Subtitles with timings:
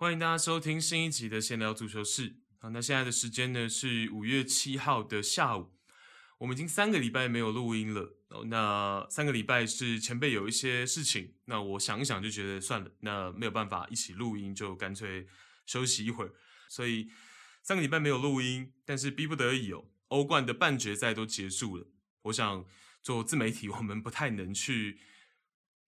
[0.00, 2.36] 欢迎大家收听新一集的闲聊足球室。
[2.60, 5.74] 好，那现在的时间呢是五月七号的下午，
[6.38, 8.16] 我们已经三个礼拜没有录音了。
[8.46, 15.26] 那三个礼拜是前辈有一些事情，那我想一想就觉得算了，那没有办法一起录音，就干脆
[15.66, 16.32] 休息一会儿。
[16.68, 17.10] 所以
[17.64, 21.84] 三个礼拜没有录音，但是逼不得已哦，欧冠的半决赛都结束了。
[22.22, 22.64] 我想
[23.02, 25.00] 做自媒体，我们不太能去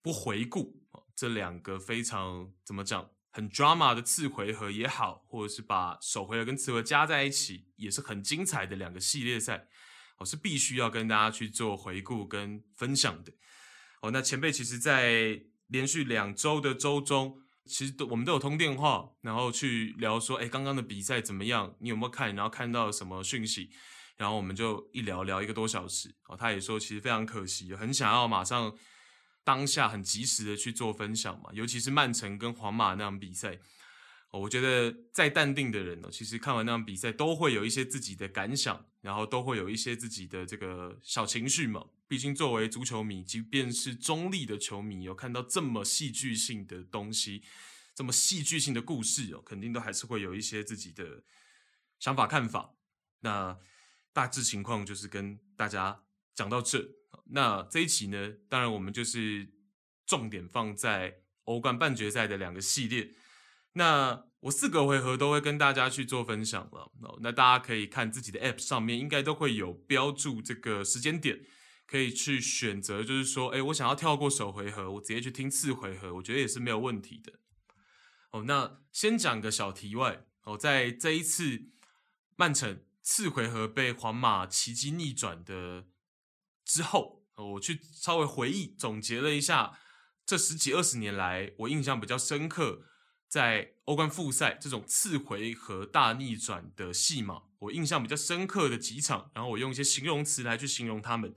[0.01, 0.83] 不回顾
[1.15, 3.09] 这两个非常怎么讲？
[3.33, 9.67] 很 drama 的次回合也好，或者是把首回合跟次回合加在一起，也是很精彩的两个系列赛，
[10.17, 13.31] 我是必须要跟大家去做回顾跟分享的。
[14.01, 21.73] 哦，那前辈其实，在连续两周的周中，其实都我们都有通电话，然后去聊说，哎，刚刚的比赛怎么样？
[21.79, 22.35] 你有没有看？
[22.35, 23.71] 然后看到什么讯息？
[24.17, 26.13] 然后我们就一聊聊一个多小时。
[26.27, 28.75] 哦，他也说，其实非常可惜，很想要马上。
[29.43, 33.59] 当下很及时的去做分享嘛，尤其是曼城跟皇马那场比赛，
[34.29, 41.85] 我觉得再淡定的人呢，其实看完那场比赛都会有一些自己的感想，然后都会有一些自己的这个小情绪嘛。
[42.07, 47.41] 毕竟作为足球迷，即便是中立的球迷，有看到这么戏剧性的东西，
[47.95, 51.23] 这么戏剧性的故事哦，肯定都还是会有一些自己的
[51.99, 52.75] 想法看法。
[53.21, 53.57] 那
[54.13, 56.03] 大致情况就是跟大家
[56.35, 57.00] 讲到这。
[57.33, 59.47] 那这一期呢，当然我们就是
[60.05, 63.11] 重点放在欧冠半决赛的两个系列。
[63.73, 66.91] 那我四个回合都会跟大家去做分享了。
[67.21, 71.39] 那大家可以看自己的 App 上面，应该都会有标注这个时间点，
[71.87, 77.39] 可以去选择，就是说，哎，我想要跳过首回合，我直接去听次回合，我觉得也是没有问题的。
[78.31, 81.69] 哦，那先讲个小题外哦，在这一次
[82.35, 85.85] 曼城次回合被皇马奇迹逆转的
[86.65, 89.79] 之后，我去稍微回忆总结了一下
[90.25, 92.83] 这十几二十年来，我印象比较深刻，
[93.27, 101.35] 在欧冠复赛这种次回合大逆转的戏码，我印象比较深刻的几场，然后我用一些形容词来去形容他们。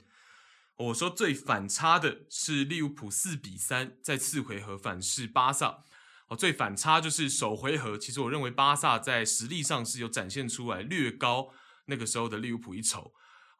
[0.77, 5.83] 我说最反差的是利物浦四比三在次回合反噬巴萨，
[6.27, 11.53] 哦，最反差就是首回合，其实我认为巴萨在实力上是有展现出来略高
[11.85, 13.13] 那个时候的利物浦一筹。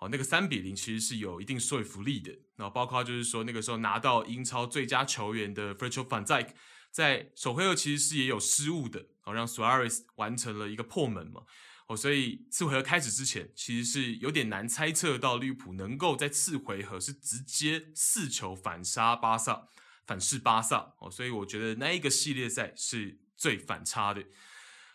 [0.10, 2.32] 那个三比零其实是有一定说服力的。
[2.56, 6.50] 那包括就是说那个时候拿到英超最佳球员的 Virgil van Dijk
[6.92, 11.44] 在首回合其实是也有失误的，哦，让 Suarez 完成了一个破门嘛。
[11.88, 19.68] 哦，所以次回合开始之前，其实是有点难猜测到利物浦能够在次回合是直接四球反杀巴萨，
[20.06, 20.96] 反噬巴萨。
[21.00, 24.24] 哦，所以我觉得那一个系列赛是最反差的。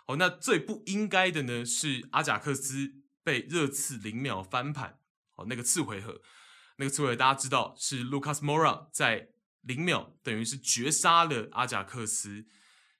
[0.07, 3.01] 哦，那最不应该的呢是阿贾克斯。
[3.23, 4.99] 被热刺零秒翻盘，
[5.49, 6.21] 那个次回合，
[6.77, 9.29] 那个次回合大家知道是 Lucas Mora 在
[9.63, 12.47] 零秒等于是绝杀了阿贾克斯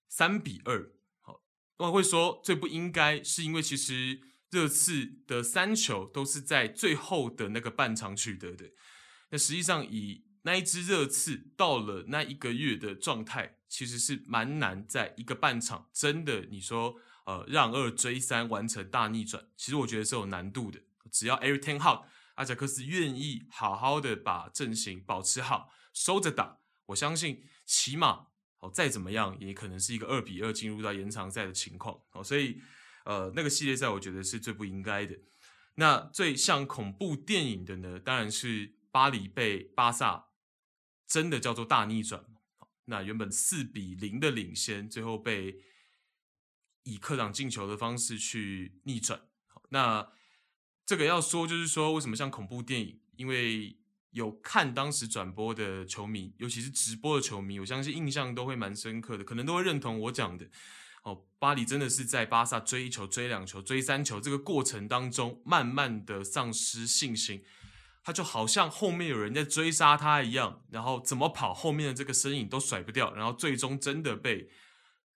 [0.09, 0.93] 三比二。
[1.21, 1.43] 好，
[1.79, 8.71] 我会说最不应该是因为其实热刺的三球都是在最后的那个半场取得的。
[9.31, 16.97] 那实际上以那一支热刺到了那一个月的状态，其实是蛮难在一个半场真的你说。
[17.27, 20.81] 呃，让二追三完成大逆转，其实我觉得是有难度的。
[21.13, 22.03] 只要 Every Ten Hag
[22.41, 28.29] 阿贾克斯愿意好好的把阵型保持好，收着打，我相信起码
[28.61, 32.01] 哦再怎么样也可能是一个二比二进入到延长赛的情况。
[32.13, 32.63] 哦，所以
[33.05, 35.15] 呃那个系列赛我觉得是最不应该的。
[35.75, 40.29] 那最像恐怖电影的呢，当然是巴黎被巴萨
[41.07, 42.25] 真的叫做大逆转。
[42.87, 45.61] 那原本四比零的领先，最后被。
[46.85, 49.21] 以客场进球的方式去逆转，
[49.69, 50.11] 那
[50.91, 52.99] 这个要说就是说，为什么像恐怖电影？
[53.15, 53.79] 因为
[54.11, 60.51] 有看当时转播的球迷，尤其是直播的球迷，我相信印象都会蛮深刻的，可能都会认同我讲的。
[61.05, 67.45] 哦，巴黎真的是在巴萨追一球、追两球、追三球这个过程当中，慢慢的丧失信心，
[68.03, 74.51] 他就好像后面有人在追杀他一样，然后怎么跑，后面的这个身影都甩不掉，然后最终真的被。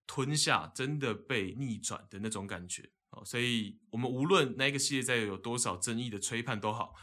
[0.07, 6.95] 吞下真的被逆转的那种感觉哦，所以我们无论那个系列在有多少争议的吹判都好，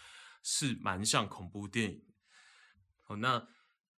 [0.44, 2.04] 是蛮像恐怖电影。
[3.04, 3.48] 好，那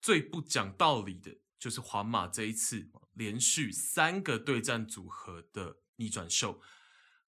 [0.02, 6.62] 最不讲道理的就是皇马这一次连续三个对战组合的逆转秀。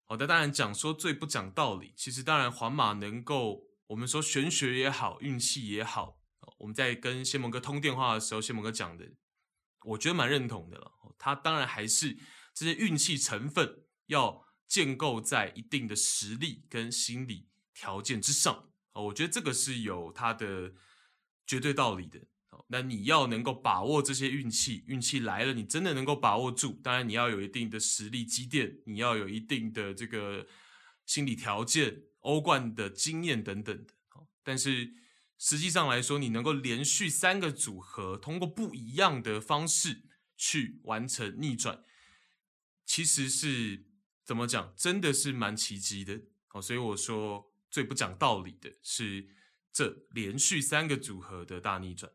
[0.06, 6.20] 好的，当然讲说最不讲道理，其实当然皇马能够我们说玄学也好，运气也好，
[6.60, 9.10] 我们在跟谢蒙哥通电话的时候，谢蒙哥讲的。
[9.86, 12.18] 我觉得蛮认同的了，他当然还是
[12.54, 20.74] 这些运气成分要建构在一定的实力跟心理条件之上啊，我觉得这个是有它的
[21.46, 22.20] 绝对道理的。
[22.68, 26.80] 那你要能够把握这些运气，运气来了，你真的能够把握住。
[26.84, 30.48] 当然，你要有一定的实力积淀，你要有一定的这个
[31.06, 33.94] 心理条件、欧冠的经验等等的。
[34.44, 34.94] 但是
[35.40, 40.04] 实际上来说，你能够连续三个组合通过不一样的方式
[40.38, 41.84] 去完成逆转，
[42.86, 43.86] 其实是
[44.24, 44.74] 怎么讲？
[44.78, 46.22] 真的是蛮奇迹的。
[46.52, 49.28] 哦，所以我说最不讲道理的是
[49.72, 52.12] 这连续三个组合的大逆转。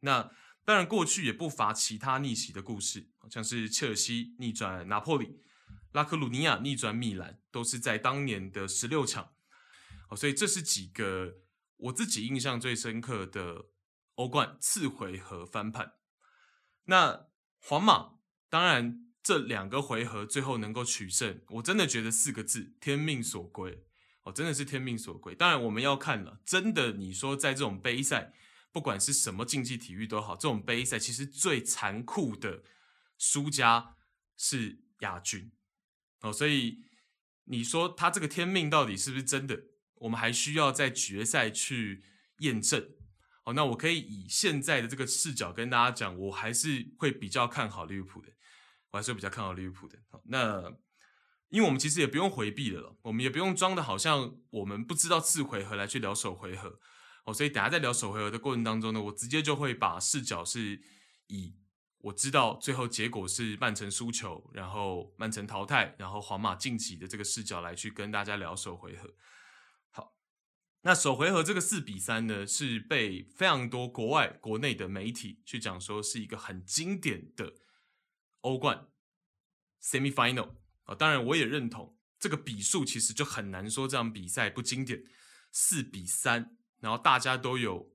[0.00, 0.30] 那
[0.64, 5.40] 当然，过去也不乏其他逆袭的故事，像是切尔西逆转拿破里、
[5.92, 9.32] 拉科鲁尼亚逆转米兰，都是在当年的十六强。
[10.10, 11.38] 哦，所以这是几个
[11.76, 13.70] 我自己印象最深刻的
[14.14, 15.94] 欧冠次回合翻盘。
[16.84, 17.26] 那
[17.58, 18.18] 皇马
[18.48, 19.07] 当然。
[19.28, 23.84] 这两个回合最后能够取胜，我真的觉得四个字：天命所归。
[24.22, 25.34] 哦，真的是天命所归。
[25.34, 28.32] 当然，我们要看了，真的，你说在这种杯赛，
[28.72, 32.62] 不管是什么竞技体育都好，这种杯赛其实最残酷的
[33.18, 33.96] 输家
[34.38, 35.52] 是亚军。
[36.20, 36.84] 哦，所以
[37.44, 39.64] 你说他这个天命到底是不是真的？
[39.96, 42.02] 我们还需要在决赛去
[42.38, 42.92] 验证。
[43.44, 48.32] 哦，那我可以以现在的这个视角跟大家讲，我还是会比较看好利物浦的。
[48.90, 49.98] 我还是比较看好利物浦的。
[50.10, 50.72] 好，那
[51.48, 56.78] 因为我们其实也不用回避了，我们也不用装的好像我们不知道次回合来去聊首回合
[57.24, 57.32] 哦。
[57.32, 60.80] 所以等下在聊首回合的过程当中呢，我直接就会把视角是
[61.28, 61.56] 以
[62.00, 69.14] 我知道最后结果是曼城输球，然后曼城淘汰，然后皇马晋级的这个视角来去跟大家聊首回合。
[69.90, 70.14] 好，
[70.82, 77.54] 那首回合这个四比三呢，是被非常多国外国内的媒体去讲说是一个很经典的。
[78.42, 78.88] 欧冠
[79.82, 80.54] semi-final
[80.84, 85.02] 啊，当然我也认同这个比数，其实就很难说这场比赛不经典，
[85.50, 87.94] 四比三，然后大家都有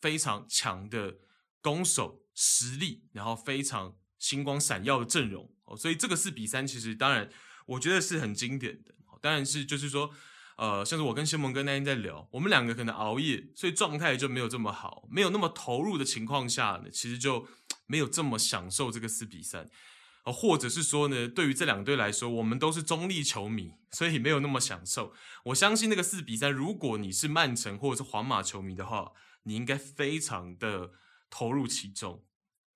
[0.00, 1.18] 非常强的
[1.60, 7.30] 攻守实力，然后非常星光闪耀的阵容哦，所以这个四比三其实当然
[7.66, 10.10] 我觉得是很经典的，当然是就是说，
[10.56, 17.46] 呃，像是我跟谢蒙哥那天在聊，我们两个可能熬夜，所以状态就没有这么好，没有那么投入的情况下呢，其实就。
[17.86, 19.68] 没有这么享受这个四比三，
[20.24, 25.12] 或者是说呢，对于这两队来说，我们都是中立球迷，所以没有那么享受。
[25.44, 30.92] 我相信那个四比三，如果你是曼城或者是皇马球迷的话，你应该非常的
[31.28, 32.24] 投入其中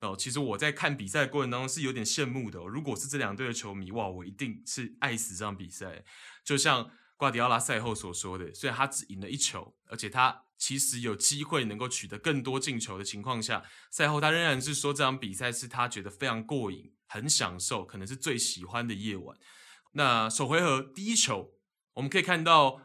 [0.01, 0.15] 哦。
[0.15, 2.61] 其实我在看比赛过程当中是有点羡慕的。
[2.61, 6.05] 如果是这两队的球迷，哇，我一定是爱死这场比赛。
[6.45, 10.45] 就像瓜迪奥拉赛后所说的，虽然他只赢了一球，而且他。
[10.59, 13.63] 其实有机会能够取得更多进球的情况下，
[13.93, 19.39] 赛后他仍然是说这场比赛是他觉得非常过瘾、很享受，可能是最喜欢的夜晚。
[19.93, 21.53] 那首回合第一球，
[21.95, 22.83] 我们可以看到，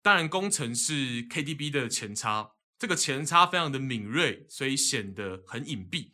[0.00, 6.12] 当然工程是 KDB 的前插，这个前插非常的敏锐，所以显得很隐蔽。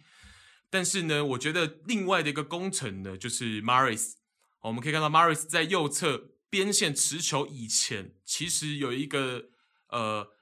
[0.71, 4.15] 但是呢，我觉得另外的一个工程呢，就是 Maris。
[4.63, 9.51] 我们可以看到 Maris 在右侧边线持球以前，其实有一个
[9.89, 10.33] 呃。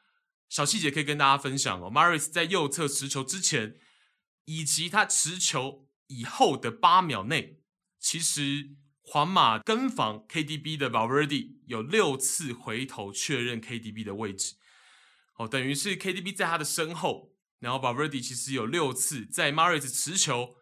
[0.50, 1.91] 小细节可以跟大家分享哦。
[1.91, 3.79] Mahrez 在右侧持球之前，
[4.44, 7.61] 以及他持球以后的八秒内，
[8.00, 14.56] 其实皇马跟防 KDB 的 Valverde 有六次回头确认 KDB 的位置。
[15.37, 20.56] 哦，等于是 KDB 在他的身后，然后 Valverde 其实有六次在 Mahrez 持球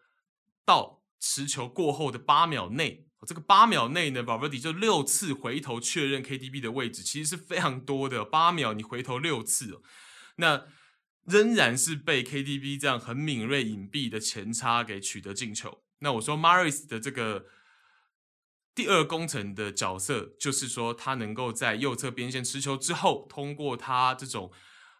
[0.66, 3.07] 到持球过后的八秒内。
[3.26, 8.24] 这个八秒内呢，Valverde 就六次回头确认 KDB 的位置，其实是非常多的。
[8.24, 9.82] 八秒你回头六次哦，
[10.36, 10.66] 那
[11.24, 15.82] 仍然是被 KDB 这样很敏锐隐蔽的前插给取得进球。
[15.98, 17.46] 那我说 Maris 的这个
[18.74, 24.52] 第二工程的角色，就是说他能够在右侧边线持球之后，通过他这种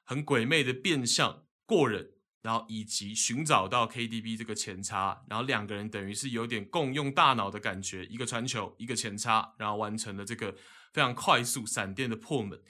[0.03, 2.18] 很鬼魅的变向过人。
[2.41, 10.53] 然后以及寻找到 KDB 这个前插，然后两个人等于是有点共用大脑的感觉，一个传球，一个前插，然后完成了这个
[10.93, 12.61] 非常快速闪电的破门。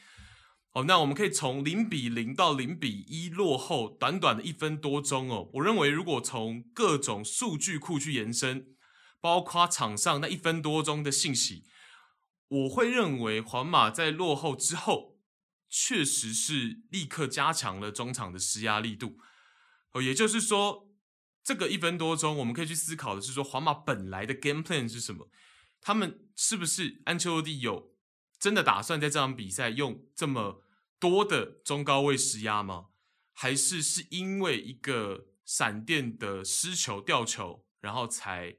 [0.71, 5.51] 好，那我们可以从零比零到零比一落后，短短的一分多钟哦。
[5.55, 8.77] 我认为如果从各种数据库去延伸，
[9.21, 11.65] 包括场上那一分多钟的信息，
[12.49, 15.19] 我会认为皇马在落后之后，
[15.69, 19.17] 确实是立刻加强了中场的施压力度。
[19.93, 20.91] 哦，也就是说，
[21.43, 25.31] 这个一分多钟，我们可以去思考的是说，皇马本来的 game plan 是什么？
[25.81, 27.95] 他们是不是安切洛蒂有
[28.39, 30.63] 真的打算在这场比赛用这么
[30.99, 32.89] 多的中高位施压吗？
[33.33, 38.57] 还是是因为一个闪电的失球吊球，然后才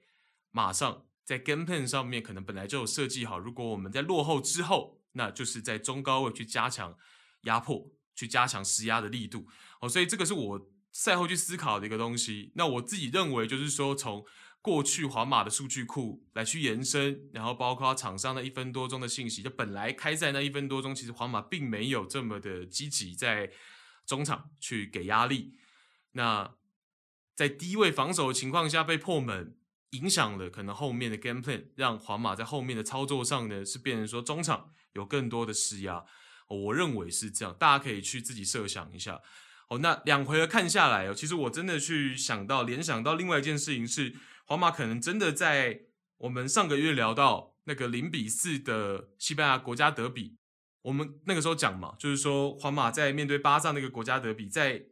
[0.49, 6.97] 马上在 game plan 上面可能本来就有设计好，如果我们在落后之后，那就是在中高位去加强
[7.41, 9.47] 压迫，去加强施压的力度。
[9.81, 10.71] 哦，所以这个是我。
[10.91, 12.51] 赛后去思考的一个东西。
[12.55, 14.25] 那我自己认为就是说，从
[14.61, 23.51] 过去皇马的数据库来去延伸，然后包括场上的一分多钟的信息，就本来开赛那一分多钟，其实皇马并没有这么的积极在
[24.05, 25.53] 中场去给压力。
[26.11, 26.55] 那
[27.35, 29.55] 在低位防守的情况下被破门，
[29.91, 36.03] 影响了可能后面的 game plan，让皇马在后面的操作上呢是变成说中场有更多的施压。
[36.49, 39.21] 我认为是这样，大家可以去自己设想一下。
[39.69, 44.15] 哦，那两回合看下来哦，其实我真的去想到联想到另外一件事情是。
[44.45, 45.81] 皇马可能真的在
[46.17, 50.37] 我们上个月聊到那个零比四的西班牙国家德比，
[50.81, 54.85] 我们那个时候讲嘛，就是说皇马在面对巴萨那个国家德比，在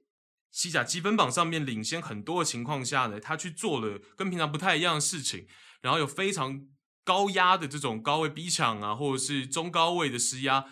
[0.51, 5.47] 西甲积分榜上面领先很多的情况下呢，他去做了跟平常不太一样的事情，
[5.81, 6.67] 然后有非常
[7.03, 10.65] 高压的这种高位逼抢啊，或者是中高位的施压，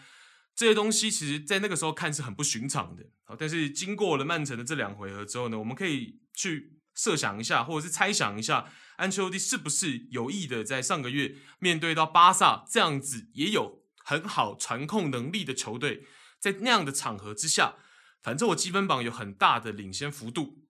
[0.55, 3.03] 这些东西其实在那个时候看是很不寻常的。
[3.25, 6.71] 好，但是经过了曼城的这两回合之后呢，我们可以去。
[6.97, 16.05] 设想一下，或者是猜想一下，安切洛蒂是不是有意的在上个月面对到巴萨这样子也有很好传控能力的球队，
[16.39, 17.75] 在那样的场合之下，
[18.23, 20.63] 反正我积分榜有很大的领先幅度，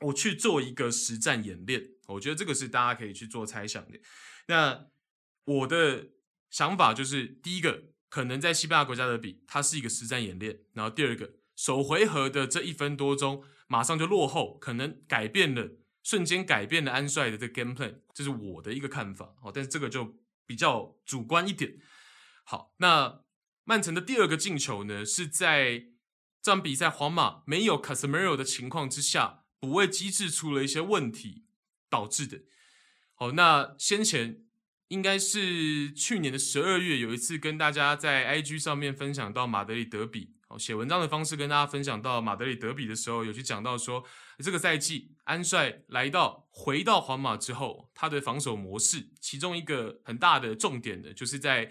[0.00, 3.98] 我去做一个实战演练，我觉得这个是大家可以去做猜想的。
[4.48, 4.88] 那
[5.44, 6.10] 我的
[6.50, 13.42] 想法就是，第一个可能在西班牙国家德比，它是一个实战演练，然后第二个首回合的这一分多钟。
[13.72, 19.36] 马上就落后，可能改变了，瞬间改变了安帅的这 game plan，这是我的一个看法。
[19.42, 21.78] 哦，但是这个就比较主观一点。
[22.42, 23.20] 好，那
[23.62, 25.84] 曼城的第二个进球呢，是在
[26.42, 31.44] 这场比赛皇马没有 Casemiro 的情况之下，补位机制出了一些问题
[31.88, 32.40] 导致的。
[33.14, 34.42] 好，那先前
[34.90, 40.34] 应该是去年的十二月，有一次跟大家在 IG 上面分享到马德里德比。
[40.48, 44.04] 哦写文章的方式跟大家分享到马德里德比的时候，有去讲到说，
[44.38, 51.70] 这个赛季安帅来到回到皇马之后，他的防守模式，其中一个很大的重点的，就是在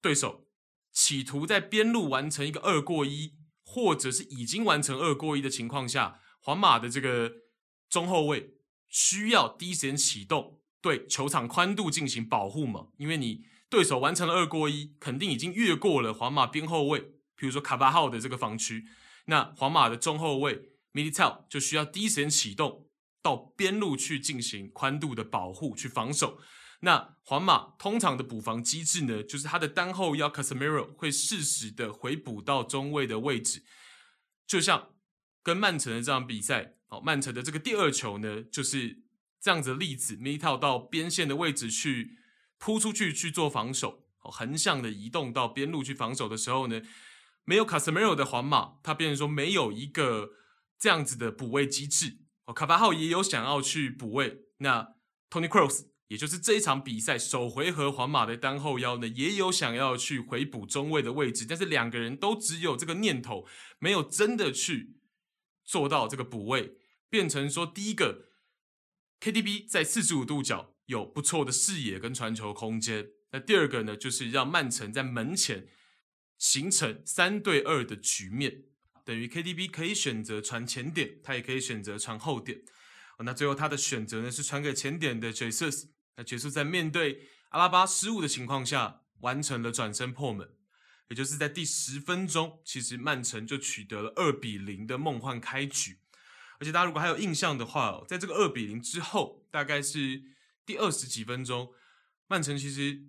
[0.00, 0.48] 对手
[0.90, 7.30] 企图在边路完成一个二过一，或者是已经完成二过一的情况下，皇马的这个
[7.90, 8.54] 中后卫
[8.88, 17.12] 需要第一时间启动，对球场宽度进行保护嘛，因为你对手完成了二过一，肯定已经越过了皇马边后卫。
[17.36, 18.84] 比如说卡巴号的这个防区，
[19.26, 20.54] 那皇马的中后卫
[20.92, 22.88] m i l i t a l 就需要第一时间启动
[23.22, 26.40] 到边路去进行宽度的保护，去防守。
[26.80, 33.62] 那皇马通常的补防机制呢，就是他的单后腰 Casemiro 会适时的回补到中卫的位置，
[34.46, 34.90] 就像
[35.42, 39.02] 跟曼城的这场比赛，哦，曼城的这个第二球呢，就是
[39.48, 42.18] 这样子例子 m e t 到边线的位置去
[42.58, 46.82] 扑出去去做防守，哦，横向的移动到边路去防守的时候呢。
[47.46, 50.32] 没有卡塞梅罗的皇马，他变成说没有一个
[50.78, 52.18] 这样子的补位机制。
[52.44, 54.86] 哦，卡巴号也有想要去补位，那
[55.30, 63.46] Tony Kroos 也就是这一场比赛首回合皇马的单后腰呢，也有想要去回补中卫的位置，但是两个人都只有这个念头，
[63.78, 64.98] 没有真的去
[65.64, 66.74] 做到这个补位，
[67.08, 68.27] 变成说第一个
[69.20, 75.68] KDB 在四十五度角有不错的视野跟传球空间，那第二个呢，就是让曼城在门前。
[76.38, 78.62] 形成三对二的局面，
[79.04, 82.60] 等于 KDB 可以选择传前点，他也可以选择传后点。
[83.24, 85.88] 那最后他的选择呢是传给前点的 Jesus。
[86.16, 90.48] 那 Jesus 在面对阿拉巴失误的情况下，完成了转身破门，
[91.08, 95.98] 也就是在第十分钟，其实曼城就取得了二比零的梦幻开局。
[96.60, 100.22] 而且大家如果还有印象的话，在这个二比零之后，大概是
[100.66, 101.72] 第二十几分钟，
[102.26, 103.02] 曼城其实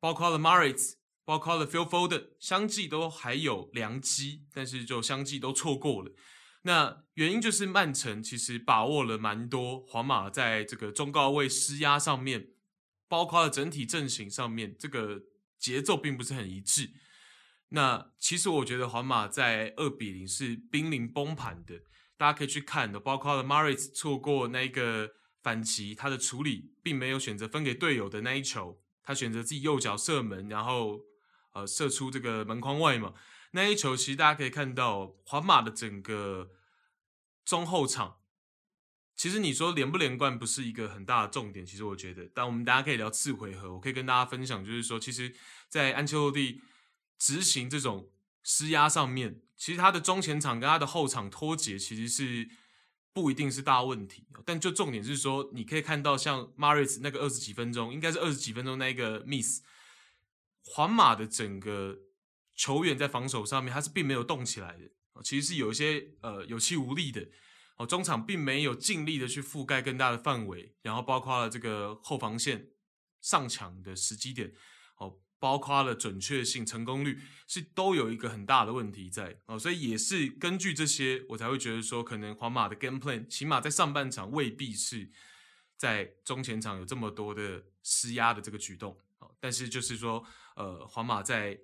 [0.00, 6.12] 包括了 Mahrez 包括了 Phil Foden 相继都还有良机，但是就相继都错过了。
[6.62, 12.48] 那原因就是曼城其实把握了蛮多皇马在这个中高位施压上面，
[13.08, 15.22] 包括了整体阵型上面，这个
[15.58, 16.90] 节奏并不是很一致。
[17.70, 21.82] 那其实我觉得皇马在二比零是濒临崩盘的，
[22.22, 25.10] 大家可以去看的，包括了 Mahrez 错过那个
[25.42, 31.00] 反击，他的处理并没有选择分给队友的那一球，他选择自己右脚射门，然后。
[31.54, 33.12] 呃，射出这个门框外嘛，
[33.50, 36.50] 那一球其实大家可以看到，皇马的整个
[37.44, 38.20] 中后场，
[39.14, 45.34] 其实你说连不连贯不是一个很大的重点，其实我觉得，但我们大家可以聊次回合，我可以跟大家分享，就是说，其实，
[45.68, 46.62] 在安切洛蒂
[47.18, 48.10] 执行这种
[48.42, 52.48] 施压上面，其实他的中前场跟他的后场脱节，其实是
[53.12, 59.62] 不一定是大问题，但就重点是说，你可以看到像 Mahrez 那个二十几分钟，应该是二十几分钟那个 miss。
[60.64, 61.96] 皇马的整个
[62.56, 64.90] 球员在防守上面，他是并没有动起来的，
[65.22, 67.28] 其实是有一些呃有气无力的。
[67.76, 72.70] 哦，中场并没有尽力的去覆盖更大的范围，然后包括了这个后防线
[73.20, 74.52] 上抢的时机点，
[75.42, 77.18] 包括了准确性、成功率，
[77.48, 85.10] 是都有一个很大的问题在哦，所以也是根据这些，我才会觉得说，可能皇马的 game plan 起码在上半场未必是
[85.76, 91.58] 在中前场有这么多的施压的这个举动，哦，但是就是说，呃，皇马在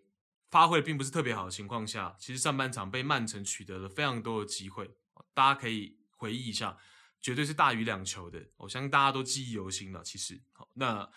[0.50, 4.90] 发挥并不是特别好的情况下，其实上半场被曼城取得了非常多的机会，
[5.32, 5.96] 大家可以。
[6.20, 6.76] 回忆一下，
[7.20, 8.44] 绝对是大于两球的。
[8.56, 10.02] 我相信大家都记忆犹新了。
[10.02, 11.08] 其实，好，那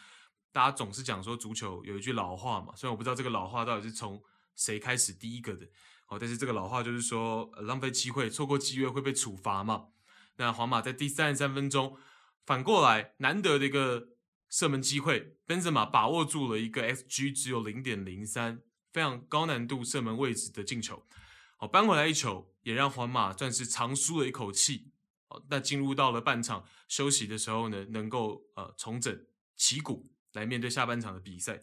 [0.52, 4.22] 大家总是讲说足球有一句老话嘛，虽然我不知道这个老话到底是从
[4.56, 5.66] 谁开始第一个的，
[6.08, 9.88] 哦，但是这个老话就是说，浪费机会、错过机会会被处罚嘛。
[10.36, 11.98] 那皇马在第三十三分钟，
[12.46, 14.10] 反过来难得的一个
[14.50, 21.06] 射门机会，Benzema 把握住了一个 XG 只有零点零三，非常高难度射门位置的进球，
[21.58, 24.92] 好，扳回来一球，也让皇马算是长舒了一口气。
[25.50, 31.62] 那进入到了半场休息的时候呢，能够呃重整旗鼓来面对下半场的比赛。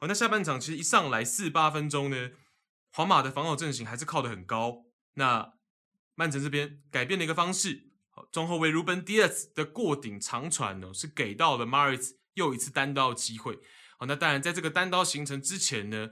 [0.00, 2.30] 哦，那下半场其实一上来四八分钟呢，
[2.92, 4.84] 皇马的防守阵型还是靠得很高。
[5.14, 5.54] 那
[6.14, 7.90] 曼城这边改变了一个方式，
[8.30, 13.58] 中后卫 Ruben Diaz 的过顶长传呢，是给到了 Mahrez 又一次单刀机会。
[13.98, 16.10] 好，那当然在这个单刀形成之前呢，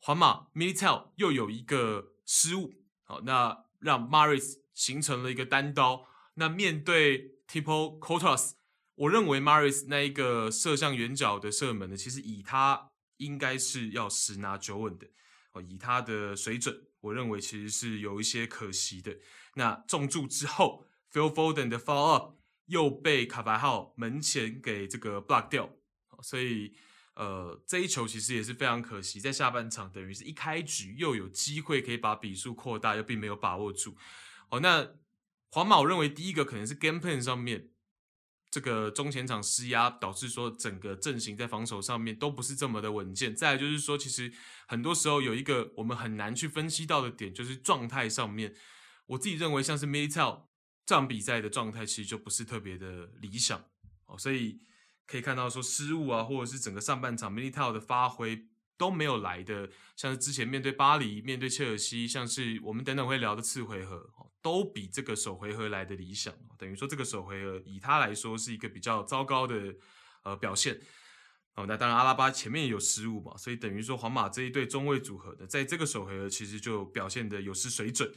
[0.00, 2.72] 皇马 Militao 又有一个失误，
[3.04, 6.06] 好，那让 Mahrez 形成了一个单刀。
[6.34, 8.52] 那面对 Thibaut Courtois，
[9.00, 15.06] 我认为 Mahrez 那一个射向远角的射门呢，其实以他应该是要十拿九稳的
[15.52, 15.62] 哦。
[15.62, 19.16] 以他的水准，我认为其实是有一些可惜的。
[19.54, 22.34] 那中柱之后，Phil Foden 的 follow up
[22.66, 25.70] 又被卡牌号门前给这个 block 掉，
[26.20, 26.74] 所以
[27.14, 29.18] 呃这一球其实也是非常可惜。
[29.18, 33.96] 在下半场等于是一开局又有机会可以把比数扩大，又并没有把握住。
[34.50, 34.90] 哦，那。
[35.52, 37.69] 皇马，我认为第一个可能是 game plan 上面
[38.50, 43.34] 这个中前场施压，导致说整个阵型在防守上面都不是这么的稳健。
[43.34, 44.32] 再来就是说，其实
[44.66, 48.54] 很多时候有一个我们很难去分析到的点，就是状态上面，
[49.06, 50.46] 我自己认为像是 Militao
[50.84, 53.64] 这场比赛的状态其实就不是特别的理想
[54.06, 54.58] 哦，所以
[55.06, 58.48] 可以看到说失误啊，或者是整个上半场 Militao 的发挥
[58.80, 64.08] 都没有来的，像是之前面对巴黎、面对切尔西，像是我们等等会聊的次回合。
[64.42, 69.74] 都比这个首回合来的理想，等于说这个首回合以他来说是一个比较糟糕的
[70.22, 70.80] 呃表现。
[71.56, 78.10] 哦，那当然阿拉巴前面也有失误嘛，所以等于说皇马这一对中卫组合的在这个首回合其实就表现得有失水准。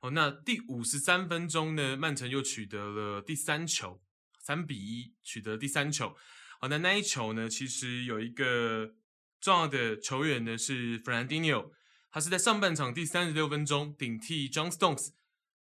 [0.00, 4.02] 哦，那第五十三分钟呢，曼城又取得了第三球，
[4.40, 6.16] 三比一取得第三球。
[6.58, 8.96] 好，那那一球呢，其实有一个
[9.42, 11.72] 重要的球员呢是 Fernandinho，
[12.12, 15.08] 他是在上半场第三十六分钟顶替 John Stones。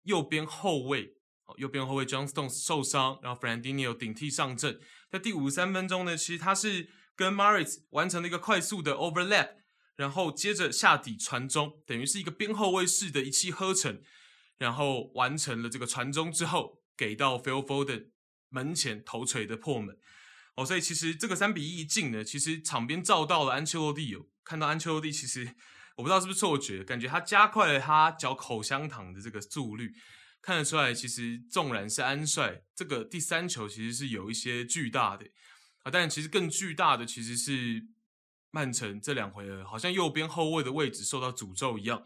[0.04, 1.16] 右边后卫，
[1.56, 4.78] 右边后卫 John Stones 受伤，然后 Fernandinho 顶替上阵。
[5.10, 9.56] 在第五十三分钟呢，其实他是跟 Mahrez 完成了一个快速的 overlap，
[9.96, 14.00] 然后接着下底传中，等于是一个边后卫式的一气呵成，
[14.58, 18.10] 然后完成了这个传中之后，给到 Phil Foden
[18.50, 19.98] 门前头锤的破门。
[20.56, 25.54] 哦，所以其实这个三比一一进呢，其实场边照到了安切洛蒂有看到安切洛蒂其实。
[25.96, 29.94] 我不知道是不是错觉，感觉他加快了他嚼口香糖的这个速率，
[30.42, 35.24] 看得出来，其实纵然是安帅，这个第三球其实是有一些巨大的
[35.84, 37.86] 啊，但其实更巨大的其实是
[38.50, 42.02] 曼城这两回合好像右边后卫的位置受到诅咒一样。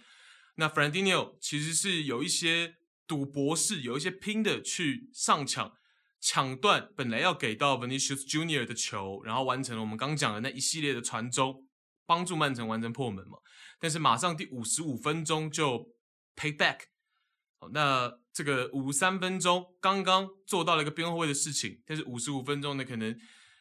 [0.57, 2.75] 那 Fernandinho 其实是有一些
[3.07, 5.78] 赌博式，有一些拼的去上抢，
[6.21, 11.67] 抢断本来要给到 Vinicius Junior 的球，然后完成了我们刚讲的那一系列的传中，
[12.07, 13.39] 帮助曼城完成破门嘛。
[13.79, 15.95] 但是马上第五十五分钟就
[16.35, 16.81] pay back，
[17.61, 23.17] 好，那这个五十三分钟刚刚做到了一个边后卫的事情，但是五十五分钟呢，可能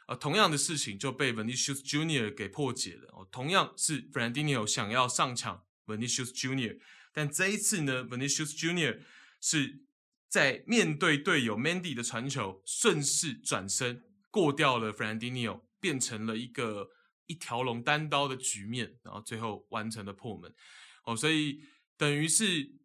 [0.08, 3.28] 呃同样的事情就被 Vinicius Junior 给破解了哦。
[3.32, 6.80] 同样是 Brandinho 想要上抢 Vinicius Junior，
[7.14, 9.00] 但这一次呢，Vinicius Junior
[9.40, 9.82] 是
[10.30, 16.92] 在面对队友 Mandy 的传球，顺势转身过掉了 Fernandinho，变成了一个。
[17.30, 20.56] 一条龙单刀的局面，然后最后完成了破门，
[21.04, 21.60] 哦，所以
[21.98, 22.78] 等于是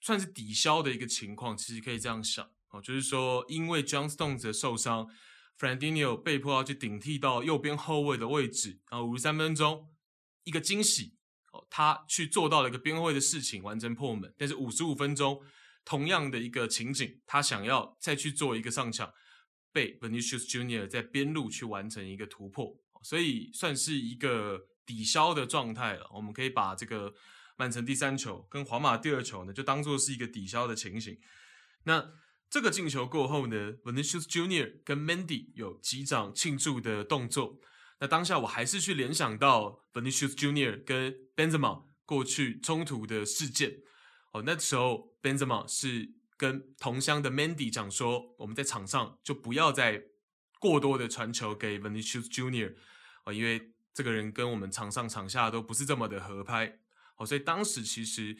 [0.00, 5.08] 算是抵消的一个情况，其实可以这样想，哦，就是说因为 John Stones 的受伤
[5.56, 9.88] ，Fernandinho 被迫要去顶替到右边后卫的位置，然后五十三分钟
[10.42, 11.14] 一个惊喜，
[11.52, 15.40] 哦，他去做到了一个边后卫的事情，完成破门，但是五十五分钟
[15.86, 19.10] 同样的一个情景，他想要再去做一个上抢，
[19.72, 22.76] 被 Vinicius Junior 在边路去完成一个突破。
[23.02, 26.10] 所以算是一个抵消的状态了。
[26.12, 27.14] 我们可以把这个
[27.56, 31.16] 曼城第三球跟皇马第二球呢，就当做是一个抵消的情形。
[31.84, 32.12] 那
[32.50, 37.60] 这个进球过后呢，Vinicius Junior 跟 Mandy 有击掌庆祝的动作。
[38.00, 43.82] 那当下我还是去联想到 Vinicius Junior 跟 Benzema 过去冲突的事件。
[44.42, 50.02] 那时候 Benzema 是跟同乡的 Mandy 讲说，我们在场上就不要再
[50.58, 52.74] 过多的传球给 Vinicius Junior，
[53.24, 56.80] 哦，因为这个人跟我们场上场下都不是这么的合拍。
[57.16, 58.36] 哦，所以当时其实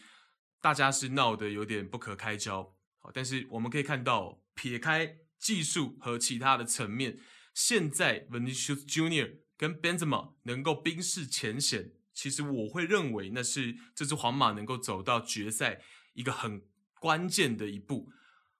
[0.60, 2.74] 大家是闹得有点不可开交。
[3.14, 7.18] 但是我们可以看到，撇开技术和其他的层面，
[7.54, 15.82] 现在 Vinicius Junior 跟 Benzema 能够冰释前嫌，其实我会认为那是这支皇马能够走到决赛
[16.14, 16.62] 一个很
[16.98, 18.10] 关键的一步。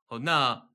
[0.08, 0.68] 哦，那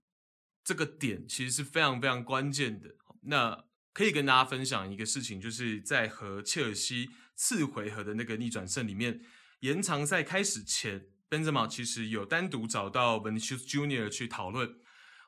[0.64, 2.96] 这个点其实是非常非常关键的。
[3.22, 9.22] 那可以跟大家分享一个事情，就是在和切尔西次回合的那个逆转胜里面，
[9.60, 11.06] 延长赛开始前。
[11.30, 14.68] Benzema 其实有单独找到 Vinicius Junior 去讨论，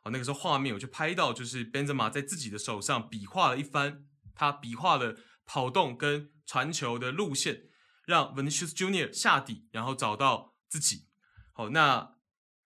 [0.02, 4.04] 哦，那个时候画面我就拍到，就是 Benzema 在自己的手上比划了一番，
[4.36, 7.64] 他比划了跑动跟传球的路线，
[8.06, 11.08] 让 Vinicius Junior 下底，然后找到自己。
[11.54, 12.16] 好，那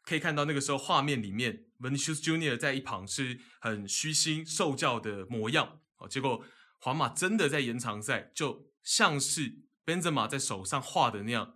[0.04, 5.82] 可以看到那个时候画面里面，Vinicius Junior 在一旁是很虚心受教的模样。
[5.98, 6.44] 哦，结果
[6.80, 11.56] 皇马真的在延长赛，就像是 Benzema 在手上画的那样。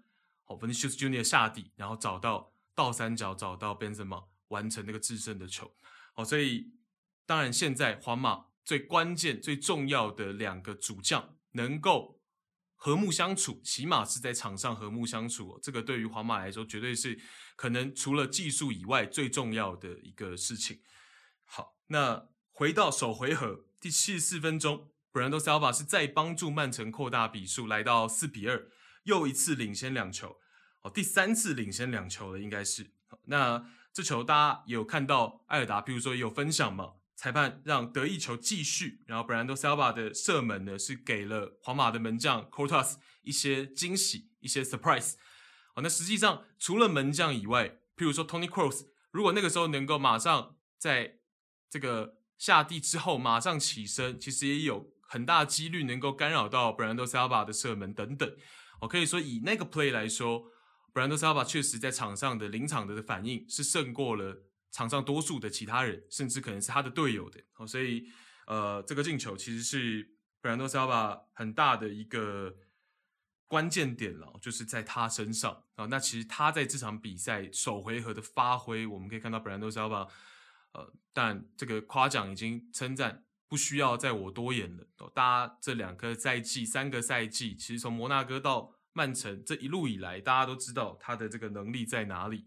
[0.59, 5.73] Vinicius Junior 下底，然后找到倒三角，找到 Benzema 完成那个制胜的球。
[6.13, 6.73] 好，所以
[7.25, 12.21] 当然现在皇马最关键、最重要的两个主将能够
[12.77, 15.59] 和睦相处，起码是在场上和睦相处。
[15.61, 17.19] 这个对于皇马来说，绝对是
[17.57, 20.79] 可能除了技术以外最重要的一个事情。
[21.43, 28.69] 好，那回到首回合第七十四分钟，Bernardo Silva 是再帮助曼城扩大比数，来到四比二，
[29.03, 30.37] 又一次领先两球。
[30.83, 32.89] 哦，第三次领先两球了，应该是。
[33.25, 45.13] 那这球大家有看到，艾尔达，比如说也有分享嘛，裁判让得意球继续，然后 Bernardo Silva 的射门呢是给了皇马的门将 c o r t a s 一些惊喜，一些 surprise。
[45.75, 51.19] 哦，那实际上除了门将以外，譬如说 Tony c r o s s 如果那个时候能够马上在
[51.69, 58.35] 这个下地之后马上起身，其实也有很大几率能够干扰到 Bernardo Silva 的射门等等。
[58.79, 60.45] 我可以说以那个 play 来说。
[60.93, 67.39] Bernardo Silva 确实在场上的临场的反应是胜过了场上多数的其他人，甚至可能是他的队友的。
[67.57, 68.07] 哦，所以
[68.47, 72.55] 呃，这个进球其实是 Bernardo Silva 很大的一个
[73.47, 75.85] 关键点了，就是在他身上啊。
[75.85, 80.09] 那其实他在这场比赛首回合的发挥，我们可以看到 Bernardo Silva，
[80.71, 84.87] 呃，但这个夸奖已经称赞不需要再我多言了。
[85.13, 92.45] 大家这两个赛季、三个赛季，其实从摩纳哥到曼城这一路以来，大家都知道他的这个能力在哪里。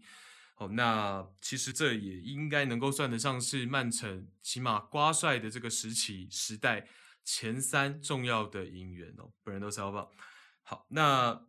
[0.55, 6.87] 哦，那其实这也应该能够算得上是曼城起码瓜帅的这个时期时代
[7.23, 9.31] 前三重要的引援哦。
[9.43, 10.09] Bernardo Silva。
[10.63, 11.45] 好，那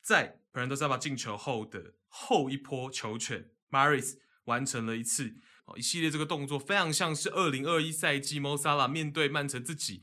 [0.00, 10.02] 在 Bernardo Silva 进球后的后一波球权，Mahrez 完成了一次哦一系列这个动作，非常像是二零二一赛季 Mosala 面对曼城自己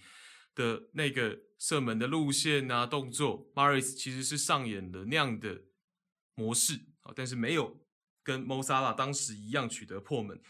[0.53, 1.45] 的那个。
[1.57, 5.63] 射门的路线啊，动作，Mahrez 其实是上演了那样的
[6.35, 7.84] 模式啊，但是没有
[8.25, 10.41] 跟 Mosala 当时一样取得破门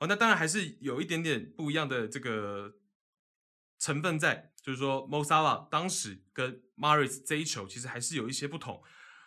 [0.00, 0.08] 哦。
[0.08, 2.74] 那当然还是有一点点不一样的这个
[3.78, 8.82] 成分在，就是说 Mosala 当时跟 Mahrez 这一球其实还是有一些不同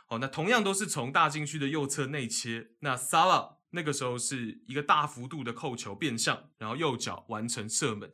[0.10, 0.18] 哦。
[0.20, 8.12] 那同样都是从大禁区的右侧内切，那 sala 那个时候是一个大幅度的扣球变向，然后右脚完成射门。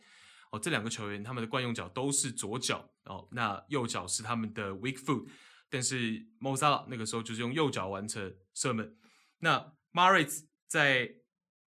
[0.52, 5.28] 哦，这两个球员他们的惯用脚都是左脚哦，那右脚是他们的 weak foot，
[5.70, 8.96] 但是 Mosala 那个时候就是用右脚完成射门。
[9.40, 11.16] 那 Mahrez 在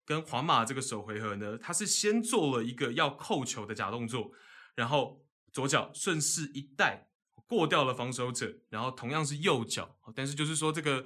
[0.06, 4.32] 跟皇马这个首回合呢，他是先做了一个要扣球的假动作，
[4.76, 7.10] 然后左脚顺势一带
[7.48, 11.06] 过掉了防守者，然后同样是右脚，但是就是说这个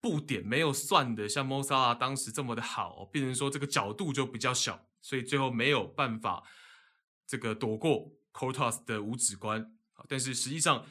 [0.00, 6.42] 布点没有算的像 Mo s a 当时这么的好，变成说这个角度就比较小，所以最后没有办法。
[7.26, 9.74] 这个躲过 Cottos 的五指关，
[10.06, 10.84] 但是实际上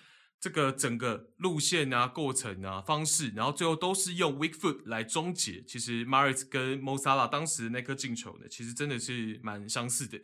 [0.44, 5.64] 这个整个路线啊、过程啊、方式，然后最后都是用 weak foot 来终结。
[5.66, 10.20] 其实 Mahrez 跟 Mosala 当时那颗进球呢，其实真的是蛮相似的。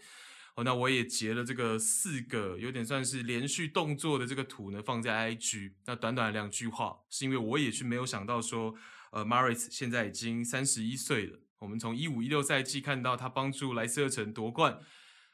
[0.55, 5.71] 哦，那我也截了这个四个有点算是连续动作的这个图呢，放在 IG。
[5.85, 8.75] 那短短两句话，是因为我也是没有想到说，
[9.11, 11.39] 呃，Mahrez 现在已经三十一岁了。
[11.59, 14.79] 我们从一五一六赛季看到他帮助莱斯特城夺冠。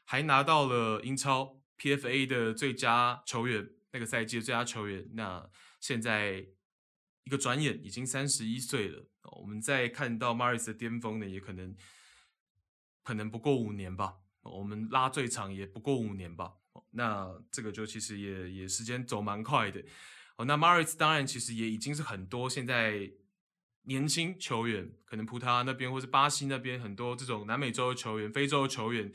[0.04, 5.08] 还拿到了英超 PFA 的最佳球员，那个赛季的最佳球员。
[5.14, 5.48] 那
[5.80, 6.46] 现在
[7.24, 9.08] 一个转眼已经三十一岁了。
[9.40, 11.74] 我们再看到 Mahrez 的巅峰呢，也可能
[13.02, 16.52] 可能不过五年吧，我们拉最长也不过五年吧。
[16.90, 19.82] 那这个就其实也也时间走蛮快的。
[20.36, 23.10] 哦，那 Maritz 当然其实也已经是很多现在
[23.82, 29.10] 年轻球员，可能葡萄牙那边或是巴西那边很多这种南美洲的球员、非洲的球员，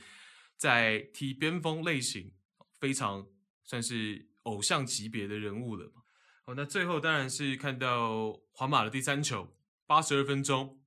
[0.57, 2.33] 在踢边锋类型，
[2.79, 3.27] 非常
[3.63, 5.91] 算是偶像级别的人物了。
[6.45, 10.81] 哦，那最后当然是看到皇马的第三球，八十二分钟，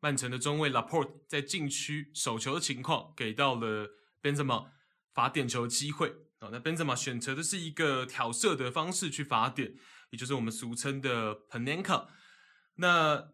[0.00, 3.90] 曼城的中卫 Laporte 在禁区手球的情况，给到了
[4.22, 4.68] Benzema
[5.12, 6.14] 罚点球机会。
[6.40, 9.74] 哦，那 Benzema 选择的是一个挑射的方式去罚点，
[10.10, 12.08] 也就是我们俗称的 Panenka。
[12.76, 13.32] 那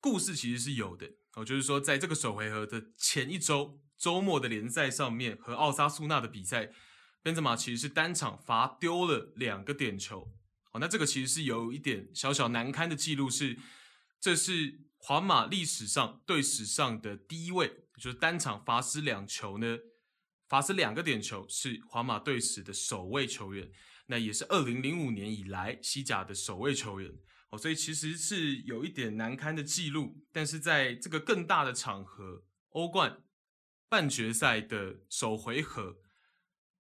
[0.00, 6.72] 故事其实是有的，哦，就是说在这个首回合的前一周周末的联赛上面和奥萨苏纳的比赛
[7.22, 10.32] ，Benzema 其实是单场罚丢了两个点球。
[10.72, 13.58] 哦，那这个其实是有一点小小难堪的记录，是
[14.20, 19.78] 这是皇马历史上队史上的第一位，就是单场罚失两球呢。
[20.48, 23.70] 罚失两个点球是皇马队史的首位球员，
[24.06, 27.10] 那也是二零零五年以来西甲的首位球员
[27.50, 30.22] 哦，所以其实是有一点难堪的记录。
[30.30, 33.22] 但是在这个更大的场合，欧冠
[33.88, 35.96] 半决赛的首回合，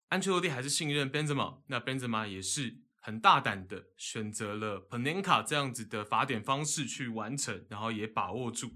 [0.10, 8.74] 安切洛蒂还是信任 Benzema，那 Benzema 也是很大胆的选择了 Panenka 这样子的罚点方式去完成，然后也把握住。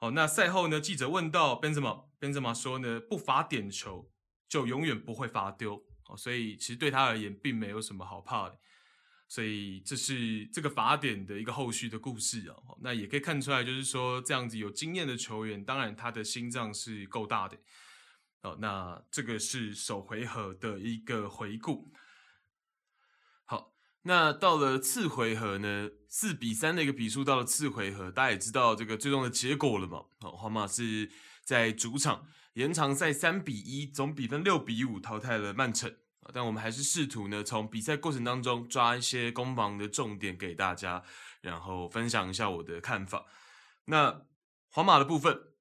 [0.00, 4.10] 哦，那赛后呢，记者问到 Benzema，Benzema 说呢，不罚点球。
[4.48, 5.74] 就永远不会罚丢
[6.06, 8.58] 哦，所以其实对他而言并没有什么好怕的，
[9.28, 12.78] 所以这是这个罚点的一个后续的故事哦。
[12.80, 17.58] 那也可以看出来，就是说这样子有经验的球员，当然他的心脏是够大的
[18.42, 18.56] 哦。
[18.60, 21.92] 那这个是首回合的一个回顾。
[23.44, 30.04] 好，那到了次回合呢，四比三的一个比数，到了次回合，大家也知道这个最终的结果了嘛？
[30.20, 31.10] 哦，皇马是
[31.44, 32.26] 在主场。
[32.54, 35.96] 延长赛三比一，总比分六比五淘汰了曼城。
[36.34, 41.02] 但我们还是试图呢，从比赛过程当中抓一些攻防的重点给大家，
[41.40, 43.24] 然后分享一下我的看法。
[43.86, 44.26] 那
[44.70, 45.54] 皇马的部分，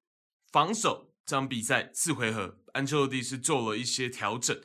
[0.51, 4.57] 防守这场比赛四回合，安切洛蒂是做了一些调整。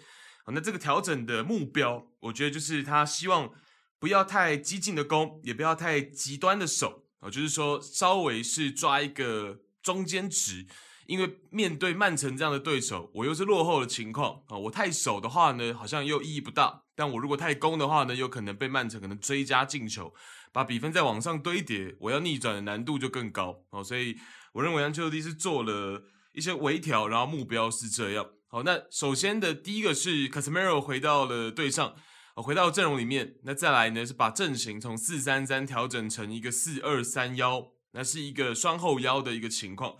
[0.46, 3.50] 那这个调整的目标，我觉得就是他希望
[3.98, 10.66] 不要太激进的攻，也不要太极端的守，啊就是说稍微是抓一个中间值。
[11.06, 20.14] 因为面对曼城这样的对手，我又是落后的情况啊，我太守的话呢，好像又意义不大；但我如果太攻的话呢，有可能被曼城可能追加进球，
[20.52, 23.82] 把比分再往上堆叠，我要逆转的难度就更高哦。
[23.82, 24.16] 所以
[24.52, 28.26] 我认为安切洛蒂是做了一些微调，然后目标是这样。
[28.48, 31.94] 好，那首先的第一个是 Casemiro 回到了队上，
[32.34, 33.36] 回到阵容里面。
[33.44, 39.96] 那再来呢，是把阵型从四三三调整成一个四二三幺，那是一个双后腰的一个情况。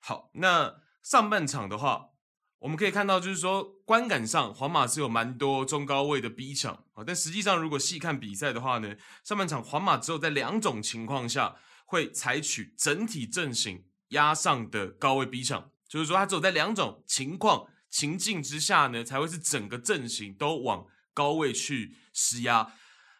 [0.00, 2.10] 好，那上半场的话，
[2.60, 22.72] 我们可以看到，就是说观感上，皇马是有蛮多中高位的逼抢啊，但实际上如果细看比赛的话呢，上半场皇马只有在两种情况下会采取整体阵型压上的高位逼抢，就是说它只有在两种情况情境之下呢，才会是整个阵型都往高位去施压。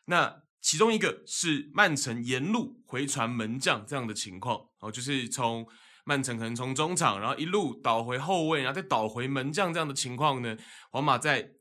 [0.06, 5.66] 那其中一个是曼城沿路回传门将这样的情况哦，就是从。
[6.08, 10.56] 曼城可能从中场，然后一路倒回后卫，然后再倒回门将这样的情况呢，
[10.92, 11.54] 皇马在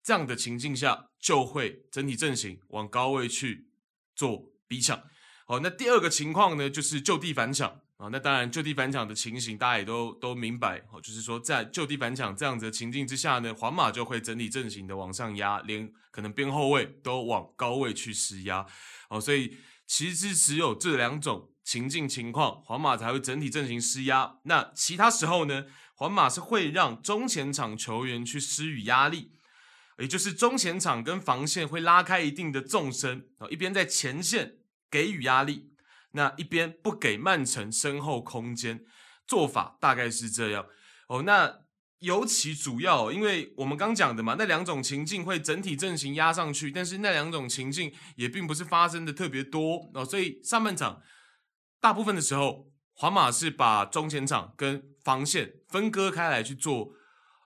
[0.00, 3.68] 这样的情境下就会整体阵型往高位去
[4.14, 5.02] 做逼抢。
[5.44, 8.08] 好，那第二个情况呢，就是就地反抢啊。
[8.10, 18.64] 那当然就地反抢的情形大家也都都明白，哦，就是说在就地反抢这样子的情境之下呢，皇马就会整体阵型的往上压，连可能边后卫都往高位去施压。
[19.10, 21.50] 哦，所以其实只有这两种。
[21.68, 24.38] 情境情况，皇马才会整体阵型施压。
[24.44, 25.66] 那其他时候呢？
[25.96, 29.32] 皇马是会让中前场球员去施予压力，
[29.98, 35.72] 也就是中前场跟防线会拉开一定的纵深，一边在前线给予压力，
[36.12, 38.84] 那一边不给曼城身后空间。
[39.26, 40.64] 做法大概是这样
[41.08, 41.22] 哦。
[41.22, 41.60] 那
[41.98, 51.02] 尤其主要，因为我们刚讲的嘛，那两种情境会整体阵型压上去，但是那两种情境也并不是发生的特别多哦，所以上半场。
[51.78, 56.92] 大部分的时候，皇马是把中前场跟防线分割开来去做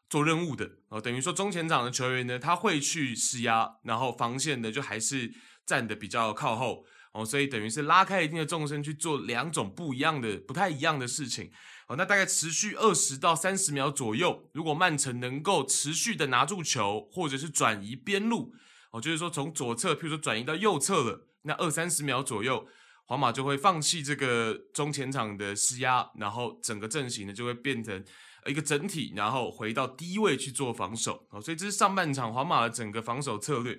[0.08, 5.34] 做任务的哦，等于说中前场的球员呢，他会去施压，然后防线呢就还是
[5.66, 11.50] 站的比较靠后哦，所以等于是拉开一定的纵深去做两种不一样的、不太一样的事情
[11.88, 11.96] 哦。
[11.96, 18.54] 那大概持续二十到三十秒左右，如果曼城能够持续的拿住球，或者是转移边路
[18.90, 22.66] 哦，就是说从左侧，譬如说转移到右侧了，那二三十秒左右。
[23.04, 28.02] 皇马就会放弃这个中前场的施压，然后整个阵型呢就会变成
[28.46, 31.26] 一个整体，然后回到低位去做防守。
[31.30, 33.78] 哦，所以这是上半场皇马的整个防守策略。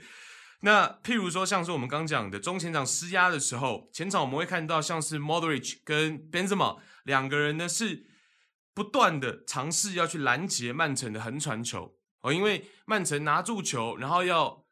[0.66, 8.06] 那譬如说，像是我们刚讲的中前场施压的时候，前场我们会看到像是 Modric 跟 Benzema 两个人呢是
[8.74, 14.64] 不断的尝试要去拦截曼城的横传球哦，因为曼城拿住球，然后要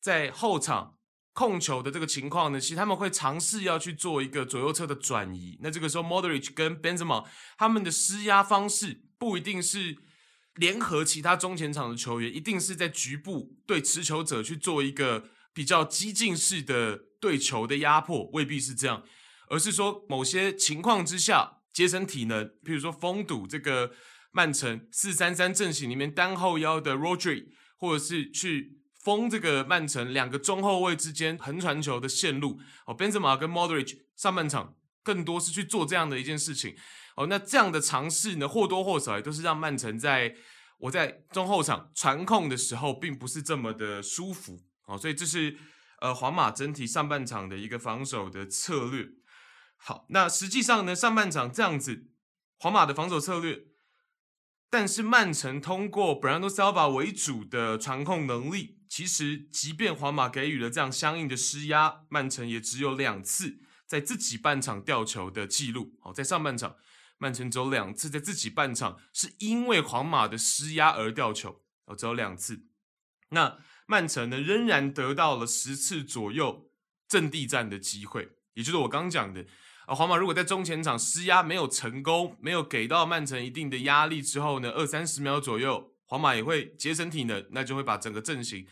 [0.00, 0.96] 在后场
[1.32, 5.60] 控球的这个情况呢，其实他们会尝试要去做一个左右侧的转移。
[5.62, 7.24] 那这个时候 Modric 跟 Benzema
[7.56, 9.96] 他们的施压方式不一定是
[10.56, 15.28] 联合其他中前场的球员，一定是在局部对持球者去做一个。
[15.56, 19.02] 比较激进式的对球的压迫未必是这样，
[19.48, 23.90] 而是说某些情况之下节省体能，譬如说封堵这个
[24.32, 27.46] 曼城四三三阵型里面单后腰的 Rodri，
[27.78, 32.60] 或者是去封这个曼城两个中后卫之间横传球的线路。
[32.86, 36.76] 哦，Benzema 跟 Modric 上半场更多是去做这样的一件事情。
[37.16, 40.34] 哦，那这样的尝试呢，或多或少也都是让曼城在
[40.80, 44.60] 我在中后场传控的时候，并不是这么的舒服。
[44.86, 45.58] 好，所以这是
[46.00, 49.08] 呃皇马整体上半场的一个防守的策略。
[49.76, 52.08] 好，那实际上呢，上半场这样子，
[52.58, 53.66] 皇马的防守策略，
[54.70, 65.98] 但是曼城通过 Bernardo Silva 为主的传控能力，其实即便皇马给予了这样相应的施压，曼城也只有两次在自己半场吊球的记录。
[66.00, 66.76] 好，在上半场，
[67.18, 72.66] 曼城只有两次在自己半场是因为皇马的施压而掉球，哦，只有两次。
[73.30, 76.68] 那曼城呢，仍然得到了十次左右
[77.08, 79.46] 阵地战的机会，也就是我刚讲的
[79.86, 88.66] 啊，皇马如果在中前场施压没有成功，没有给到曼城一定的压力之后呢，二三十秒左右，皇马也会节省体能，那就会把整个阵型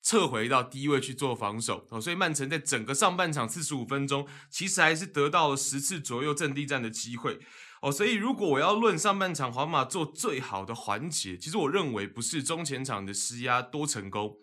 [0.00, 2.00] 撤回到低位去做防守哦。
[2.00, 7.40] 所以曼城在整个上半场四十五分钟，其实还是得到了十次左右阵地战的机会
[7.80, 7.90] 哦。
[7.90, 14.36] 所以如果我要论上半场皇马做最好的环节，其实我认为不是中前场的施压多成功。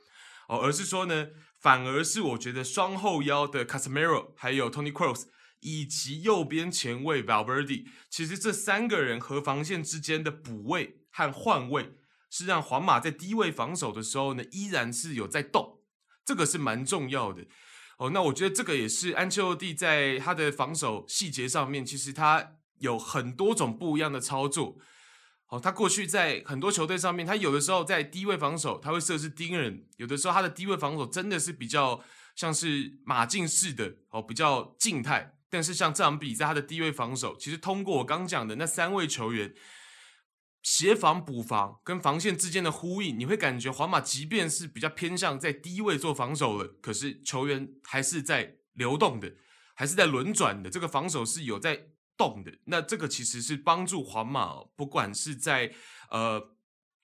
[0.50, 1.28] 哦，而是说呢，
[1.60, 5.28] 反而是我觉得双后腰的 Casemiro，还有 Tony Kroos，
[5.60, 11.94] 以及右边前卫 Valverde，其实这三个人和防线之间的补位和换位，
[12.32, 15.82] 是让皇马在低位防守的时候呢，依然是有在动，
[16.26, 17.46] 这个是蛮重要的。
[18.00, 24.78] 哦，那我觉得这个也是安切洛蒂在他的防守细节上面，其实他有很多种不一样的操作。
[25.50, 32.04] 哦，他过去在很多球队上面，他有的时候在低位防守，他会设置盯人；有的时候他的低位防守真的是比较
[32.36, 35.36] 像是马竞式的哦，比较静态。
[35.50, 39.52] 但是像这场比赛，他的低位防守其实通过我刚讲的那三位球员
[40.62, 49.34] 协防补防跟防线之间的呼应，你会感觉皇马即便是比较偏向在低位做防守了，可是球员还是在流动的，
[49.74, 51.88] 还是在轮转的，这个防守是有在。
[52.20, 55.74] 动的，那这个其实是帮助皇马，不管是在
[56.12, 56.52] 呃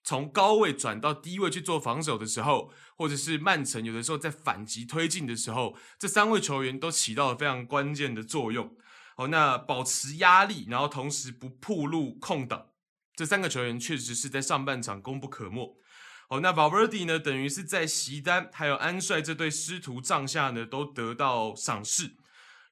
[0.04, 8.76] 从高位转到低位去做防守的时候，或者是曼城有的时候在反击推进的时候，这三位球员都起到了非常关键的作用。
[9.16, 12.72] 好，那保持压力，然后同时不暴露空档，
[13.16, 15.80] 这三个球员确实是在上半场功不可没。
[16.28, 22.18] 好，那 Valverde 呢，等于是在席丹还有安帅这对师徒帐下呢，都得到赏识。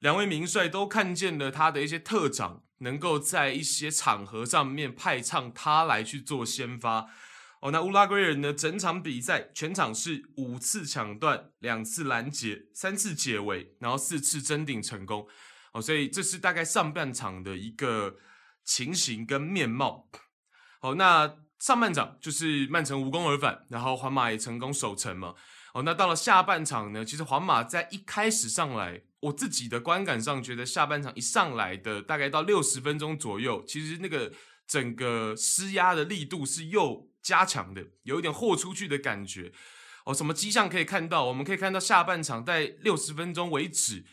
[0.04, 7.10] 两位名帅都看见了他的一些特长，能够在一些场合上面派唱他来去做先发。
[7.62, 8.54] 哦，那乌拉圭人呢？
[8.54, 15.26] 整场比赛全场是五次抢断、两次拦截、三次解围，然后四次争顶成功。
[15.72, 18.18] 哦，所以这是大概上半场的一个
[18.66, 20.10] 情形跟面貌。
[20.82, 25.34] 好，那上半场就是曼城无功而返，然后皇马也成功守城嘛。
[25.74, 27.06] 哦，那到了下半场呢？
[27.06, 29.04] 其实皇马在一开始上来。
[29.24, 34.34] 我自己的观感上觉得，下半场一上来的大概到六十分钟左右，其实那个
[34.68, 39.54] 整个施压的力度是又加强的，有一点豁出去的感觉。
[40.06, 41.24] 哦，什么迹象可以看到？
[41.24, 44.04] 我们可以看到下半场在六十分钟为止，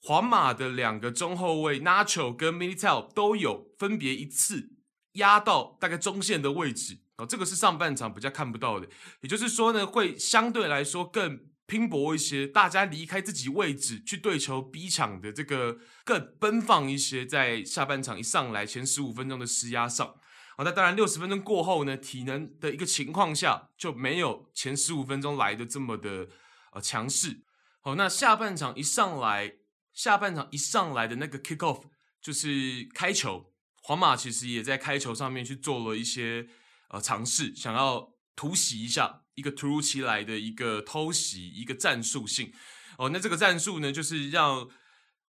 [0.00, 4.70] 皇马的两个中后卫 Nacho 跟 m i l i t a l 都有分别一次
[5.12, 7.00] 压到大概中线的位置。
[7.18, 8.88] 哦，这个是上半场比较看不到的，
[9.20, 11.47] 也就是说呢，会相对来说更。
[11.68, 20.14] 拼搏一些，大家离开自己位置去对球逼抢的这个更奔放一些，在下半场一上来前十五分钟的施压上，
[20.56, 26.28] 好，那当然六十分钟过后呢，体能的一个情况下就没有前十五分钟来的这么的
[26.72, 27.42] 呃强势。
[27.82, 29.56] 好，那下半场一上来，
[29.92, 31.82] 下半场一上来的那个 kick off
[32.22, 33.52] 就是开球，
[33.82, 36.48] 皇马其实也在开球上面去做了一些
[36.88, 39.24] 呃尝试，想要突袭一下。
[39.38, 42.52] 一个突如其来的一个偷袭，一个战术性
[42.98, 43.08] 哦。
[43.10, 44.68] 那这个战术呢，就是让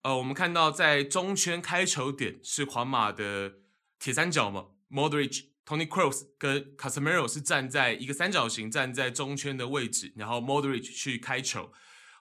[0.03, 3.53] 呃，我们看到在中圈开球点是皇马的
[4.01, 11.73] 铁三角嘛，Modric、Tony Kroos 跟 Casemiro 是站在一个三角形，站在中圈的位置，然后 Modric 去开球。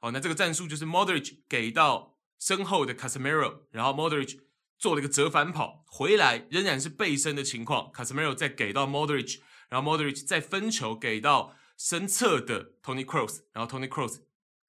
[0.02, 4.38] 哦，那这个战术就是 Modric 给到身后的 Casemiro，然后 Modric
[4.78, 7.92] 做了一个折返跑回来，仍然是背身的情况。
[7.92, 14.08] Casemiro 再给到 Modric，然后 Modric 再分球给到身侧的 Tony c r o s s 然后 Tony c r o
[14.08, 14.24] s s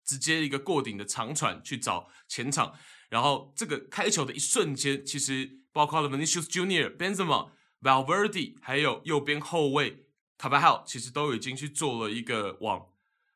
[0.04, 2.74] 直接一个过顶的长传去找前场。
[3.10, 7.50] 然后这个开球的一瞬间，其实包括了 Vinicius Junior、Benzema。
[7.82, 10.06] Valverde 还有右边后卫
[10.38, 12.86] 卡巴赫其实都已经去做了一个往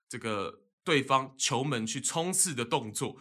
[0.08, 3.16] 这个对方球门去冲刺的动作。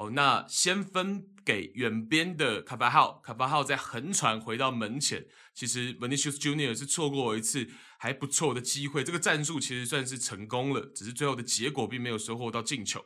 [0.00, 5.26] 哦，那先分给远边的卡巴号，卡巴号再横传回到门前。
[5.52, 13.04] 其实 Vinicius Junior 是错过一次还不错的机会，这个战术其实算是成功了，只是最后的结果并没有收获到进球。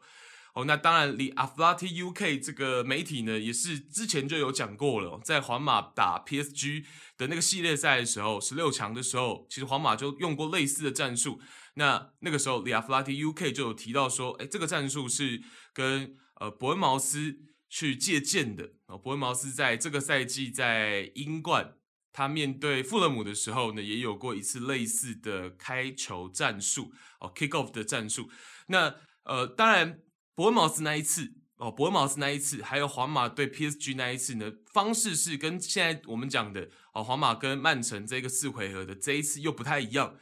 [0.54, 6.84] 哦，那当然，The Athletic UK 这个媒体呢，也是之前就有讲过了，在皇马打 PSG
[7.18, 11.40] 的那个系列赛的时候，十六强的时候，其实皇马就用过类似的战术。
[11.74, 15.42] 那那个时候，The Athletic UK 就有提到说，哎，这个战术是
[15.72, 18.72] 跟呃伯恩茅斯去借鉴的。
[18.86, 21.76] 啊，伯恩茅斯在这个赛季在英冠，
[22.12, 28.30] 他面对富勒姆的时候呢，也有过一次类似的开球战术，哦，kick off 的战术。
[28.68, 30.00] 那呃，当然。
[30.36, 40.16] 伯恩茅斯那一次哦，伯恩茅斯那一次，还有皇马对 PSG 那一次呢，方式是跟现在我们讲的哦，皇马跟曼城这个四回合的这一次又不太一样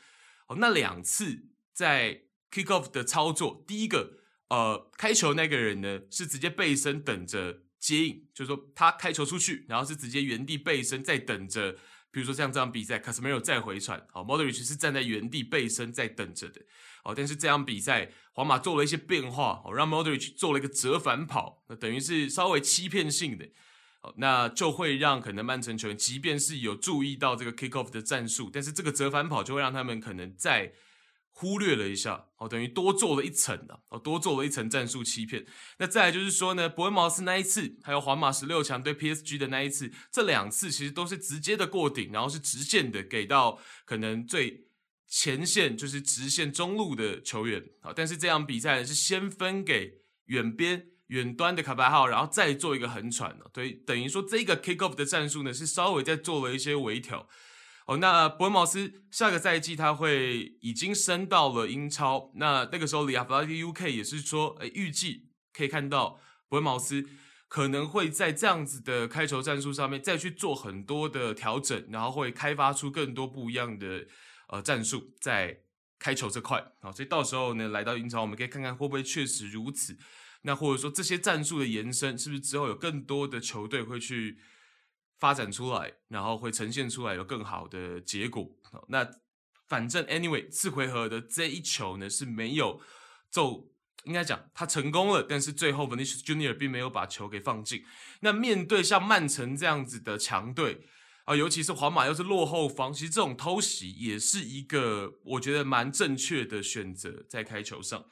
[0.48, 0.56] 哦。
[0.60, 4.18] 那两次在 kick off 的操作，第一个
[4.52, 11.78] 呃，开球那个人呢是直接背身等着接应，就是说他开球出去，然后是直接原地背身在等着。
[12.10, 16.60] 比如说像这场比赛，Casemiro 再回传，好，Modric 是站在原地背身在等着的，
[17.02, 23.48] 好，但是这场比赛皇马做了一些变化，哦，让 Modric 做了一个折返跑，那等于是稍微欺骗性的，
[24.02, 30.74] 好，那就会让可能曼城球员，即便是有注意到这个 kick off 的战术，但是这个折返跑就会让他们可能在。
[31.34, 35.44] 忽略了一下，哦，等于多做了一层啊，哦，多做了一层战术欺骗。
[35.78, 44.66] 那再来就是说呢，伯恩茅斯那一次，还有皇马十六强对 PSG 的那一次，这两次其实都是直接的过顶，然后是直线的给到可能最
[45.08, 47.92] 前线，就是直线中路的球员啊。
[47.96, 57.28] 但是这场比赛呢，是先分给远边远端的卡巴号，然后再做一个横传了，对，等于说这个 kick off 的战术呢，是稍微再做了一些微调。
[57.86, 67.04] 哦，那伯恩茅斯下个赛季他会已经升到了英超，那那个时候，The Athletic UK 也是说，呃，预计可以看到伯恩茅斯
[67.48, 74.06] 可能会在这样子的开球战术上面再去做很多的调整，然后会开发出更多不一样的
[74.48, 75.58] 呃战术在
[75.98, 76.64] 开球这块。
[76.80, 79.98] 好，所以到时候呢，来到英超，我们可以看看会不会确实如此。
[80.42, 84.38] 那或者说这些战术的延伸，是不是之后有更多的球队会去
[85.22, 88.50] 发展出来，然后会呈现出来有更好的结果。
[88.88, 89.08] 那
[89.68, 92.80] 反正 anyway，次回合的这一球呢是没有
[93.30, 93.68] 走
[94.02, 97.84] 应该讲他成功了，但是最后 Vinicius Junior 并没有把球给放进。
[98.22, 100.88] 那面对像曼城这样子的强队
[101.24, 108.06] 啊，尤其是皇马又是落后方，其实这种偷袭也是一个我觉得蛮正确的选择，在开球上。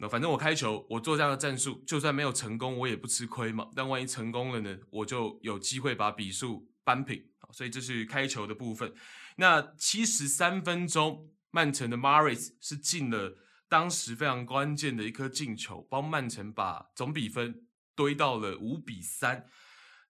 [0.00, 3.68] 那反正我开球，我做这样的战术，就算没有成功，我也不吃亏嘛。
[3.74, 7.20] 但万一成功了呢，我就有机会把比数扳平。
[7.50, 8.94] 所以这是开球的部分。
[9.38, 13.36] 那七十三分钟，曼城的 Mahrez 是进了
[13.68, 19.48] 当时非常关键的一颗进球，帮曼城把总比分堆到了五比三。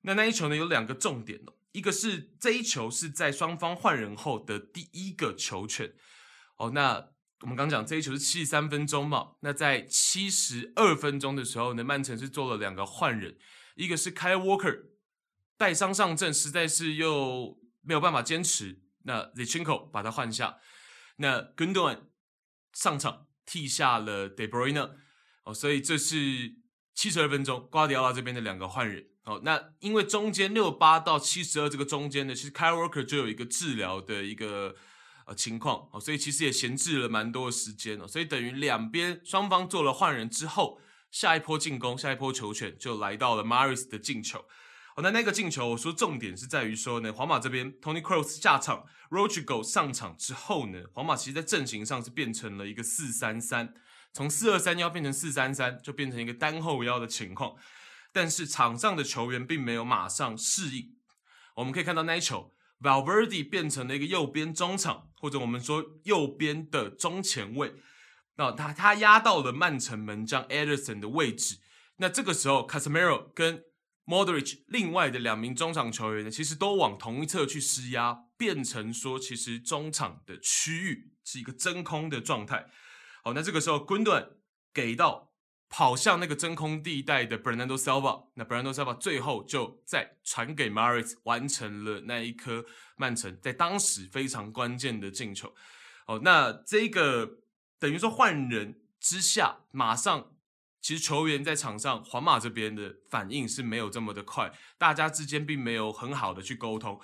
[0.03, 5.95] 那那一球呢，有两个重点哦，一个是这一球是在双方换人后的第一个球权。
[6.59, 7.09] 哦，那。
[7.43, 13.39] 我们刚讲这一球是七十三分钟嘛，那在七十二分钟的时候呢，曼城是做了两个换人，
[13.77, 14.87] 一个是 Kyle Walker
[15.57, 20.59] 带伤上阵，实在是又没有办法坚持，那 Zinchenko 把他换下，
[21.19, 22.07] 那 Gundon
[22.73, 24.91] 上场替下了 De Bruyne
[25.45, 26.57] 哦，所以这是
[26.93, 34.75] 七十二分钟瓜迪奥拉这边的两个换人哦，那因为中间六八到七十二这个中间呢，其实 Kyle Walker 就有一个治疗的一个。
[35.29, 44.39] 呃，情况哦，所以其实也闲置了蛮多的时间哦，所以等于两边双方做了换人之后，下一波进攻，下一波球权就来到了 Mahrez 的进球。
[44.97, 53.75] 哦，那那个进球，我说重点是在于说呢，皇马这边 Tony Cross 下场，Rodrigo 上场之后呢，皇马其实在阵型上是变成了一个四三三，
[54.15, 57.55] 从四二三幺变成四三三，就变成一个单后腰的情况，
[58.15, 60.97] 但是场上的球员并没有马上适应。
[61.57, 62.55] 我们可以看到那一球。
[62.81, 67.75] Valverde 变成了一个右边中场，或者我们说右边的中前卫。
[68.37, 71.59] 那他他压到了曼城门将 Ederson 的位置。
[71.97, 73.65] 那这个时候，Casemiro 跟
[74.07, 78.25] Modric 另外的两名中场球员呢，其实都往同一侧去施压。
[78.39, 82.67] 变成说其实中场的区域是一个真空的状态。
[83.25, 84.39] 好，那这个时候 g u n d o n
[84.73, 85.28] 给到
[85.69, 92.65] 跑向那个真空地带的 Bernardo Silva，那 Bernardo Silva 最后就再传给 Mahrez，完成了那一颗
[92.97, 95.55] 曼城在当时非常关键的进球。
[96.07, 97.41] 哦，那这个
[97.79, 100.33] 等于说换人之下，马上
[100.81, 106.99] 其实球员在场上，皇马这边的反应是没有这么的快，大家之间并没有很好的去沟通。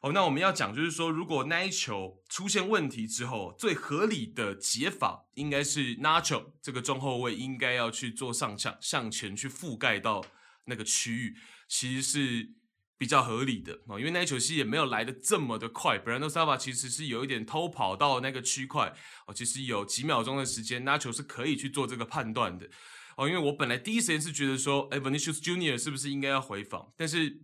[0.00, 10.24] 哦，那我们要讲就是说，如果那一球出现问题之后，最合理的解法应该是 Nacho 这个中后卫应该要去做上抢，向前去覆盖到
[10.64, 11.36] 那个区域，
[11.68, 12.54] 其实是。
[13.00, 18.94] 比较合理的哦，因为那一球其实也没有来的这么的快，Bernardo Silva 其实是有一点偷跑到那个区块
[19.26, 22.68] 哦，其实有几秒钟的时间，那球是可以去做这个判断的
[23.16, 23.26] 哦。
[23.26, 26.92] 因为我本来第一时间是觉得说，哎，Vinicius Junior 是不是应该要回防？
[26.94, 27.40] 但是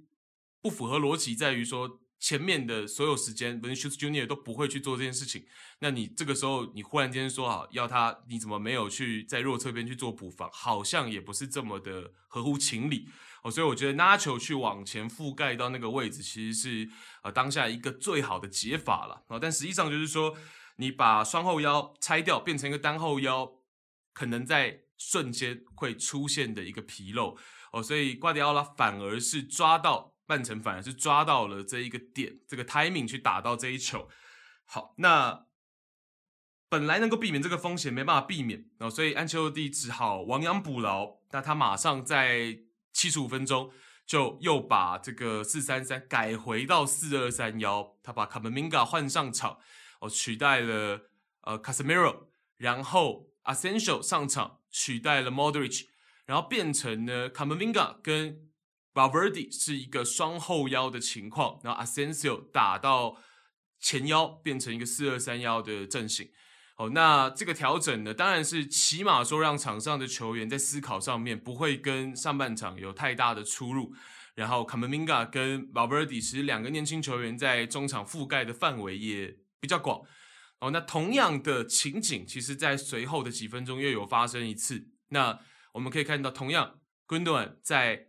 [0.60, 5.44] 不符合逻辑在于说，前面的所有时间 Vinicius Junior 都不会去做这件事情，
[5.80, 10.50] 那你这个时候你忽然间说好要他，你怎么没有去在弱侧边去做补防？
[10.52, 13.08] 好像也不是这么的合乎情理
[13.42, 13.50] 哦。
[13.50, 16.90] 所以我觉得 Nacho 去往前覆盖到那个位置，其实是
[17.22, 19.38] 呃当下一个最好的解法了啊。
[19.38, 20.36] 但实际上就是说，
[20.76, 23.50] 你把双后腰拆掉，变成一个单后腰，
[24.14, 27.36] 可能在瞬间会出现的一个纰漏
[27.72, 27.82] 哦。
[27.82, 34.08] 所以瓜迪奥拉反而是抓到曼城，反而是抓到了这一个点，这个 timing 去打到这一球。
[34.64, 35.46] 好，那
[36.68, 41.18] 本来能够避免这个风险，没办法避免哦，所以安切洛蒂只好亡羊补牢。
[41.30, 42.58] 那他马上在
[42.92, 43.70] 七十五分钟
[44.04, 49.58] 就又把这个四三三改回到四二三幺，他把卡门明嘎换上场，
[50.00, 51.08] 哦，取代了
[51.42, 55.88] 呃卡塞米罗，然后阿森西奥上场取代了莫德里奇，
[56.24, 58.45] 然后变成了卡门明嘎跟
[58.96, 63.16] 瓦尔迪是一个双后腰的情况，然后阿森西奥打到
[63.78, 66.28] 前腰变成一个四二三幺的阵型。
[66.78, 73.94] 哦，那这个调整呢，当然是起码说让场上的球员在思考上面不会跟上半场有太大的出入。
[74.34, 80.02] 然后卡门明加跟瓦尔迪其实两个年轻球员在中场覆盖的范围也比较广。
[80.60, 84.88] 哦，那同样的情景，其实在随后的几分钟又有发生一次。
[85.08, 85.38] 那
[85.72, 88.05] 我们可以看到，同样昆多安在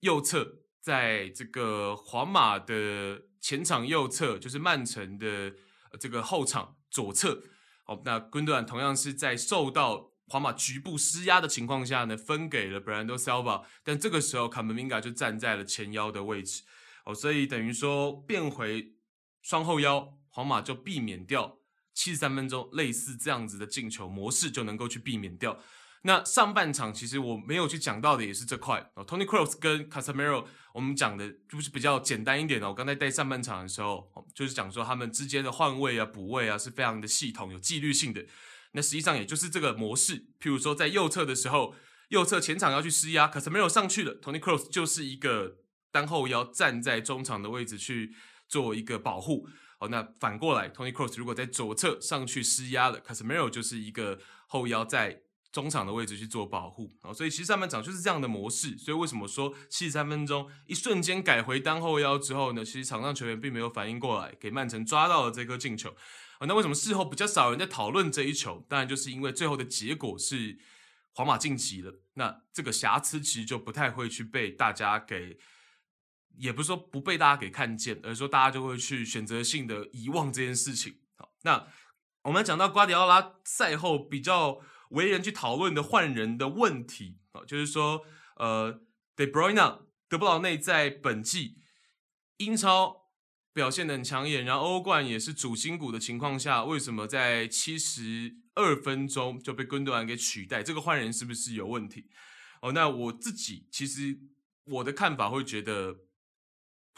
[0.00, 5.54] 右侧，在这个皇马的前场右侧，就是曼城的
[5.98, 7.42] 这个后场左侧。
[7.86, 16.62] 哦，那昆多安同样是在受到皇马局部施压的情况下呢，分给了 Bernardo Silva，但这个时候卡门明加就站在了前腰的位置，
[17.04, 18.94] 哦，所以等于说变回
[19.42, 21.58] 双后腰，皇马就避免掉
[21.92, 25.60] 七十三分钟类似这样子的进球模式就能够去避免掉。
[26.02, 32.68] 那上半场其实我没有去讲到的也是这块哦，Tony Cross 跟 Casemiro，我们讲的就是比较简单一点哦。
[32.68, 38.24] 我刚才在上半场的时候，就是讲说他们之间的换位啊、补位啊是非常的系统、有纪律性的。
[38.72, 41.74] 那实际上也就是这个模式，譬如说在右侧的时候，
[42.08, 45.58] 右侧前场要去施压，Casemiro 上去了，Tony Cross 就是一个
[45.92, 48.14] 单后腰站在中场的位置去
[48.48, 49.46] 做一个保护。
[49.80, 55.20] 哦，那反过来，Tony Cross 如果在左侧上去施压了，Casemiro 就是一个后腰在。
[55.52, 58.78] 中场的位置去做保护啊，所以其实上半场就是这样的模式。
[58.78, 62.64] 所以为什么说七十三分钟一瞬间改回单后腰之后呢？
[62.64, 65.90] 其实场上球员并没有反应过来，给曼城抓到了这颗进球
[66.38, 66.46] 啊。
[66.46, 68.64] 那为什么事后比较少人在讨论这一球？
[68.68, 70.56] 当然就是因为最后的结果是
[71.14, 72.00] 皇马晋级了。
[72.14, 75.36] 那这个瑕疵其实就不太会去被大家给，
[76.38, 81.00] 也不是说不被大家给看见，而是说大家就会去选择性的遗忘这件事情。
[81.16, 81.66] 好，那
[82.22, 84.60] 我们讲到瓜迪奥拉赛后比较。
[84.90, 88.04] 为人去讨论的换人的问题啊，就是说，
[88.36, 88.80] 呃
[89.16, 91.58] ，De Bruyne 德布劳内在本季
[92.38, 93.10] 英超
[93.52, 100.62] 表现得很抢眼，然后欧冠也是主心骨的情况下，为什么在七十二分钟就被昆多安给取代？
[100.62, 102.06] 这个换人是不是有问题？
[102.62, 104.18] 哦，那我自己其实
[104.64, 106.00] 我的看法会觉得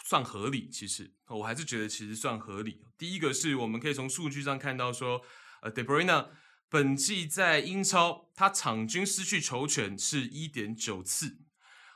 [0.04, 2.86] 算合理，其实我还是觉得其实算合理。
[2.96, 5.20] 第一个是我们可以从数据上看到说，
[5.60, 6.28] 呃，De Bruyne。
[6.72, 11.36] 本季在英超，他场均失去球权是一点九次，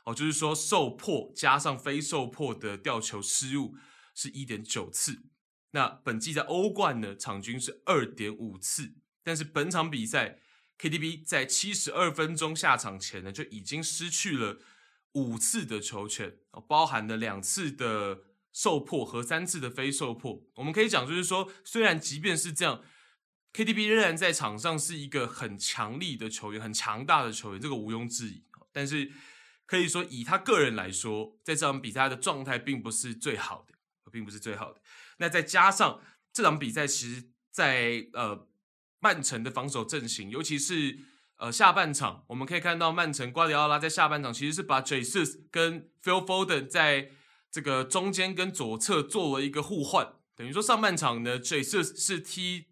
[0.05, 3.75] 哦，就是说受迫加上非受迫的吊球失误
[4.13, 5.23] 是一点九次。
[5.71, 8.93] 那本季在欧冠呢，场均是二点五次。
[9.23, 10.37] 但是本场比赛
[10.77, 14.59] ，KDB 在七十二分钟下场前呢，就已经失去了
[15.13, 18.19] 五次的球权，包含了两次的
[18.53, 20.43] 受迫和三次的非受迫。
[20.57, 22.83] 我们可以讲，就是说，虽然即便是这样。
[23.57, 28.43] KDB 仍然在场上是一个很强力的球员，很强大的球员，这个毋庸置疑。
[28.71, 29.11] 但是
[29.65, 33.73] 可以说，以他个人来说，在这场比赛的状态并不是最好的。
[34.09, 34.79] 并不是最好的。
[35.17, 35.99] 那再加上
[36.31, 38.47] 这场比赛，其实在，呃
[38.99, 40.97] 曼城的防守阵型，尤其是
[41.35, 47.11] 呃下半场，我们可以看到曼城瓜迪奥拉在下半场其实是把 Jesus 跟 Phil Foden 在
[47.51, 52.67] 这个中间跟左侧做了一个互换，等于说上半场呢，Jesus 是踢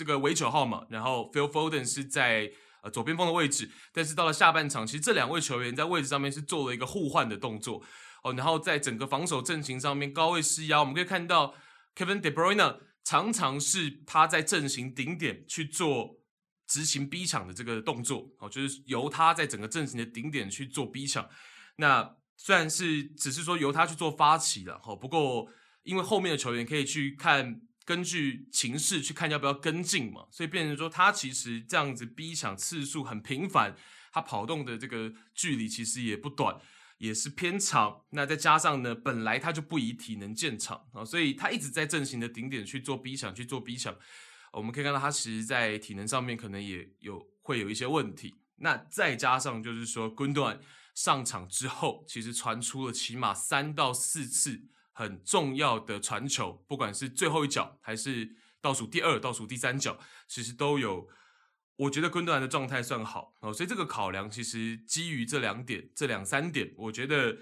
[0.00, 2.50] 这个为九号嘛，然后 Phil Foden 是在。
[2.82, 7.84] 呃，左边锋的位置，但是到了下半场，其实这两位球员在位置上面是做了一个互换的动作
[8.24, 8.32] 哦。
[8.32, 11.54] 然后在整个防守阵型上面高位施压，我们可以看到
[11.94, 16.22] Kevin De Bruyne 常常是他在阵型顶点去做
[16.66, 21.28] 执行逼抢的这个动作哦，就是由他在整个阵型的顶点去做逼抢。
[21.76, 25.46] 那虽然是只是说由他去做发起了哈，不过
[25.82, 27.60] 因为后面的球员可以去看。
[27.90, 33.74] 根据情势去看要不要跟进嘛，所以变成说他其实这样子逼抢次数很频繁，
[34.12, 36.56] 他跑动的这个距离其实也不短，
[36.98, 38.02] 也是偏长。
[38.10, 43.92] 那再加上呢，本来他就不以体能见长啊，所以他一直在阵型的顶点去做逼抢，去做逼抢。
[44.52, 48.36] 我们可以看到他其实在体能上面可能也有会有一些问题。
[48.58, 50.60] 那再加上就是说，昆多安
[50.94, 54.62] 上场之后，其实传出了起码三到四次。
[55.00, 59.98] 很重要的传球，不管是最后一脚还是倒数第二、倒数第三脚，
[60.28, 61.08] 其实都有。
[61.76, 67.38] 我觉得昆德兰的状态算好哦，所以这个考量其实基于这两点、这两三点，我觉得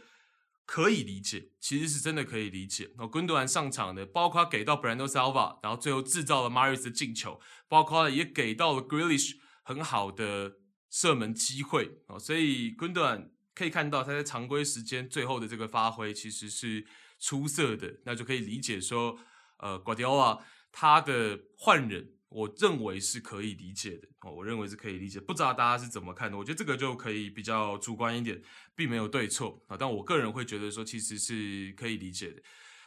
[0.65, 2.93] 可以理解，其实是真的可以理解。
[2.99, 9.33] 哦，昆德兰上场的，包括给到 Bernardo Silva，然后最后制造了 Mahrez 的进球，包括也给到了 Grealish
[9.65, 10.53] 很好的
[10.89, 16.87] 射门机会哦，所以昆德兰可以看到他在常规时间最后的这个发挥，其实是。
[17.21, 19.19] 出色的，那就可以理解说，
[19.57, 20.39] 呃，瓜迪奥拉
[20.71, 25.19] 他的换人，我认为是可以理解的哦，我认为是可以理解。
[25.19, 26.39] 不知道大家是怎么看的？
[26.39, 28.41] 我觉得这个就可以比较主观一点，
[28.77, 29.77] 并没有对错啊。
[29.77, 32.41] 但我个人会觉得说，其实是可以理解的。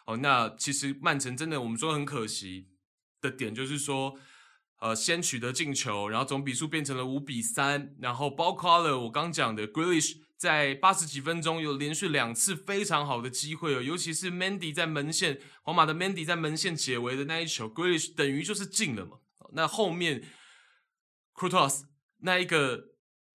[0.06, 2.70] 哦，那其实曼城真的，我们说很可惜
[3.20, 4.18] 的点就是说，
[4.80, 10.22] 呃，先取得进球，然后总比数变成了五比三，然后包括了我刚讲的 Grealish。
[10.42, 19.20] 在八十几分钟有连续两次非常好的机会哦，尤其是 Mendy 在门线，皇马的 Mendy 在门线解围的那一球 g r e l i s h 等于就是进了嘛。
[19.54, 20.24] 那后面
[21.36, 21.84] Coutos
[22.22, 22.86] 那一个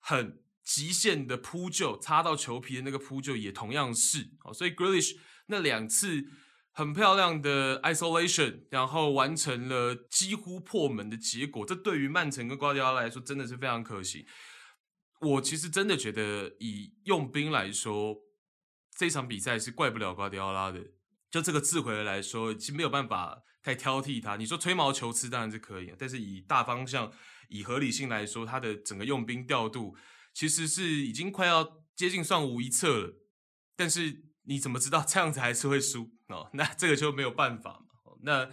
[0.00, 6.24] 很极限的扑救，擦到球皮的那个扑救也同样是哦，所以 g r e l i s h 那两次
[6.72, 14.26] 很漂亮的 isolation，然后完成了几乎破门的结果，这对于曼城跟瓜迪奥拉来说真的是非常可惜。
[15.20, 18.14] 我其实真的觉得，以用兵来说，
[18.96, 20.80] 这场比赛是怪不了瓜迪奥拉的。
[21.30, 24.36] 就这个智回合来说，其实没有办法太挑剔他。
[24.36, 27.10] 你说吹毛求疵当然是可以，但是以大方向、
[27.48, 29.96] 以合理性来说，他的整个用兵调度
[30.34, 33.14] 其实是已经快要接近算无一策了。
[33.74, 36.50] 但是你怎么知道这样子还是会输哦？
[36.52, 38.12] 那这个就没有办法嘛。
[38.22, 38.50] 那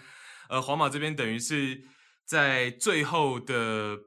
[0.47, 1.83] 呃，皇马这边等于是
[2.23, 3.99] 在最后的。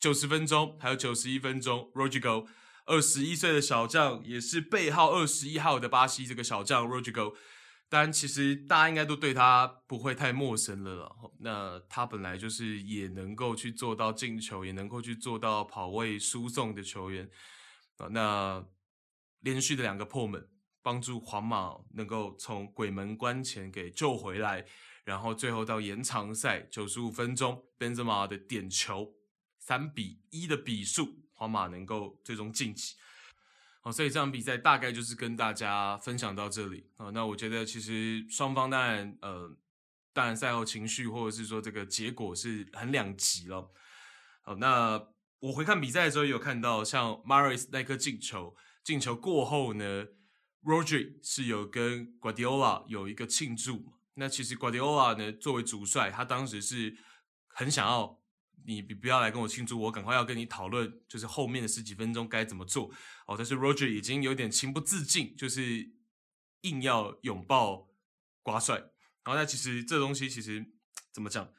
[0.00, 2.46] 九十分钟，还有九十一分钟，Rodrygo，
[2.86, 7.34] 二十一岁的小将，也是背号二十一号的巴西这个小将 Rodrygo，
[7.90, 11.32] 当然其实大家应该都对他不会太陌生了了。
[11.40, 17.28] 那他本来就是也能够去做到进球，也能够去做到跑位输送的球员
[17.98, 18.08] 啊。
[18.08, 18.64] 那
[19.40, 20.48] 连续的两个破门，
[20.80, 24.64] 帮助皇马能够从鬼门关前给救回来，
[25.04, 29.19] 然后最后到延长赛九十五分钟，Benzema 的点球。
[29.70, 32.96] 三比一的比数，皇马能够最终晋级。
[33.82, 37.10] 好，所以这场比赛大概就是跟大家分享到这里啊。
[37.10, 39.56] 那我觉得其实双方当然呃，
[40.12, 43.70] 当然赛后情绪或者是说这个结果是很两极了。
[44.42, 45.00] 好，那
[45.38, 50.08] 我回看比赛的时候有看到，像 Maris 那颗进球，进球过后呢
[50.64, 53.92] ，Rodri 是有跟 Guardiola 有一个庆祝。
[54.14, 56.96] 那其实 Guardiola 呢，作为主帅，他当时是
[57.46, 58.18] 很想要。
[58.64, 62.90] 你你不要来跟我庆祝，我赶快要跟你讨论，就是后面的十几分钟该怎么做
[63.26, 63.34] 哦。
[63.36, 65.90] 但是 Roger 已经有点情不自禁，就是
[66.62, 67.88] 硬要拥抱
[68.42, 68.76] 瓜帅。
[68.76, 70.64] 然后那其实这东西其实
[71.12, 71.52] 怎么讲？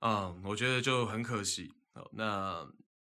[0.00, 2.10] 嗯，我觉得就很可惜哦。
[2.12, 2.66] 那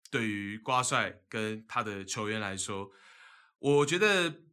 [0.10, 2.91] 对于瓜帅跟他的球员来说，
[3.60, 4.49] 我觉得。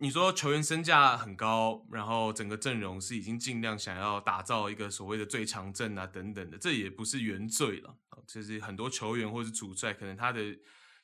[0.00, 7.96] 你说球员身价很高，然后整个阵容是已经尽量想要打造一个所谓的最强阵啊等等的，这也不是原罪了。
[8.26, 10.40] 就是很多球员或是主帅，可能他的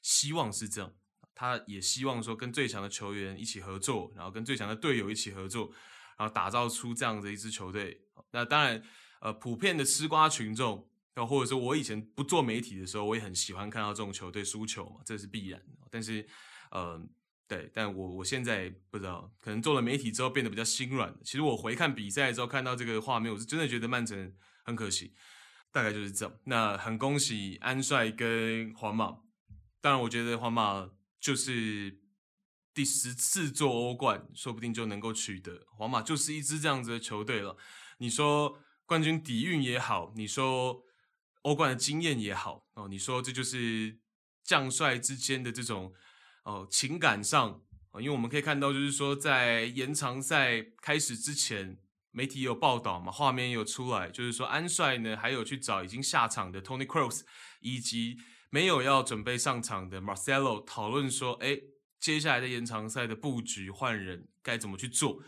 [0.01, 0.93] 希望是这样，
[1.35, 5.73] 他也希望说跟最强的球员一起合作，然后跟最强的队友一起合作，
[6.17, 8.03] 然后打造出这样的一支球队。
[8.31, 8.81] 那当然，
[9.21, 10.89] 呃，普遍的吃瓜群众，
[11.29, 15.89] 或者说我以前不做媒体的时候，我也很喜欢看到这种球队输球嘛，这是必然的。
[15.91, 16.25] 但是，
[16.71, 17.05] 呃。
[17.47, 21.15] 对，但我我现在不知道，可能做了媒体之后变得比较心软。
[21.23, 24.35] 其实我回看比赛之后看到这个画面，我是真的觉得曼城
[24.65, 25.15] 很可惜。
[25.71, 26.35] 大概就是这样。
[26.45, 29.19] 那很恭喜安帅跟皇马。
[29.81, 30.89] 当然，我觉得皇马
[31.21, 32.01] 就是
[32.73, 35.67] 第十次做欧冠，说不定就能够取得。
[35.77, 37.57] 皇马就是一支这样子的球队了。
[37.99, 40.85] 你说冠军底蕴也好，你说
[41.43, 43.99] 欧冠的经验也好，哦，你说这就是
[44.45, 45.93] 将帅之间的这种
[46.45, 47.61] 哦情感上，
[47.99, 51.79] 因为我们可以看到，就是说在延长赛开始之前。
[52.17, 57.23] 媒体有报道嘛，画面有出来，就是说安帅呢，还有去找已经下场的 Tony Cross
[57.59, 58.17] 以及
[58.51, 61.59] 没有要准备上场的 Marcelo 讨论说，哎，
[61.99, 65.25] 接下来的延长赛的布局换人该怎么去做？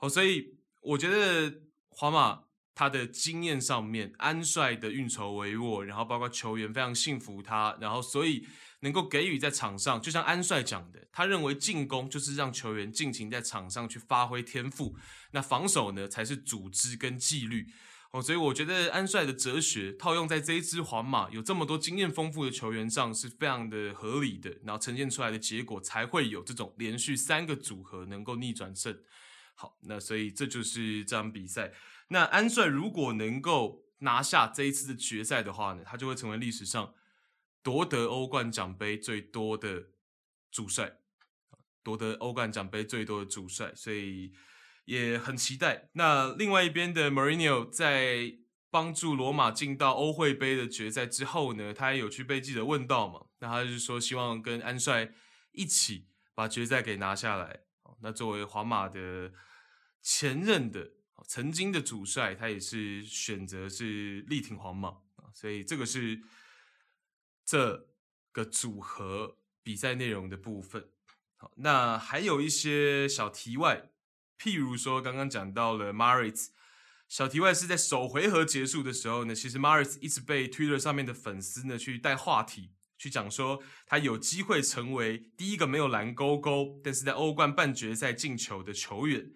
[0.00, 2.42] 哦，所以我觉得皇马
[2.74, 8.46] 他的经验上面，安帅的运筹帷幄，然后包括球员非常信服他，然后所以。
[8.86, 14.96] 能够给予在场上，就像安帅讲的，他认为进攻就是让球员尽情在场上去发挥天赋，
[15.32, 17.66] 那防守呢才是组织跟纪律
[18.12, 18.22] 哦。
[18.22, 28.96] 所以我觉得安帅的哲学套用在这一支皇马有这么多经验丰富的球员上是非常的合理的，然后呈现出来的结果才会有这种连续三个组合能够逆转胜。
[29.56, 31.72] 好，那所以这就是这场比赛。
[32.10, 36.94] 那安帅如果能够拿下这一次的决赛的话呢，他就会成为历史上。
[37.66, 39.88] 夺得欧冠奖杯最多的
[40.52, 40.98] 主帅，
[41.82, 44.32] 夺得欧冠奖杯最多的主帅，所以
[44.84, 45.90] 也很期待。
[45.94, 48.36] 那另外一边的 Mourinho 在
[48.70, 53.26] 帮助罗马进到欧会杯的决赛之后呢，他也有去被记者问到嘛？
[53.40, 55.12] 那他就说希望跟安帅
[55.50, 56.06] 一起
[56.36, 57.62] 把决赛给拿下来。
[58.00, 59.32] 那作为皇马的
[60.00, 60.92] 前任的
[61.26, 64.98] 曾经的主帅，他也是选择是力挺皇马，
[65.34, 66.22] 所以这个是。
[67.46, 67.86] 这
[68.32, 70.90] 个组合比赛内容的部分，
[71.36, 73.90] 好，那还有一些小题外，
[74.36, 76.48] 譬如说刚刚讲到了 Mahrez，
[77.08, 89.30] 小题外是在首回合结束的时候呢，其实 Mahrez 一直被 Twitter 上面的粉丝呢去带话题，去讲说他有机会成为第一个没有蓝勾勾，但是在欧冠半决赛进球的球员。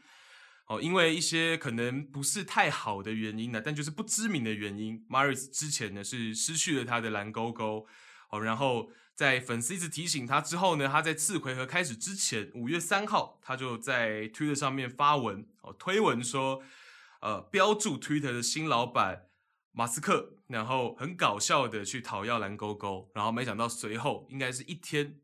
[0.71, 7.89] 哦，因为一些可能不是太好的原因呢，但就是不知名的原因，Mahrez 之前呢是失去了他的蓝勾勾。
[8.29, 16.63] 哦，然后在粉丝一直提醒他之后呢，他在次回合开始之前，五月三号，他就在 Twitter 上面发文，哦，推文说，
[17.21, 19.27] 呃，标注 Twitter 的新老板
[19.73, 25.19] 马斯克，然后很搞笑的去讨要蓝勾勾，然后没想到随后应该是一天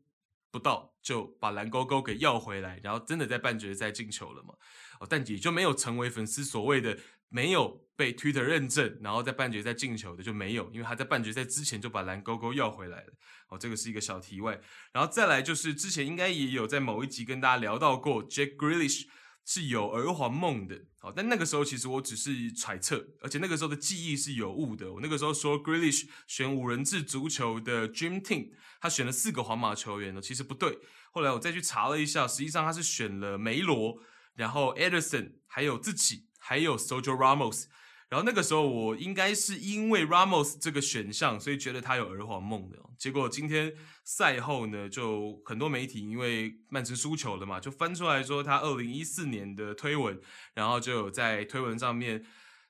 [0.51, 4.53] 不到就把蓝勾勾给要回来，然后真的在半决赛进球了嘛。
[4.99, 6.97] 哦，但也就没有成为粉丝所谓的
[7.29, 13.13] 没有被 Twitter 认证，然后在半决赛进球的就没有，因为他在半决赛之前就把蓝勾勾要回来了。
[13.49, 14.59] 哦，这个是一个小题外。
[14.91, 19.05] 然后再来就是之前应该也有在某一集跟大家聊到过，Jack Grealish
[19.45, 20.83] 是有儿皇梦的。
[21.01, 24.91] 哦，但那个时候其实我只是揣测，而且那个时候的记忆是有误的。
[24.93, 28.49] 我那个时候说 Grelish 选五人制足球的 Dream Team，
[28.81, 30.79] 他选了四个皇马球员呢，其实不对。
[31.11, 34.01] 后来我再去查了一下，实际上他是选了梅罗。
[34.37, 37.65] 然后 Ederson 还有自己，还有 Sergio Ramos，
[38.07, 42.77] 然后那个时候我应该是因为 Ramos 这个选项，所以觉得他有儿皇梦的。
[42.99, 43.73] 结果今天
[44.03, 50.19] 赛后呢，就很多媒体因为曼城输球了嘛，就翻出来说他二零一四年的推文，
[50.53, 52.23] 然后就有在推文上面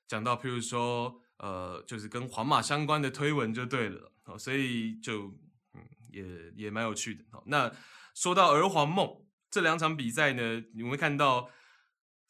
[0.06, 4.10] 讲到，譬如说呃，就是跟皇马相关的推文就对了。
[4.38, 5.34] 所以就
[5.74, 6.24] 嗯也
[6.64, 7.24] 也蛮有趣的。
[7.44, 7.70] 那
[8.14, 11.50] 说到儿皇梦，这两场比赛呢，你会看到。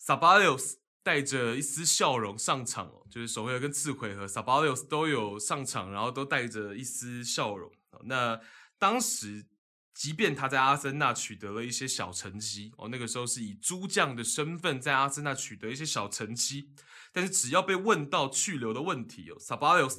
[0.01, 7.71] Sabalios 带着一丝笑容上场哦，就是首回合跟次回合，Sabalios 都有上场，然后都带着一丝笑容。
[8.05, 8.41] 那
[8.79, 9.47] 当时，
[9.95, 16.71] 即便他在阿森纳取得了一些小成绩哦，那个时候是以诸将的身份在阿森纳取得一些小成绩，
[17.13, 19.99] 但是只要被问到去留的问题哦，Sabalios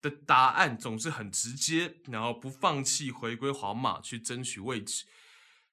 [0.00, 5.04] 的答案总是很直接，然后不放弃回归皇马去争取位置。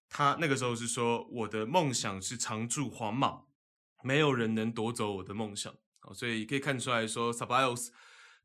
[0.10, 3.42] 他那个时候是说：“我的梦想是常驻皇马。”
[4.04, 5.74] 没有人能夺走我的梦想，
[6.14, 7.90] 所以可以看出来说，Ceballos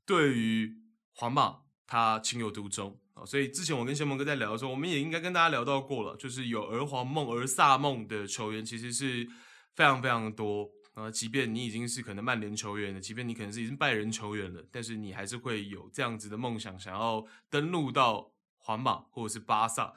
[0.05, 0.77] 对于
[1.13, 9.29] 皇马他情有独钟，所以之前我跟谢梦哥在聊的时候，我们也应该跟大家聊到过了，就是有儿皇梦、儿萨梦的球员其实是
[9.75, 11.11] 非常非常多啊。
[11.11, 19.95] 即便你已经是可能曼联球员了，即便你可能是已经拜仁球员了，但是你还是会有这样子的梦想，想要登陆到皇马或者是巴萨。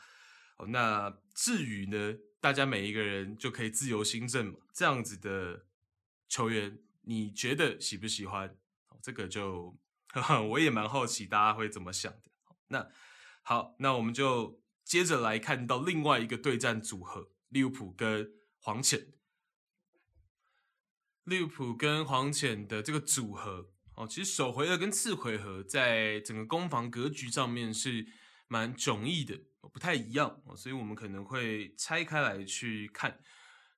[0.67, 2.15] 那至于呢？
[2.39, 5.65] 大家每一个人就可以自由心证嘛，这样子的
[6.29, 8.55] 球员，你觉得喜不喜欢？
[9.01, 9.77] 这个就
[10.09, 12.31] 呵呵， 我也蛮好奇大家会怎么想的。
[12.67, 12.89] 那
[13.41, 19.07] 好，那我们就接着来看到另外一个对战组合，利物浦跟黄潜。
[21.23, 28.07] 利物浦跟黄潜的这个组合，哦，其实首回合跟次回合在整个攻防格局上面是
[28.47, 33.19] 蛮迥异的，不太一样，所以我们可能会拆开来去看。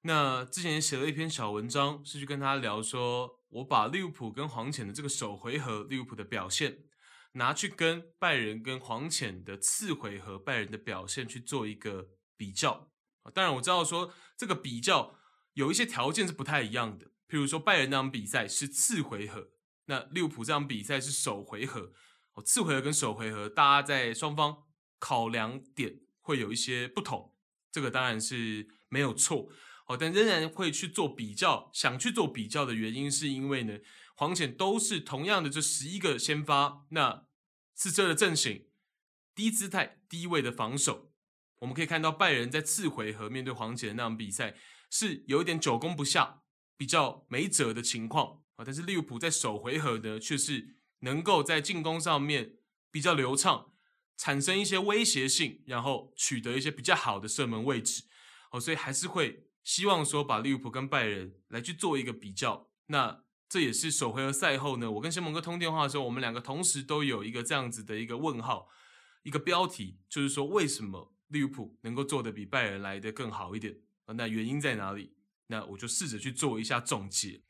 [0.01, 6.79] 那之前写了一篇小文章，是去跟他聊说，我把利物浦跟黄潜的这个首回合利物浦的表现，
[7.33, 12.91] 拿去跟拜仁跟黄潜的次回合拜仁的表现去做一个比较。
[13.33, 15.15] 当然我知道说这个比较
[15.53, 19.49] 有一些条件是不太一样的，譬如说拜仁那场比赛是次回合，
[19.85, 21.91] 那利物浦这场比赛是首回合。
[22.33, 24.55] 哦，次回合跟首回合，大家在双方
[25.00, 27.34] 考量点会有一些不同，
[27.72, 29.50] 这个当然是没有错。
[29.88, 33.80] 哦，但仍然会去做比较，想去做比较的原因，是因为呢，
[34.14, 37.26] 黄潜都是同样的这十一个先发，那
[37.74, 38.68] 四车的阵型，
[39.34, 41.12] 低姿态、低位的防守，
[41.58, 44.56] 我们可以看到拜仁在次回合面对黄潜那场比赛，
[44.91, 46.43] 是有一点久攻不下，
[46.78, 48.64] 比较没辙的情况啊。
[48.64, 52.58] 但是利物浦在首回合呢，却是能够在进攻上面
[52.91, 53.72] 比较流畅，
[54.20, 58.03] 产生一些威胁性，然后取得一些比较好的射门位置。
[58.51, 59.45] 哦，所以还是会。
[59.61, 68.67] 希望说把利物浦跟拜仁来去做一个比较，那这也是首回合赛后呢，我跟先蒙哥通电话的时候，我们两个同时都有一个这样子的一个问号，
[69.22, 73.78] 一个标题，就是说为什么利物浦能够做得比拜仁来得更好一点？
[74.07, 75.13] 那原因在哪里？
[75.47, 77.43] 那我就试着去做一下总结。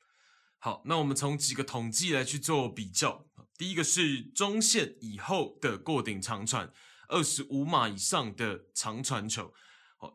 [0.58, 3.29] 好，那我们从几个统计来去做比较，
[3.60, 6.72] 第一个是中线以后的过顶长传，
[7.10, 9.54] 二十五码以上的长传球。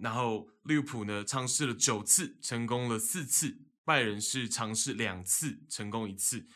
[0.00, 6.46] 然后利物浦呢尝试了九次，成功了四次；拜仁是尝试两次，成功一次。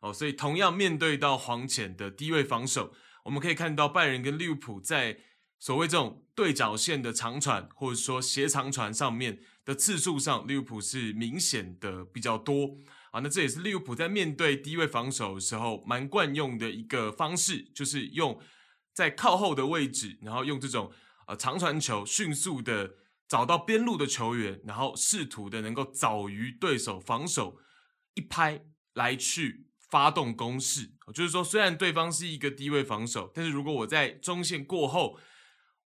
[0.00, 2.94] 哦，所以同样面对到黄潜的低位防守，
[3.24, 5.20] 我们可以看到拜仁跟利物浦在
[5.58, 12.78] 所谓这种对角线的长传，或者说斜长传上面的次数上，利物浦是明显的比较多。
[13.12, 18.40] 啊，那这也是利物浦在面对低位防守的时候蛮惯用的一个方式，就是用
[18.94, 20.92] 在靠后的位置，然后用这种。
[21.28, 22.94] 呃，长传球迅速的
[23.28, 27.58] 找到边路的球员，然后试图的能够早于对手防守
[28.14, 30.92] 一拍来去发动攻势。
[31.12, 35.18] 就是说，虽然对方是一个低位防守，但是如果我在中线过后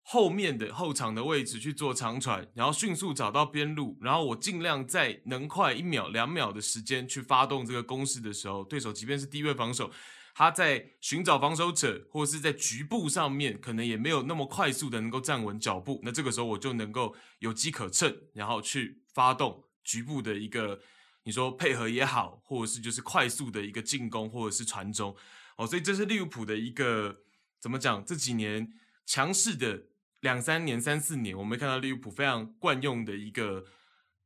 [0.08, 9.90] 后面的后场的位置去做长传，然后迅速找到边路，然后我尽量在能快一秒两秒的时间去发动这个攻势的时候，对手即便是低位防守。
[10.32, 15.98] 他在寻找防守者，或者是在局部上面，可能也没有那么快速的能够站稳脚步。
[16.04, 20.78] 那这个时候我就能够有机可乘，然后去发动局部的一个，
[21.24, 25.16] 你说配合也好，或者是就是快速的一个进攻，或者是传中。
[25.56, 27.22] 哦，所以这是利物浦的一个
[27.58, 28.04] 怎么讲？
[28.04, 28.70] 这几年
[29.06, 29.84] 强势的
[30.26, 33.64] 两三年、三四年，我们看到利物浦非常惯用的一个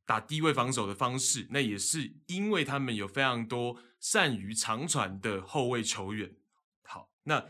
[0.05, 1.47] 打低位防守的方式。
[1.51, 3.77] 那也是因为他们有非常多。
[4.01, 6.31] 善于长传的后卫球员。
[6.81, 7.45] 好，那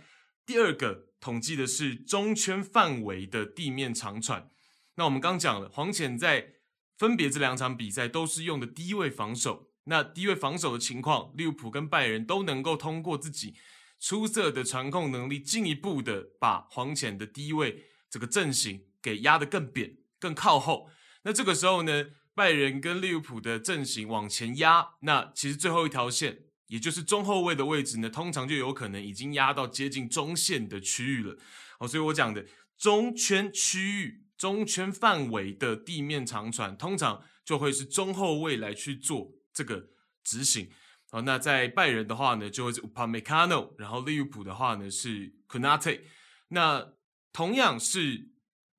[0.45, 4.51] 第二个统计的是中圈范围的地面长传。
[4.95, 6.55] 那我们刚讲了，黄潜在
[6.97, 9.71] 分别这两场比赛都是用的低位防守。
[9.85, 13.55] 那低位防守的情况，利物浦跟拜仁都能够通过自己
[13.97, 20.91] 出色的传控能力，进一步的把黄潜的低位这个阵型给压得更扁、更靠后。
[21.23, 22.05] 那这个时候呢，
[22.35, 31.37] 拜仁跟利物浦的阵型往前压，那其实最后一条线，也就是中后卫的位置呢，通常就有可能已经压到接近中线的区域了。
[31.79, 32.45] 哦，所以我讲的
[32.77, 39.87] 中圈区域、中圈范围的地面长传，通常就会是中后卫来去做这个
[40.23, 40.69] 执行。
[41.11, 46.01] 哦，那在拜仁的话呢，就会是 Upamecano，然后利物浦的话呢是 Konate。
[46.47, 46.93] 那
[47.31, 48.29] 同样是。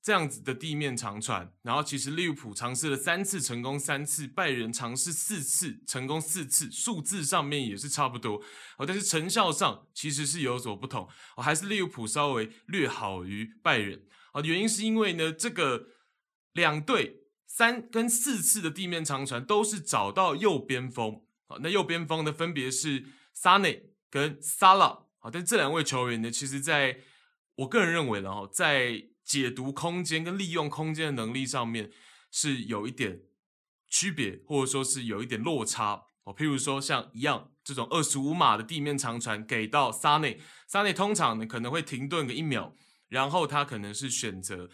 [0.04, 8.42] 这样子的地面长传，然后其实利物浦尝试了三次成功三次，拜仁尝试四次成功四次，数字上面也是差不多。
[8.78, 11.08] 哦，但是成效上其实是有所不同。
[11.36, 15.86] 哦，还是利物浦稍微略好于拜仁啊，原因是因为呢，这个
[16.52, 21.22] 两队三跟四次的地面长传都是找到右边锋。
[21.46, 24.86] 啊，那右边锋呢分别是萨内跟萨拉
[25.20, 26.98] 啊，但这两位球员呢，其实在
[27.56, 31.90] 我个人认为呢，在解读空间跟利用空间的能力上面
[32.30, 33.20] 是有一点
[33.88, 36.34] 区别，或者说是有一点落差哦。
[36.34, 42.74] 譬如说像一样这种二十五码的地面长传给到萨内，萨内通常呢可能会停顿个一秒，
[43.08, 44.70] 然后他可能是选择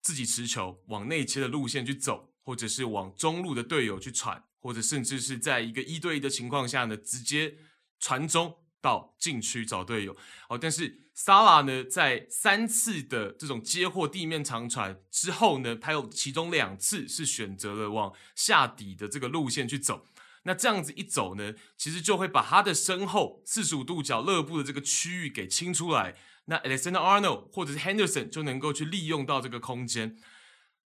[0.00, 7.56] 自己持球往内切的路线去走，或者是往中路的队友去传，或者甚至是在一个一对一的情况下呢直接
[7.98, 10.14] 传中到禁区找队友。
[10.50, 20.04] 哦，但是萨拉呢，在三次的这种接获地面长传之后呢，他有其中两次是选择了往下底的这个路线去走。
[20.44, 26.16] 那这样子一走呢，其实就会把他的身后四十五度角勒部的这个区域给清出来。
[26.46, 30.16] 那 Alexander Arnold 或者是 Henderson 就能够去利用到这个空间。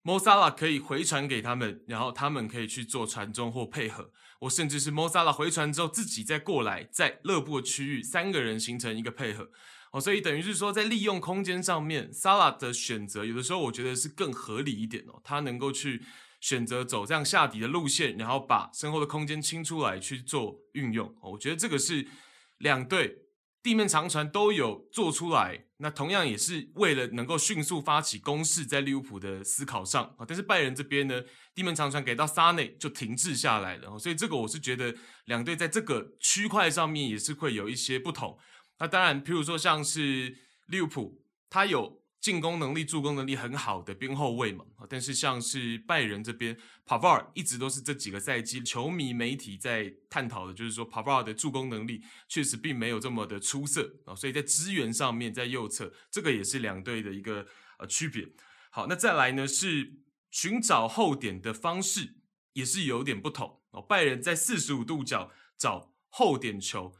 [0.03, 9.49] Mosala 可以回传给他们，然后他们可以去做传中或配合，我甚至是 Mosala 回传之后自己再过来，在勒布的区域三个人形成一个配合。
[9.91, 16.03] 哦，所以等于是说在利用空间上面，Sala 的选择有的时候我觉得是更合理一点哦，他能够去。
[16.43, 21.15] 选择走这样下底的路线，然后把身后的空间清出来去做运用。
[21.21, 22.05] 我觉得这个是
[22.57, 23.19] 两队
[23.61, 30.25] 地面长传都有做出来，那同样也是为了能够迅速发起攻势，在利物浦的思考上啊。
[30.25, 31.21] 但是拜仁这边呢，
[31.53, 38.39] 地门长传给到萨内就停滞下来了，所以这个我是觉得两队在这个区块上面也是会有一些不同。
[38.79, 40.33] 那当然，譬如说像是
[40.67, 42.02] 利物浦，他有。
[42.23, 57.45] 进攻能力、助攻能力很好的边后卫嘛，但是像是拜仁这边，Pavar 一直都是这几个赛季球迷媒体在探讨的，就是说 Pavar 的助攻能力确实并没有这么的出色啊，所以在支援上面，在右侧这个也是两队的一个
[57.77, 58.25] 呃区别。
[58.71, 59.99] 好，那再来呢是
[60.31, 62.21] 寻找后点的方式
[62.53, 63.81] 也是有点不同哦。
[63.81, 66.95] 拜仁在四十五度角找后点球，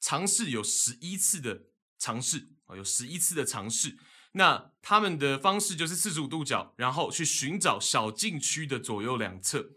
[0.00, 1.64] 尝试有十一次的
[1.98, 3.98] 尝试啊，有十一次的尝试。
[4.32, 9.70] 那他们的方式就是四十五度角，然后去寻找小禁区的左右两侧。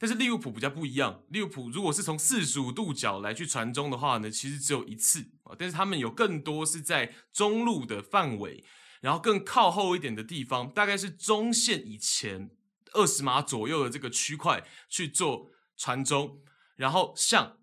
[0.00, 5.54] 但是利物浦比较不一样，利物浦如果是从四十五度角来去传中的话呢，其实只有一次啊。
[5.58, 8.64] 但是他们有更多是在中路的范围，
[9.00, 12.50] 然后更靠后一点的地方，大概是中线以前
[12.92, 16.42] 二十码左右的这个区块去做传中，
[16.76, 17.58] 然后向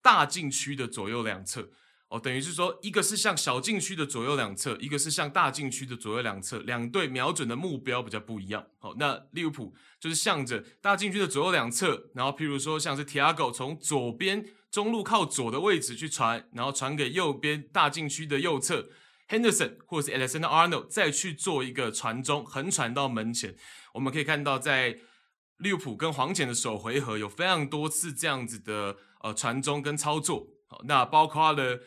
[0.00, 1.70] 大禁区的左右两侧。
[2.10, 8.66] 哦，等于是说，一个是向小禁区的左右两侧，一个是向大禁区的左右两侧，两队瞄准的目标比较不一样。
[8.80, 18.88] 好，那利物浦就是向着大禁区的左右两侧，然后譬如说像是 Tiago 从左边中路靠左的位置去传，然后传给右边大禁区的右侧
[19.28, 23.54] Henderson 或者是 Alexander Arnold 再去做一个传中横传到门前。
[23.94, 24.98] 我们可以看到，在
[25.58, 30.48] 利物浦跟黄潜的首回合有非常多次这样子的呃传中跟操作。
[30.66, 31.78] 好，那包括了。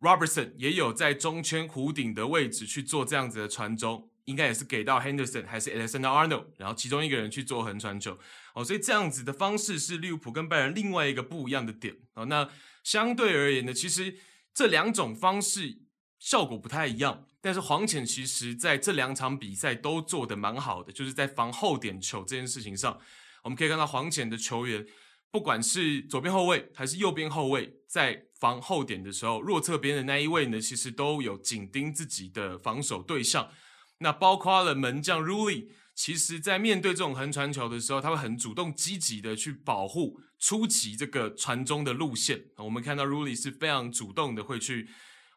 [0.00, 8.16] Robertson 也有在中圈弧顶的位置去做这样子的传中，应该也是给到 Henderson 还是 Alexander Arnold，然后其中一个人去做横传球
[8.54, 12.26] 哦，所以这样子的方式是利物浦跟拜仁另外一个不一样的点哦。
[12.26, 12.48] 那
[12.84, 14.16] 相对而言呢，其实
[14.54, 15.78] 这两种方式
[16.18, 23.00] 效果不太一样，但是黄潜其实在这两场比赛都做得蛮好的，就是在防后点球这件事情上，
[23.42, 24.86] 我们可以看到黄潜的球员。
[25.30, 33.50] 不管是左边后卫还是右边后卫，在防后点的时候，弱侧边的那一位呢，其实都有紧盯自己的防守对象。
[33.98, 42.46] 那包括了门将 Rulli，其实在面对这种横传球的时候，他会很主动积极的去保护初期这个传中的路线。
[42.56, 44.88] 我们看到 Rulli 是非常主动的，会去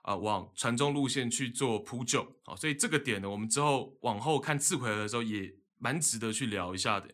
[0.03, 2.35] 啊、往传中路线去做扑救。
[2.43, 7.09] 好，所以这个点呢，我们之后往后看次回合的时候，也蛮值得去聊一下的。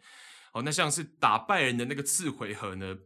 [0.64, 2.98] 那像是打拜仁的那个次回合呢，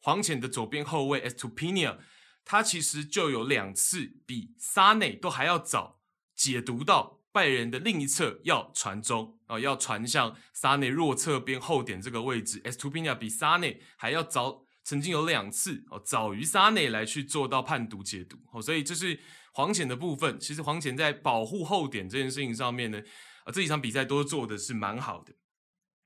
[0.00, 1.98] 黄潜的左边后卫 Estupiñán，
[2.44, 6.00] 他其实就有两次比萨内都还要早
[6.34, 12.60] 解读到拜仁的另一侧要传中啊，要传向萨内弱侧边后点这个位置。
[12.62, 19.20] Estupiñán 比萨内还要早，曾经有两次哦，早于萨内来去做到判读解读哦，所以这是
[19.52, 20.40] 黄潜的部分。
[20.40, 23.00] 其实黄潜在保护后点这件事情上面呢，
[23.44, 25.32] 啊，这几场比赛都做的是蛮好的。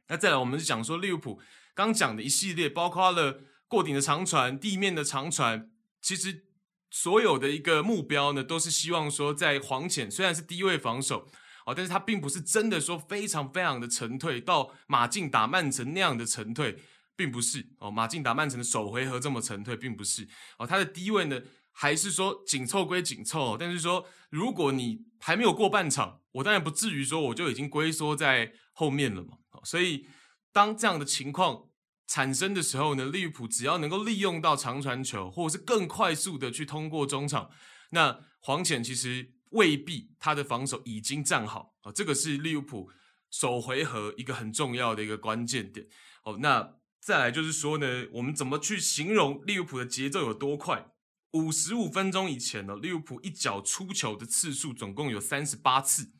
[0.08, 1.40] 那再来，我们是讲说利物浦
[1.74, 5.70] 刚讲的一系列，包括了过顶的长传、地面的长传，
[6.02, 6.44] 其实
[6.90, 11.28] 所有的一个目标呢，都是希望说在黄潜虽然是低位防守
[11.66, 16.78] 哦，但是他并不是真的说非常非常的沉退，到马竞打曼城那样的沉退，
[17.16, 17.90] 并不是哦。
[17.90, 20.28] 马竞打曼城的首回合这么沉退，并不是
[20.58, 20.66] 哦。
[20.66, 21.40] 他的低位呢，
[21.72, 29.38] 还是说紧凑归紧凑，但是说如果你还没有过半场，我当然不至于说我就已经龟缩在后面了嘛。
[29.64, 30.06] 所以，
[30.52, 31.70] 当这样的情况
[32.06, 37.50] 产生的时候呢，利物浦只要能够利用到长传球，或者是更快速的去通过中场，
[37.90, 41.90] 那黄潜其实未必他的防守已经站好啊。
[41.90, 42.90] 这个是利物浦
[43.30, 45.86] 首回合一个很重要的一个关键点
[46.24, 46.38] 哦。
[46.40, 50.90] 那再来就是说呢，我们怎么去形容利物浦的节奏有多快？
[51.32, 56.12] 五十五分钟以前呢，利物浦一脚出球的次数总共有三十八次。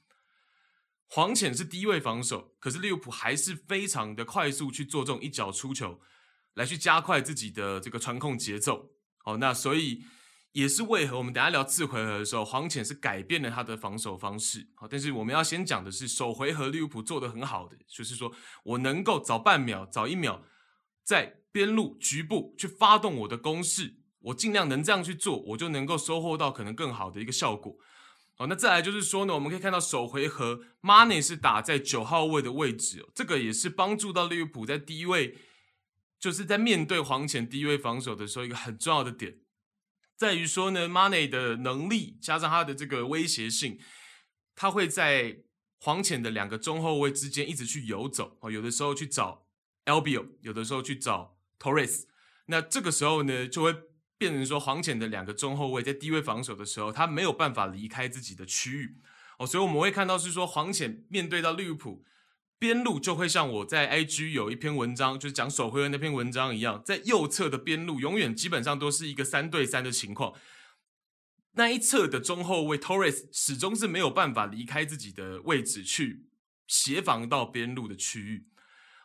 [1.07, 6.01] 黄潜是低位防守，可是利物浦还是非常的快速去做这种一脚出球，
[6.55, 8.91] 来去加快自己的这个传控节奏。
[9.19, 10.03] 好，那所以
[10.53, 14.69] 也是为何我们等下聊次回合的时候，黄潜是改变了他的防守方式。
[14.75, 18.33] 好，但是我们要先讲的是首回合利物浦做得很好的，就是说
[18.65, 20.45] 我能够早半秒、早一秒
[21.03, 27.77] 在边路局部去发动我的攻势，我尽量能这样去做，我就能够收获到可能更好的一个效果。
[28.37, 35.39] 好，那再来就是说呢，我们可以看到首回合，Money 是打在九号位的位置，这个也是帮助到利物浦在低位，
[36.19, 39.39] 就是在面对黄潜低位防守的时候一个很重要的点。
[40.17, 43.79] 在于说呢，Money 的能力加上他的这个威胁性，
[44.57, 45.45] 他会在
[45.79, 49.47] 黄潜的两个中后卫之间一直去游走哦，有的时候去找
[49.85, 52.05] Albio，有的时候去找 Torres。
[52.47, 53.73] 那这个时候呢，就会
[54.25, 58.97] 变成说黄潜的两个中后卫在低位防守的时候，他没有办法离开自己的区域
[59.39, 62.03] 哦，所以我们会看到是说黄潜面对到利物浦。
[62.59, 70.33] 边路就会像我在 IG 有一篇文章，就是讲首回合那篇文章一样，在右侧的边路永远基本上都是一个三对三的情况。
[71.53, 76.25] 那一侧的中后卫 Torres 始终是没有办法离开自己的位置去
[76.67, 78.47] 协防到边路的区域。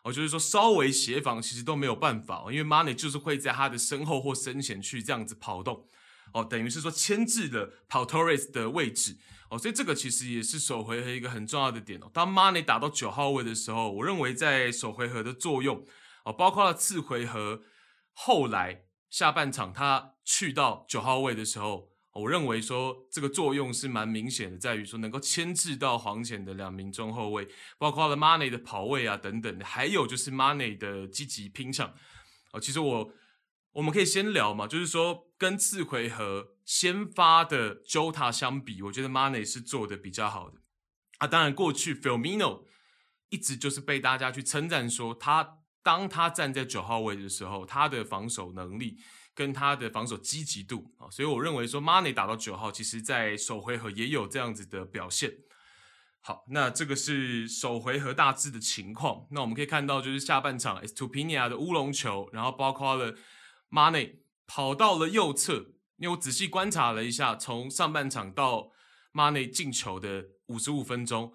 [0.10, 5.86] 哦，就是说稍微协防其实都没有办法，因为 Money 就是会在他的身后或身前去这样子跑动。
[6.34, 9.18] 哦，等于是说牵制了跑 Torres 的位置。
[9.50, 12.10] 哦，所以这个其实也是首回合一个很重要的点哦。
[12.14, 15.84] 当 Money 打到九号位的时候，我认为在首回合的作用
[16.24, 17.62] 哦，包括了次回合
[18.14, 27.48] 后来下半场他去到九号位的时候，我认为说这个作用是蛮明显的，在于说能够牵制到黄潜的两名中后卫，
[27.78, 31.94] 包括了 Money 的跑位啊等等，还有就是 Money 的积极拼抢。
[32.52, 33.12] 哦，其实我。
[33.74, 40.60] 我们可以先聊嘛，就是说跟次回合先发的 Jota 相比，我觉得 Money 是做的比较好的
[41.20, 41.28] 啊。
[41.28, 42.64] 当然，过去 Filmino
[43.30, 48.98] 一直就是被大家去称赞说，他当他站在九号位的时候，他的防守能力
[49.40, 55.32] 跟他的防守积极度啊，所以我认为说 m o n e y 打到九号，其实在首回合也有这样子的表现。
[56.20, 59.26] 好，那这个是首回合大致的情况。
[59.32, 63.16] 那我们可以看到，就是下半场 Estupiñán 的乌龙球，然后包括了。
[63.72, 65.54] m o n e y 跑到了右侧，
[65.98, 68.72] 因为我仔细观察了一下，从上半场到
[69.14, 71.32] m o n e y 进球的五十五分钟，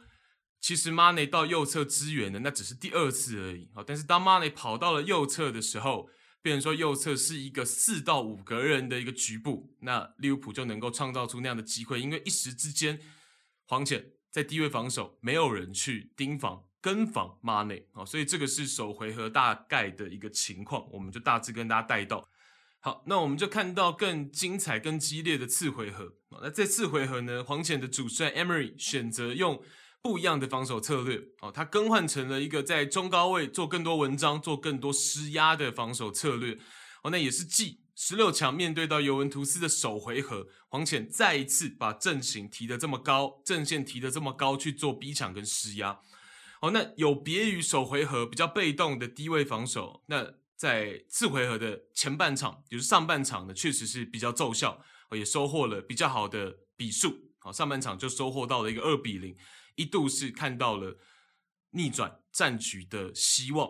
[0.61, 3.71] 其实 Money 到右侧支援的那只是第二次而已。
[3.75, 6.11] 好但是当 Money 跑到了右侧的时候，
[6.45, 13.01] 变成说右侧是一个四到五个人的一个局部，那利物浦就能够创造出那样的机会，因为一时之间
[13.65, 16.65] 黄潜在低位防守，没有人去盯防。
[16.83, 22.29] 跟防 Mane 啊，所以这个是首回合大概的一个情况，我们就大致跟大家带到。
[22.81, 26.13] 好，那我们就看到更精彩、更激烈的次回合。
[26.43, 29.63] 那这次回合呢，黄潜的主帅 Emery 选择用
[30.05, 36.59] 不一样的防守策略哦，他更换成了一个在中高位做更多文章、做更多施压的防守策略
[37.03, 37.11] 哦。
[37.11, 45.99] 那也是继十六强面对到尤文图斯的首回合，黄潜再一次把阵型提得这么高，阵线提得这么高去做逼抢跟施压。
[46.61, 54.83] 哦，那有别于首回合比较被动的低位防守，那在次回合的前半场，就是上半场呢，确实是比较奏效，
[55.13, 57.33] 也收获了比较好的比数。
[57.39, 59.37] 好，上半场就收获到了一个二比零，
[59.77, 60.99] 一度是看到了
[61.71, 63.69] 逆转战局的希望。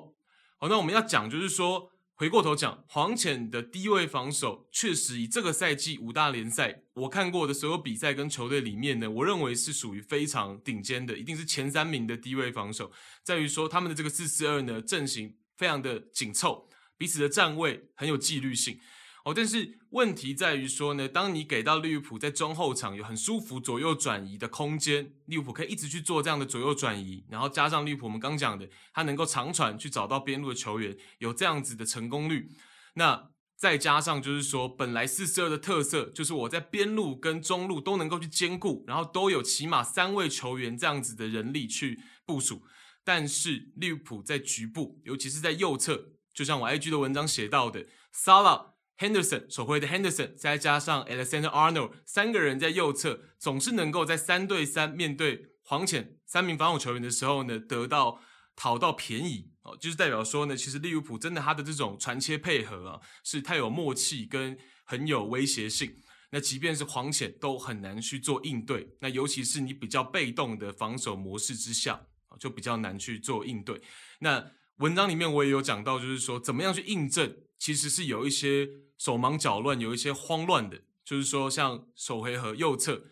[0.59, 1.91] 好，那我们要讲就是说。
[2.17, 12.93] 回过头讲，黄潜的低位防守确实以这个赛季五大联赛我看过的所有比赛跟球队里面呢，我认为是属于非常顶尖的，一定是前三名的低位防守。
[13.25, 18.79] 在于说他们的这个四四二呢，阵型非常的紧凑，彼此的站位很有纪律性。
[19.25, 32.51] 哦，但是问题在于说呢，当你给到利物浦在中后场有很舒服左右转移的空间，利物浦可以一直去做这样的左右转移，然后加上利物浦我们刚讲的，他能够长传去找到边路的球员，有这样子的成功率，
[32.97, 42.63] 那再加上就是说，本来四四二的特色就是我在边路跟中路都能够去兼顾，然后都有起码三位球员这样子的人力去部署，
[43.03, 48.74] 但是利物浦在局部，尤其是在右侧，就像我 IG 的文章写到的萨拉。
[48.97, 58.21] Henderson 首回的 Henderson，再加上 Alexander Arnold 三个人在右侧，总是能够在三对三面对黄潜三名防守球员的时候呢，得到
[58.55, 65.97] 讨到便宜哦，就是代表说呢，其实利物浦真的他的这种传切配合啊，是太有默契跟很有威胁性。
[66.31, 72.07] 那即便是黄潜都很难去做应对，那尤其是你比较被动的防守模式之下，
[72.39, 73.83] 就比较难去做应对。
[74.21, 78.69] 那文章里面我也有讲到，就是说怎么样去印证，其实是有一些。
[78.97, 83.05] 手忙脚乱，有一些慌乱的，就是说，像首回合右侧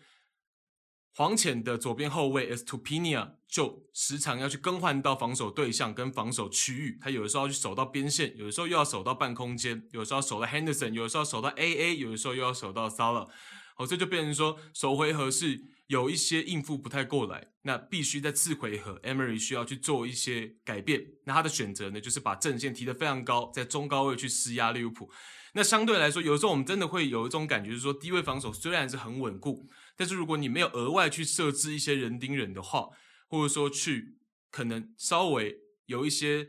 [1.15, 13.29] 黄潜的左边后卫 Estupinia 就时常要去更换到防守对象跟防守区域，他有的时候要去守到边线，有的时候又要守到半空间，有时候守到 Henderson，有的时候守到 AA，有的时候又要守到 Salah。
[13.75, 21.05] 好，这就变成说首回合是有一些应付不太过来，那必须在次回合 Emery 需要去做一些改变。
[21.25, 25.11] 那他的选择呢，就是把阵线提得非常高，在中高位去施压利物浦。
[25.53, 29.69] 那相对来说，有时候我们真的会有一种感觉，就是说低位防守虽然是很稳固。
[29.95, 32.89] 但是如果你没有额外去设置一些人盯人的话，
[33.27, 34.17] 或者说去
[34.49, 35.55] 可能稍微
[35.85, 36.47] 有一些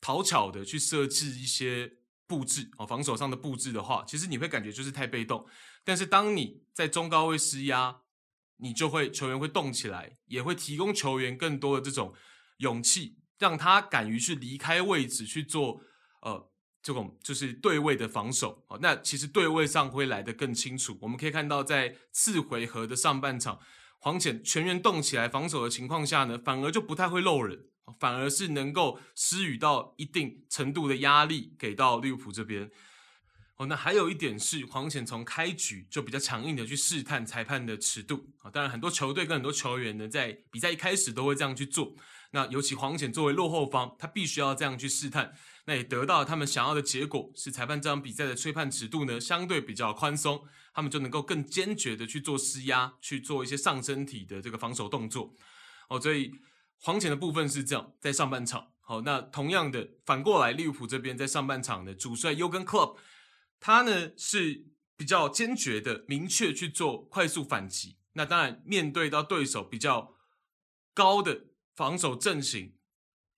[0.00, 1.92] 讨巧的去设置一些
[2.26, 5.46] 布置哦，防守上的布置的话，其实你会感觉就是太被动。
[5.84, 8.00] 但是当你在中高位施压，
[8.58, 12.14] 你就会球员会动起来，也会提供球员更多的这种
[12.58, 15.80] 勇气，让他敢于去离开位置去做
[16.22, 16.50] 呃。
[16.84, 20.98] 这种就是对位的防守，那其实对位上会来得更清楚。
[21.00, 23.58] 我们可以看到，在次回合的上半场，
[24.00, 27.58] 黄潜全员动起来防守的情况下呢，反而就不太会漏人，
[27.98, 32.70] 反而是能够施予到一定程度的压力给到利物浦这边。
[33.56, 38.50] 哦，那还有一点是，黄潜从开局就比较强硬的去试探裁判的尺度啊。
[38.50, 41.94] 当然，很多球队跟很多球员呢，在比赛一开始都会这样去做。
[42.32, 45.32] 那尤其黄潜作为落后方，他必须要这样去试探。
[45.66, 50.42] 那也得到他们想要的结果，是裁判这场比赛的吹判尺度呢，相对比较宽松，
[50.74, 55.32] 他们就能够更坚决的去做施压，去做一些上身体的这个防守动作。
[55.88, 56.32] 哦，所以
[56.80, 58.66] 黄潜的部分是这样，在上半场。
[58.80, 62.96] 好，那同样的反过来，利物浦这边在上半场的主帅 Jurgen Klopp，
[63.66, 67.96] 他呢是比较坚决的、明确去做快速反击。
[68.12, 70.12] 那当然，面对到对手比较
[70.92, 72.74] 高的防守阵型。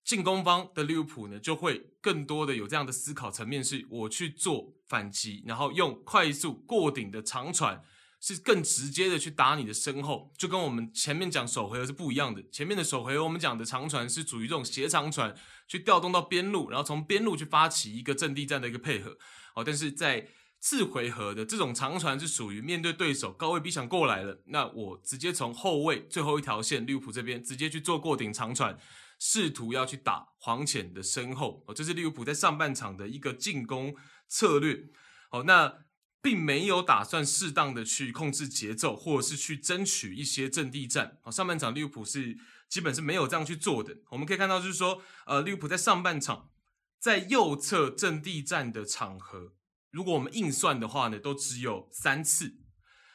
[0.03, 7.81] 进攻方的利物浦呢，就会更多的有这样的思考层面，是我去做反击，然后用快速过顶的长传，
[8.21, 12.43] 是更直接的去打你的身后，就跟我们前面讲首回合是不一样的。
[12.51, 15.33] 前面的首回合我们讲的长传是属于这种斜长传，
[15.69, 19.17] 去调动到边路，然后从边路去发起一个阵地战的一个配合。
[19.57, 20.29] 哦，但是在
[20.61, 28.79] 次回合的这种长传是属于面对对手高位逼抢过来了，那我直接从后卫最后一条线利物浦这边直接去做过顶长传。
[29.19, 33.97] 试图要去打黄潜的身后哦，这是利物浦在上半场的一个进攻
[34.29, 34.91] 策略。
[35.31, 35.79] 好，那
[36.21, 41.17] 并没有打算适当的去控制节奏，或者是去争取一些阵地战。
[41.23, 42.37] 哦，上半场利物浦是
[42.69, 43.97] 基本是没有这样去做的。
[44.11, 46.51] 我们可以看到，就是说，呃，利物浦在上半场
[46.99, 49.55] 在右侧阵地战的场合，
[49.91, 52.59] 如果我们硬算的话呢，都只有三次。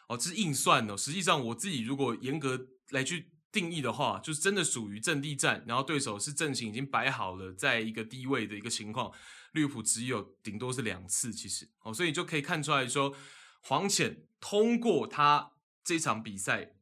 [0.07, 0.97] 哦，这是硬算哦。
[0.97, 3.31] 实际上，我自己如果严格来去。
[3.53, 9.11] 定义的话，就是真的属于阵地战，然后对手是阵型已经摆好了，在一个低位的一个情况，
[9.51, 13.13] 绿浦只有顶多是两次，其实哦，所以就可以看出来说，
[13.59, 15.51] 黄潜通过他
[15.83, 16.75] 这场比赛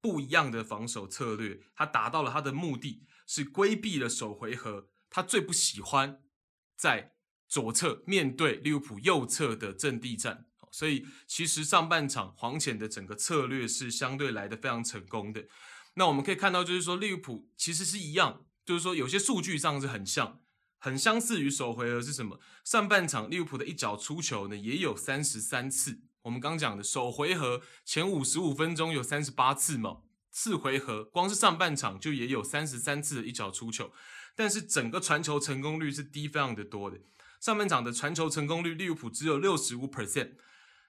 [0.00, 6.22] 不一样的防守策略，他达到了他的目的，是规避了首回合他最不喜欢
[6.76, 7.12] 在
[7.48, 15.46] 左侧面对利物浦右侧的阵地战，所以其实上半场黄潜的整个策略是相对来得非常成功的。
[15.94, 20.40] 那我们可以看到，就是说利物浦其实是一样，就是说有些数据上是很像，
[20.78, 22.40] 很相似于首回合是什么？
[22.64, 26.00] 上半场利物浦的一脚出球呢，也有三十三次。
[26.22, 29.98] 我们刚讲的首回合前五十五分钟有三十八次嘛，
[30.30, 33.92] 次回合光是上半场就也有三十三次的一脚出球，
[34.34, 36.98] 但是整个传球成功率是低非常的多的。
[37.40, 40.32] 上半场的传球成功率，利物浦只有六十五 percent。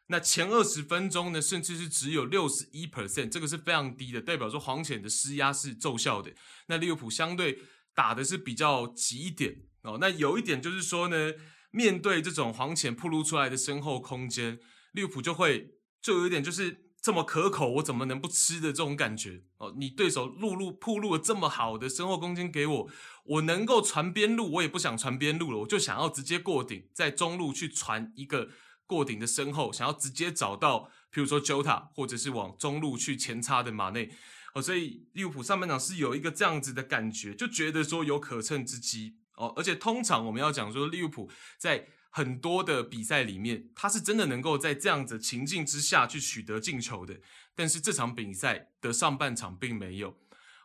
[0.07, 6.31] 那前二十分钟呢，甚至是只有六十一 percent，这个是非常低的，代表说黄潜的施压是奏效的。
[6.67, 7.59] 那利物浦相对
[7.93, 9.97] 打的是比较急一点哦。
[9.99, 11.33] 那有一点就是说呢，
[11.71, 14.59] 面对这种黄潜暴露出来的身后空间，
[14.91, 19.75] 利物浦就会就有一点就是这么可口，我怎么能不吃的这种感觉哦。
[19.77, 22.89] 你对手路路暴露了这么好的身后空间给我，
[23.25, 28.49] 我能够传边路，我也不想传边路了，我就想要直接过顶，在中路去传一个。
[28.87, 34.11] 过顶的身后，想要直接找到，譬如说 Jota，或者是往中路去前插的马内，
[34.53, 39.51] 哦，所以利物浦上半场是有一个这样子的感觉，就觉得说有可乘之机哦。
[39.55, 41.27] 而且通常我们要讲说，利物浦
[41.57, 47.19] 在很多的比赛里面，他是真的能够在这样子情境之下去取得进球的，
[47.53, 50.17] 但是这场比赛的上半场并没有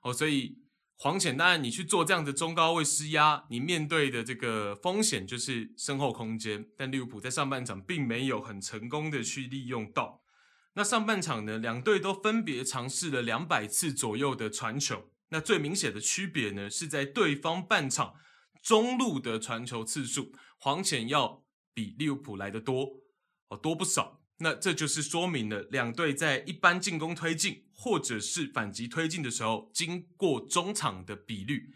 [0.04, 0.58] 哦，所以。
[1.02, 6.66] 黄潜，当然你去做这样的中高位施压，你面对的这个风险就是身后空间。
[6.76, 10.20] 但利物浦在上半场并没有很成功的去利用到。
[10.74, 15.10] 那上半场呢，两队都分别尝试了两百次左右的传球。
[15.30, 18.16] 那最明显的区别呢，是在对方半场
[18.62, 23.00] 中路的传球次数，黄潜要比利物浦来的多
[23.48, 24.20] 哦，多不少。
[24.42, 31.74] 那这就是说明了两队在一般进攻推进或者是反击推进的时候，经过中场的比率，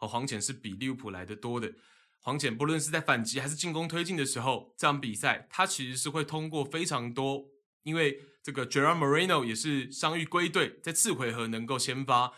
[0.00, 1.74] 哦，黄潜是比利物浦来的多的。
[2.20, 7.44] 黄潜不论是在反击还是进攻推进的时候，这场比赛他其实是会通过非常多，
[7.82, 12.32] 因为这个 Gerard Moreno 也是伤愈归队，在次回合能够先发。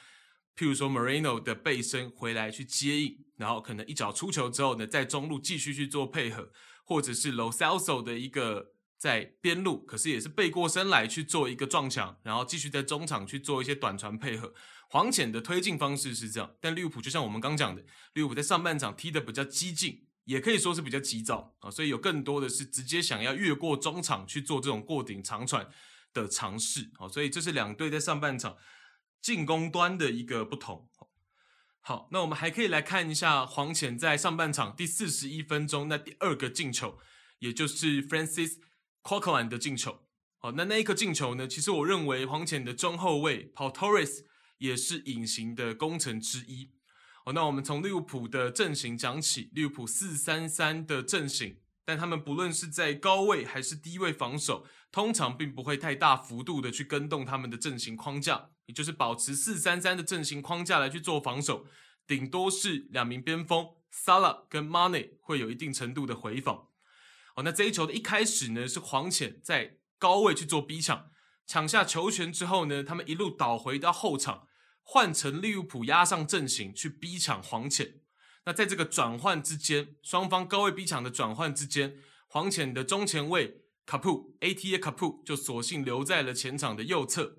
[0.58, 6.50] 譬如说 Moreno 的背身回来去接应，然后可能一脚出球之后呢，在中路继续去做配合，
[6.84, 8.72] 或者是 Lo Celso 的一个。
[8.98, 14.52] 在边路，可是也是背过身来去做一个撞墙，然后继续在中场去做一些短传配合。
[14.90, 25.68] 黄潜的推进方式是这样，但利物浦就像我们刚讲的，利物浦在上半场踢得比较激进，也可以说是比较急躁啊，所以有更多的是直接想要越过中场去做这种过顶长传
[26.12, 28.56] 的尝试啊，所以这是两队在上半场
[29.20, 30.88] 进攻端的一个不同。
[31.80, 36.98] 好，那我们还可以来看一下黄潜在上半场第四十一分钟那第二个进球，
[37.38, 38.58] 也就是 Francis。
[39.00, 40.02] Coquelin 的进球，
[40.38, 41.48] 好，那那一颗进球呢？
[41.48, 44.24] 其实我认为黄潜的中后卫 Paul Torres
[44.58, 46.72] 也是隐形的功臣之一。
[47.24, 61.66] 好，那我们从利物浦的阵型讲起，利物浦四三三的阵型，但他们不论是在高位还是低位防守，通常并不会太大幅度的去跟动他们的阵型框架，也就是保持四三三的阵型框架来去做防守，
[62.06, 66.68] 顶多是两名边锋 Sala 跟 Money 会有一定程度的回防。
[67.34, 71.10] 哦，那这一球的一开始呢，是黄潜在高位去做逼抢，
[71.46, 74.46] 抢下球权之后呢，他们一路倒回到后场，
[74.82, 78.00] 换成利物浦压上阵型去逼抢黄潜。
[78.44, 81.96] 那在这个转换之间，双方高位逼抢的转换之间，
[82.26, 87.38] 黄潜的中前卫卡普 ATA 卡普就索性留在了前场的右侧，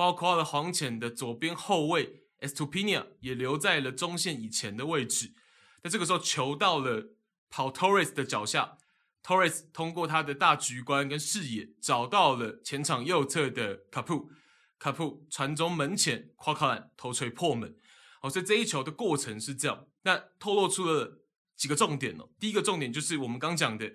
[0.00, 5.34] 包括了黄潜的左边后卫 Estupiñán 也留在了中线以前的位置。
[5.82, 7.10] 那这个时候球到了
[7.50, 8.78] Pau Torres 的脚下。
[9.22, 14.30] Torres 通过他的大局观跟视野，找到了前场右侧的卡普，
[14.78, 17.76] 卡普传中门前，夸卡兰头锤破门。
[18.22, 19.86] 好，所以这一球的过程是这样。
[20.04, 21.20] 那透露出了
[21.58, 22.30] 几个重点哦。
[22.38, 23.92] 第一个重点就是我们刚讲的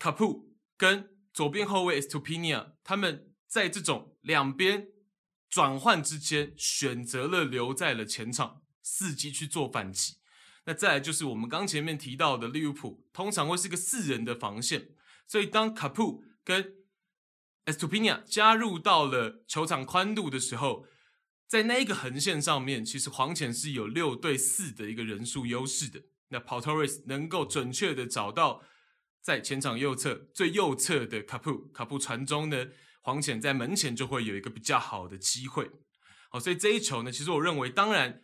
[0.00, 4.88] 卡普跟左边后卫 Estupiñán，他们在这种两边
[5.48, 10.16] 转换之间，选择了留在了前场，伺机去做反击。
[10.64, 14.90] 那再来就是我们刚前面提到的利物浦，通常会是个四人的防线，
[15.26, 16.74] 所以当卡普跟
[17.64, 20.86] Estupiñán 加入到了球场宽度的时候，
[21.46, 26.02] 在那一个横线上面，其实黄潜是有六对四的一个人数优势的。
[26.28, 28.62] 那 Pau Torres 能够准确的找到
[29.22, 32.66] 在前场右侧最右侧的卡普，卡普传中呢，
[33.08, 35.70] 黄潜在门前就会有一个比较好的机会。
[36.30, 38.20] 好，所以这一球呢，其实我认为，当然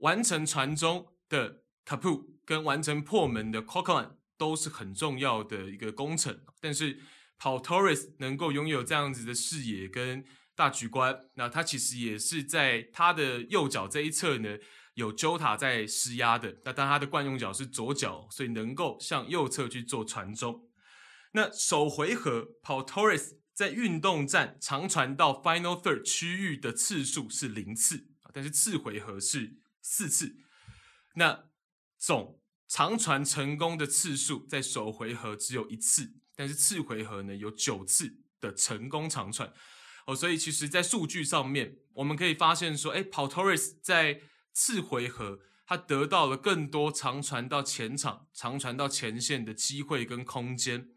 [0.00, 1.62] 完成传中的。
[1.86, 6.98] Tapu 跟完成破门的 Coquelin 都是很重要的一个工程，但是
[7.38, 10.24] Pau Torres 能够拥有这样子的视野跟
[10.56, 14.56] 大局观，那他其实也是在他的右脚这一侧呢，
[14.94, 20.66] 有 Jota 在施压的，那当他的惯用脚是左脚，所以能够向右侧去做传中。
[21.32, 30.36] 那首回合 Pau Torres 在运动战长传到 Final Third 区域的次数是零次啊，但是次回合是四次。
[31.14, 31.44] 那
[31.96, 39.52] 总长传成功的次数在首回合只有一次，但是次回合呢有九次的成功长传
[40.06, 44.20] 哦，所以其实，在数据上面我们可以发现说，哎，Pau Torres 在
[44.52, 50.90] 次回合他得到了更多长传到前场、长传到前线的机会跟空间。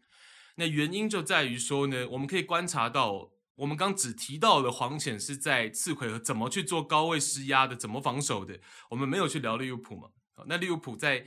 [0.58, 8.58] 那原因就在于说呢，我们可以观察到，我们刚只提到了黄潜是在次回合怎么去做高位施压的，怎么防守的，
[8.90, 10.08] 我们没有去聊利物浦嘛。
[10.46, 11.26] 那利物浦在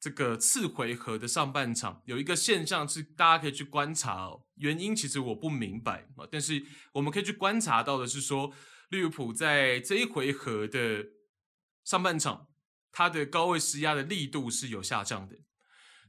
[0.00, 6.64] 这个次回合的上半场有一个现象是大家可以去观察哦，原因其实我不明白啊，但是
[6.94, 8.52] 我们可以去观察到的是说，
[8.88, 11.06] 利物浦在这一回合的
[11.84, 12.48] 上半场，
[12.90, 15.36] 它的高位施压的力度是有下降的。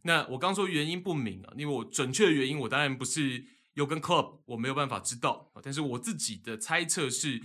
[0.04, 3.44] 那我刚说原因不明啊，因为我准确的原因我当然不是
[3.76, 7.42] Jürgen Klopp，我没有办法知道啊，但是我自己的猜测是。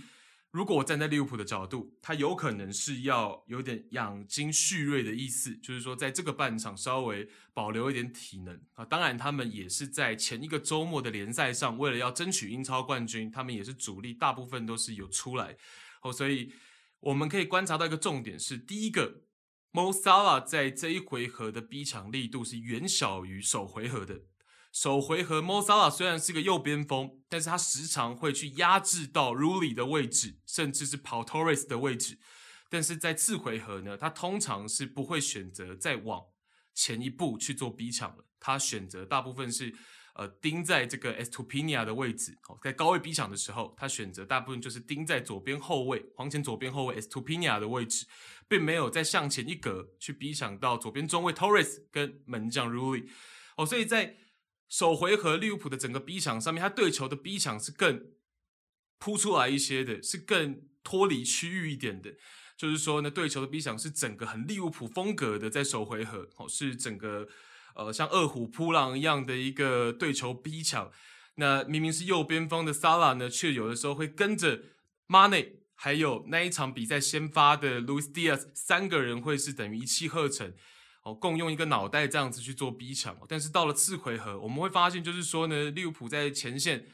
[0.51, 8.83] 如果我站在利物浦的角度，他有可能是要有点养精蓄锐的意思，就是说在这个半场稍微保留一点体能啊。
[8.85, 15.57] 当然，他们也是在前一个周末的联赛上，为了要争取英超冠军，他们也是主力，大部分都是有出来。
[16.01, 16.51] 哦，所以
[17.01, 19.25] 我们可以观察到一个重点是：第一个
[19.77, 24.21] Mosala 在这一回合的逼抢力度是远小于首回合的。
[24.71, 32.17] 首回合 Mosala 虽然是个右边锋，但是他时常会去压制到 Ruli 的位置，甚至是 Pau Torres 的位置。
[32.71, 36.23] 但是在次回合呢，他通常是不会选择再往
[36.73, 38.25] 前一步去做逼抢了。
[38.39, 39.75] 他选择大部分是，
[40.17, 48.05] 呃盯在这个 Estupinia 的位置，哦，在高位逼抢的时候，他选择大部分就是盯在左边后卫黄前左边后卫 Estupinia 的位置，
[48.47, 53.07] 并没有再向前一格去逼抢到左边中卫 Torres 跟门将 Rui
[53.55, 54.17] 哦，所以在
[54.67, 58.11] 首回合利物浦的整个逼抢上面，他对球的逼抢是更
[58.97, 62.13] 扑出来一些的，是更脱离区域一点的。
[62.57, 67.27] 就是说呢，对球的逼抢是整个很利物浦风格的，在首回合哦，是整个
[67.77, 70.91] 呃像二虎扑狼一样的一个对球逼抢。
[71.35, 74.63] 那明明是右边方的萨拉呢，却有的时候会跟着
[75.07, 80.51] Money，，还有那一场比赛先发的 Luis Diaz 三个人会是等于一气呵成
[81.03, 83.15] 哦，共用一个脑袋这样子去做逼抢。
[83.29, 86.87] 但是到了次回合，我们会发现就是说呢，利物浦在前线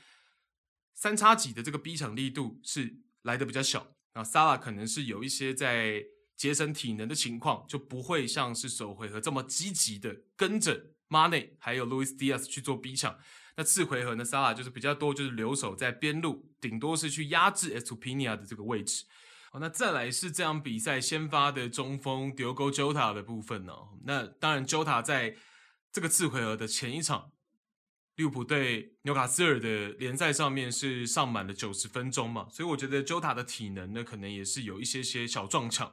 [0.93, 3.95] 三叉戟的这个逼抢力度是来的比较小。
[4.13, 6.03] 那萨拉可能是有一些在
[6.43, 13.17] 节省体能的情况，就不会像是首回合这么积极的跟着马内还有路易斯·迪亚斯去做逼抢。
[13.55, 19.05] 那次回合呢，萨拉就是比较多，就是留守在边路，顶多是去压制 e s t u p i n i a 的这个位置。
[19.53, 25.37] 好，那再来是这样比赛先发的中锋 Diogo Jota 的部分呢、那当然，Jota 在
[25.93, 27.31] 这个次回合的前一场。
[28.15, 35.91] 利物浦对纽卡斯尔的联赛上面是上满了九十分钟嘛，所以我觉得 Jota 的体能呢，可能也是有一些些小撞墙。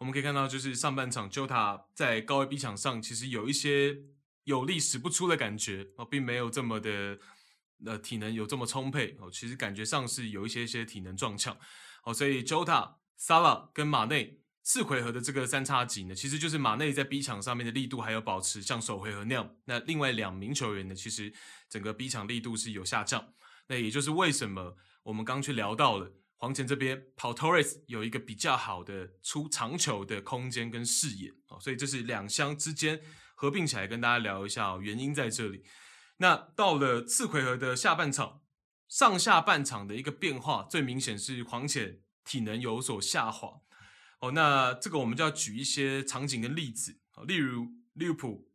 [0.00, 3.98] 我们可以看到，就是上半场 Jota 在高位逼抢上，其实有一些
[4.44, 7.18] 有力使不出的感觉哦，并没有这么的
[7.84, 11.54] 呃体能有这么充沛哦，其实感觉上是有一些些体能撞墙
[12.04, 14.38] 哦，所以 Jota、Sala 跟马内。
[14.62, 19.56] 次回合的这个三叉戟呢，其实就是马内在逼抢上面的力度还有保持像首回合那样。
[19.64, 21.32] 那另外两名球员呢，其实
[21.68, 23.32] 整个逼抢力度是有下降。
[23.68, 33.02] 那也就是为什么我们刚去聊到了黄前这边跑 Torres 有一个比较好的出长球的空间跟视野啊，所以这是两相之间
[33.34, 35.62] 合并起来跟大家聊一下，原因在这里。
[36.16, 38.40] 那到了次回合的下半场，
[38.88, 43.60] 上下半场的一个变化最明显是黄前体能有所下滑。
[44.20, 48.50] 哦，那这个我们就要举一些场景跟例子，例如利物浦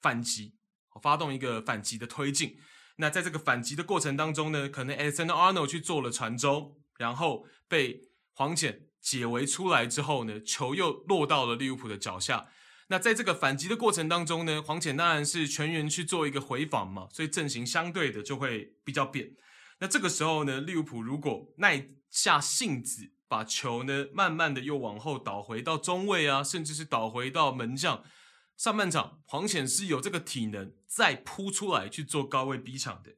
[0.00, 0.54] 反击，
[1.02, 2.58] 发动一个反击的推进。
[2.98, 12.48] 那在这个反击的过程当中呢，可能 Alexander Arnold 去做了传中，然后被黄潜解围出来之后呢，球又落到了利物浦的脚下。
[12.88, 19.34] 那在这个反击的过程当中呢，黄潜当然是全员去做一个回防嘛，所以阵型相对的就会比较扁。
[19.80, 28.04] 那这个时候呢，利物浦如果耐下性子，把球呢，慢慢的又往后倒回到中卫啊，甚至是倒回到门将。
[28.56, 33.16] 上半场黄潜是有这个体能再扑出来去做高位逼抢的，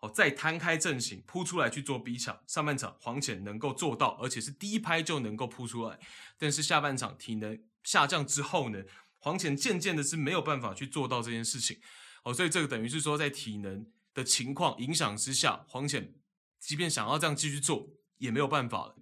[0.00, 2.38] 哦，再摊开阵型扑出来去做逼抢。
[2.46, 5.98] 上半场黄潜能够做到，而且是第一拍就能够扑出来。
[6.38, 8.82] 但是下半场体能下降之后呢，
[9.18, 11.78] 黄潜渐渐的是没有办法去做到这件事情。
[12.24, 16.14] 哦，所以这个等于是说，在体能的情况影响之下，黄潜
[16.58, 18.96] 即便想要这样继续做，也没有办法了。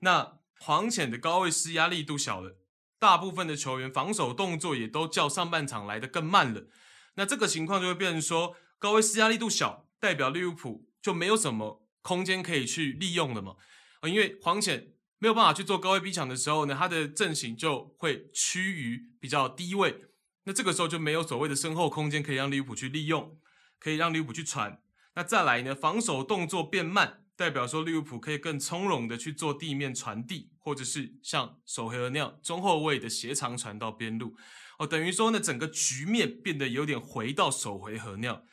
[0.00, 2.56] 那黄潜的高位施压力度小了，
[2.98, 6.68] 大部分的球员防守动作也都较上半场来得更慢了。
[7.14, 13.56] 那这个情况就会变成说，高位施压力度小，代表利物浦就没有什么空间可以去利用了嘛？
[14.02, 20.04] 啊，因为黄潜没有办法去做高位逼抢的时候呢，他的阵型就会趋于比较低位。
[20.44, 23.36] 那这个时候就没有所谓的身后空间可以让利物浦去利用，
[23.80, 24.80] 可以让利物浦去传。
[25.16, 27.24] 那再来呢，防守动作变慢。
[27.34, 34.36] 代表说利物浦可以更从容的去做地面传递，或者是像首回合那样中后卫的斜长传到边路，
[34.78, 38.44] 哦，等于说呢，整个局面变得有点回到首回合那样。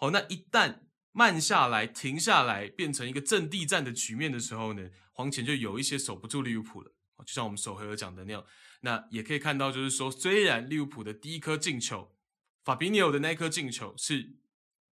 [0.00, 0.80] 哦，那一旦
[1.12, 6.92] 慢下来、停下来，变成一个阵地战的局面的时候呢，黄潜就有一些守不住利物浦了。
[7.18, 8.44] 就像我们首回合讲的那样，
[8.80, 12.16] 那也可以看到，就是说，虽然利物浦的第一颗进球，
[12.64, 14.36] 法比尼奥的那颗进球是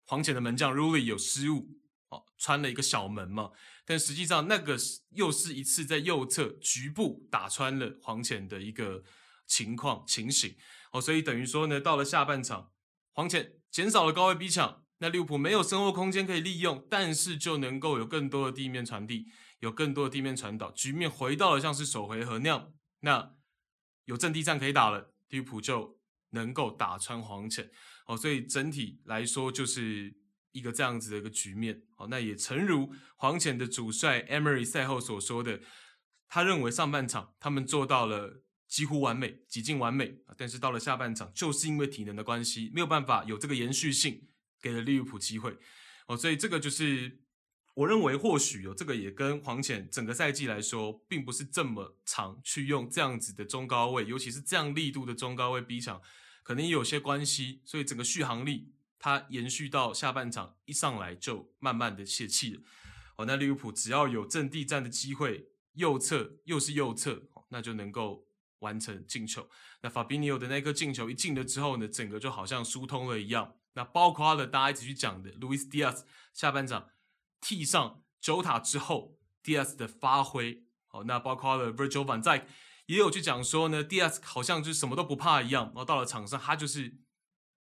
[0.05, 1.79] 黄潜的门将 Ruli 有失误。
[2.09, 3.51] 哦穿了一个小门嘛，
[3.83, 4.77] 但实际上那个
[5.09, 9.03] 又是一次在右侧局部打穿了黄潜的一个
[9.47, 10.55] 情况情形
[10.91, 12.71] 哦，所以等于说呢，到了下半场，
[13.11, 19.27] 黄潜减少了高位逼抢，那利物浦没有身后空间可以利用，但是就能够有更多的地面传递，
[19.59, 23.33] 有更多的地面传导，局面回到了像是首回合那样，那
[24.05, 25.99] 有阵地战可以打了，利物浦就
[26.31, 27.69] 能够打穿黄潜
[28.07, 30.15] 哦，所以整体来说就是。
[30.55, 35.59] 一个这样子的一个局面，哦，那也诚如黄潜的主帅 Emery 赛后所说的，
[36.29, 44.29] 他认为上半场他们做到了几乎完美、几近完美，但是到了下半场，就是因为体能的关系，没有办法有这个延续性，
[44.65, 45.55] 给了利物浦机会，
[46.07, 47.19] 哦，所以这个就是
[47.75, 56.01] 我认为或许有这个也跟黄潜整个赛季来说，并不是这么常去用这样子的中高位，尤其是这样力度的中高位逼抢，
[56.41, 58.71] 可能也有些关系，所以整个续航力。
[58.97, 62.61] 它延续到下半场一上来就慢慢的泄气了。
[63.17, 68.25] 哦，那利物浦只要有阵地战的机会，右侧又是右侧，那就能够
[68.59, 69.47] 完成进球。
[69.83, 73.53] 那法比尼奥的那颗进球一进了之后呢，整个就好像疏通了一样。
[73.75, 76.89] 那包括了大家一起去讲的路易斯·迪亚斯下半场
[77.41, 80.63] 替上 Jota 之后，迪亚斯的发挥。
[80.87, 82.45] 好，那包括了 Virgil van Dijk
[82.85, 86.99] 也有去讲说呢，迪亚斯好像就是什么都不怕一样，然后到了场上他就是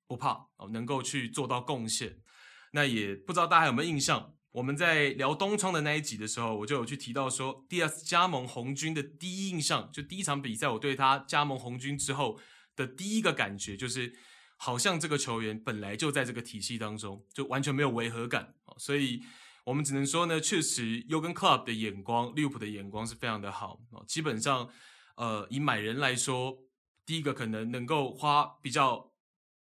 [0.07, 2.23] 不怕哦，能够去做到贡献。
[2.71, 12.39] 那也不知道大家有没有印象，我们在聊东窗的那一集的时候，我就有去提到说，迪亚斯加盟红军的第一印象，就第一场比赛我对他加盟红军之后
[12.77, 14.17] 的第一个感觉就是。
[14.65, 19.23] 好像这个球员本来就在这个体系当中，就完全没有违和感，所以
[19.67, 23.79] 我们只能说呢，确实 Jurgen Klopp 的眼光，利物浦的眼光是非常的好。
[24.09, 24.71] 基本上，
[25.17, 26.57] 呃，以买人来说，
[27.05, 29.13] 第一个可能能够花比较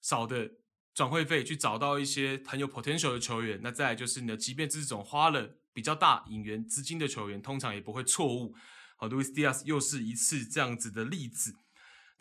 [0.01, 0.51] 少的
[0.93, 8.53] 转会费去找到一些很有 potential 的球员，那再来就是呢，即便这种花了比较大引援资金的球员，通常也不会错误。
[8.97, 11.55] 好，Luis Diaz 又是一次这样子的例子。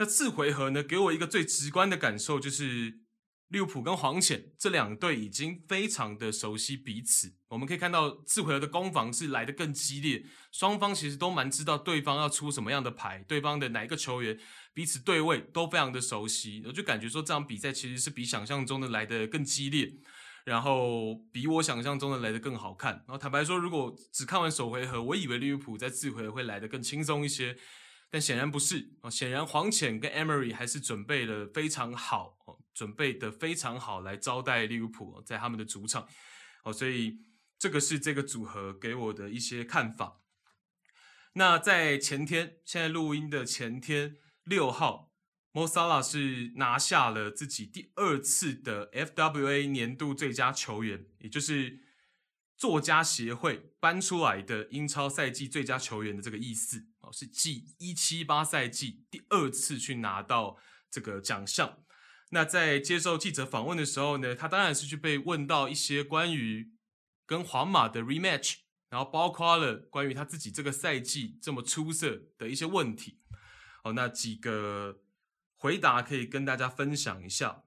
[0.01, 3.01] 那次回合呢，给我一个最直观的感受就是，
[3.49, 7.35] 利物浦跟黄潜这两队已经非常的熟悉彼此。
[7.49, 14.39] 我们可以看到次回合的攻防是来得更激烈，双方其实都蛮知道对方要出什么样的牌，对方的哪一个球员
[14.73, 19.93] 彼此对位都非常的熟悉，我就感觉说这场比赛其实是比想象中的来得更激烈，
[20.47, 22.95] 然后比我想象中的来得更好看。
[23.07, 27.59] 然后坦白说，如果只看完首回合，我以为利物浦在次回合会来得更轻松一些。
[28.11, 36.09] 但显然不是啊，显然黄潜跟 Emery 还是准备了非常好哦，准备的非常好来招待利物浦在他们的主场
[36.65, 37.21] 哦，所以
[37.59, 40.21] 这个是这个组合给我的一些看法。
[41.35, 45.13] 那在前天，现在录音的前天六号
[45.53, 51.89] ，Mosala 是拿下了自己第二次的 FWA 年度最佳球员，也就是。
[52.57, 60.57] 作家协会颁出来的英超赛季最佳球员的这个意思是继一七八赛季第二次去拿到
[60.91, 61.79] 这个奖项。
[62.31, 66.73] 那在接受记者访问的时候呢，他当然是去被问到一些关于
[67.27, 68.59] 跟皇马的 rematch，
[68.89, 73.19] 然后包括了关于他自己这个赛季这么出色的一些问题。
[73.83, 75.01] 好，那几个
[75.57, 77.65] 回答可以跟大家分享一下。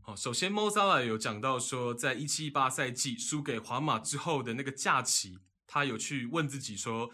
[0.00, 7.12] 好，首先 m o s a l a 有讲到说，在一七一八赛季输给皇马之后的那个假期，他有去问自己说，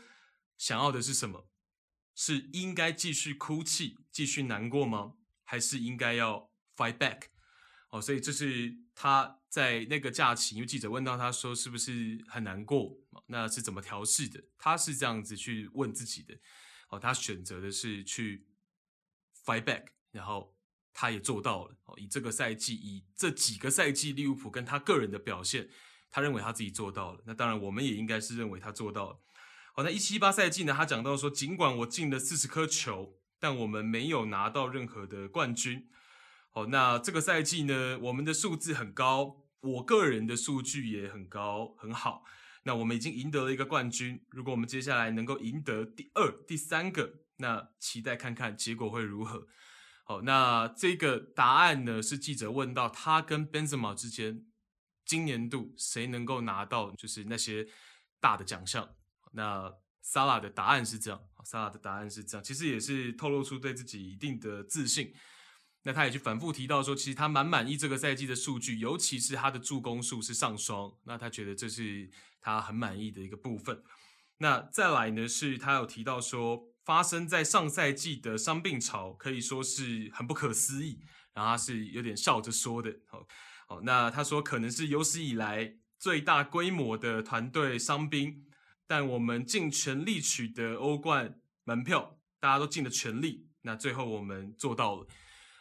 [0.57, 1.49] 想要的是什么？
[2.17, 5.15] 是应该继续哭泣、继续难过吗？
[5.45, 7.29] 还是应该要 fight back？
[7.91, 14.43] 哦，所以这是他在那个假期，因为记者问到他说是不是很难过，那是怎么调试的？
[14.59, 16.35] 他是这样子去问自己的。
[16.89, 18.49] 哦，他选择的是去
[19.45, 20.53] fight back，然后。
[20.99, 25.69] 他也做到了哦，以这个赛季，以这几个赛季利物浦跟他个人的表现，
[26.09, 27.23] 他认为他自己做到了。
[27.27, 29.21] 那当然，我们也应该是认为他做到了。
[29.79, 35.91] 好，那一七一八赛季呢，他讲到说，尽管我进了四十颗球，但我们没有拿到任何的冠军。
[36.51, 42.25] 好，那这个赛季呢，我们的数字很高，我个人的数据也很高，很好。
[42.63, 49.47] 那我们已经赢得了一个冠军，如果我们接下来能够赢得第二、第三个，那期待看看结果会如何。
[50.05, 54.47] 好，那这个答案呢，是记者问到他跟 Benzema 之间，
[55.05, 57.69] 今年度谁能够拿到就是那些
[58.19, 58.96] 大的奖项？
[59.37, 59.73] 那
[60.03, 65.15] Sala 的答案是这样，Sala 的答案是这样，其实也是透露出对自己一定的自信。
[65.85, 72.11] 那他也去反复提到说，其实他蛮满意这个赛季的数据，尤其是他的助攻数是上双，那他觉得这是
[72.41, 73.83] 他很满意的一个部分。
[74.39, 76.73] 那再来呢，是他有提到说。
[76.87, 81.01] 发生在上赛季的伤病潮可以说是很不可思议，
[81.35, 82.95] 然后他是有点笑着说的。
[83.09, 83.27] 好，
[83.67, 88.46] 好，那他说可能是有史以来最大规模的团队伤兵，
[88.87, 95.07] 但我们尽全力取得欧冠门票，大家都尽了全力，那最后我们做到了。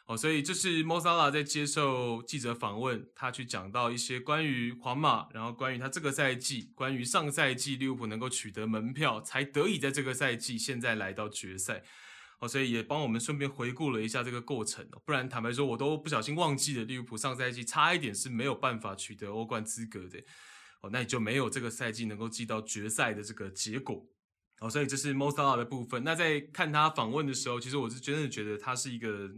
[0.08, 11.82] 哦，所以这是莫萨拉在接受记者访问，他去讲到一些关于皇马，然后关于他这个赛季，关于上赛季利物浦能够取得门票，才得以在这个赛季现在来到决赛。
[12.38, 15.02] 哦，所以也帮我们顺便回顾了一下这个过程哦。
[15.04, 20.22] 不然坦白说，我都不小心忘记了利物浦上赛季差一点是没有办法取得欧冠资格的。
[20.82, 24.06] 哦，那也就没有这个赛季能够进到决赛的这个结果。
[24.60, 26.04] 哦，所以这是 Mo s a l a 的部分。
[26.04, 29.30] 那在看他访问的时候，其实我是真的觉得他是一个。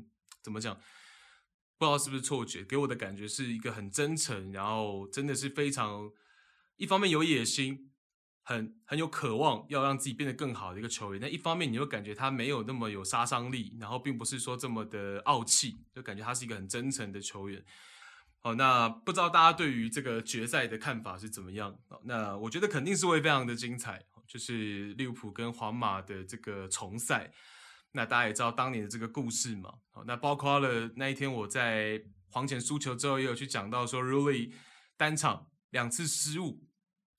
[0.44, 0.74] 怎么讲？
[1.78, 6.10] 不知道是不是错觉，给我的感觉是一个很真诚，然后真的是非常
[6.78, 7.92] 一方面有野心，
[8.44, 11.20] 很很有渴望要让自己变得更好的一个球员。
[11.22, 17.62] 那一方面，你会感觉他没有那么有杀伤力，然后并不是说这么的傲气，就感觉他是一个很真诚的球员。
[18.48, 21.78] 好，那不知道大家对于这个决赛的看法是怎么样？
[22.06, 27.30] 那我觉得肯定是会非常的精彩，就是利物浦跟皇马的这个重赛。
[27.91, 29.74] 那大家也知道当年的这个故事嘛？
[29.91, 34.53] 好，那包括了那一天我在黄钱输球之后，也有去讲到说，Rulli
[34.95, 36.64] 单场两次失误，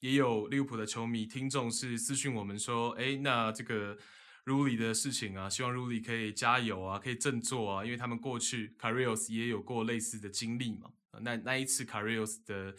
[0.00, 3.98] 也有利物浦的球迷听众是私讯我们说，哎，那这个
[4.46, 10.88] Rulli 的事情啊，希望 Rulli 可以加油啊，可以振作啊，因为他们过去 Carrios 也有过类似的经历嘛。
[11.23, 12.74] 那那一次 Karius 的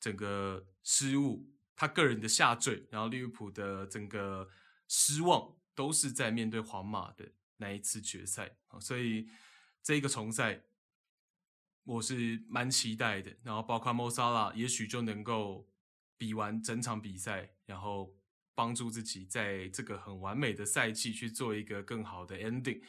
[0.00, 4.48] 整个失误，他个人的下坠，然后利物浦的整个
[4.88, 5.56] 失望。
[5.76, 9.28] 都是在面对皇马的那一次决赛，所以
[9.82, 10.62] 这一个重赛
[11.82, 13.36] 我是蛮期待的。
[13.42, 15.68] 然后包括 Mosala 也许就能够
[16.16, 18.16] 比完整场比赛，然后
[18.54, 22.80] 帮助自己在这个很完美的赛季去做一个更好的 ending。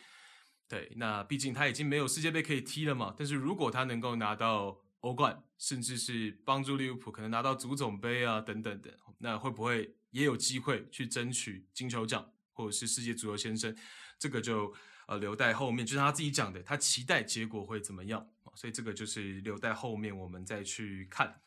[0.68, 3.16] 对，那毕竟他已经没有世界杯可以踢了嘛。
[3.18, 12.32] 但是如果他能够拿到欧冠，甚至是帮助利物浦可能拿到足总杯啊等等的，那会不会也有机会去争取金球奖？
[12.54, 13.76] 或者是世界足球先生，
[14.18, 14.74] 这个就
[15.08, 21.42] 呃留待后面，就像他自己讲的，他期待结果会怎么样，所以这个就是留待后面我们再去看。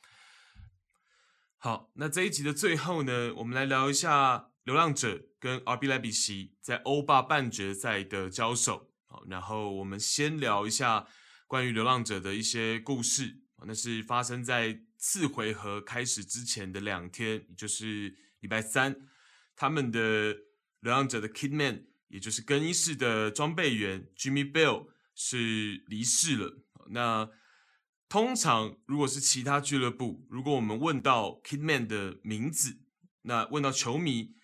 [1.57, 8.93] 好，那这一集的最后呢，我们来聊一下流浪者跟 RB 莱比锡在欧霸半决赛的交手。
[9.07, 11.09] 好，然后我们先聊一下
[11.47, 19.09] 关于流浪者的一些故事，那是发生在次回合开始之前的两天，也就是礼拜三，
[19.57, 20.37] 他们的。
[20.81, 26.63] 流浪者的 Kidman，也就是更衣室的装备员 Jimmy Bell 是离世了。
[26.91, 27.29] 那
[28.09, 32.79] 通常如果是其他俱乐部，如果我们问到 Kidman 的名字，
[33.23, 34.37] 那问到球迷，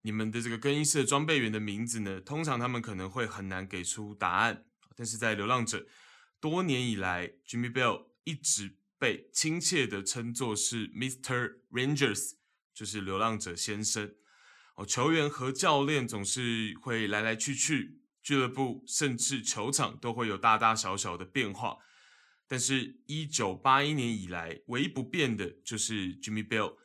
[0.00, 2.18] 你们的这个更衣室的装备员的名字呢？
[2.18, 4.64] 通常他们可能会很难给出答案。
[4.96, 5.86] 但是在流浪者，
[6.40, 11.56] 多年以来，Jimmy Bell 一直被亲切的称作是 Mr.
[11.70, 12.32] Rangers，
[12.72, 14.14] 就是流浪者先生。
[14.76, 21.78] 哦，球员和教练总是会来来去去，俱乐部甚至球场都会有大大小小的变化。
[22.46, 26.76] 但是，一九八一年以来，唯一不变的就是 Jimmy Bell。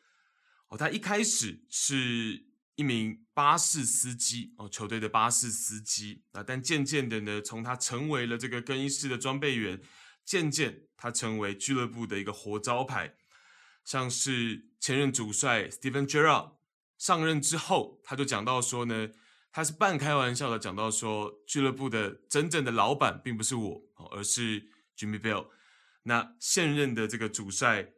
[0.69, 2.45] 哦，他一开始是
[2.75, 6.41] 一名巴士司机，哦，球队的巴士司机啊。
[6.41, 9.81] 但渐渐的呢，从他成为了这个更衣室的装备员，
[10.27, 13.15] 渐渐他成为俱乐部的一个活招牌，
[13.85, 16.57] 像是前任主帅 Steven Gerrard。
[16.97, 19.09] 上任之后，他就讲到说呢，
[19.53, 23.81] 他是半开玩笑的讲到说，俱乐部的真正的老板并不是我，
[24.11, 24.67] 而是
[24.97, 25.47] Jimmy Bell。
[26.03, 27.93] 那现任的这个主帅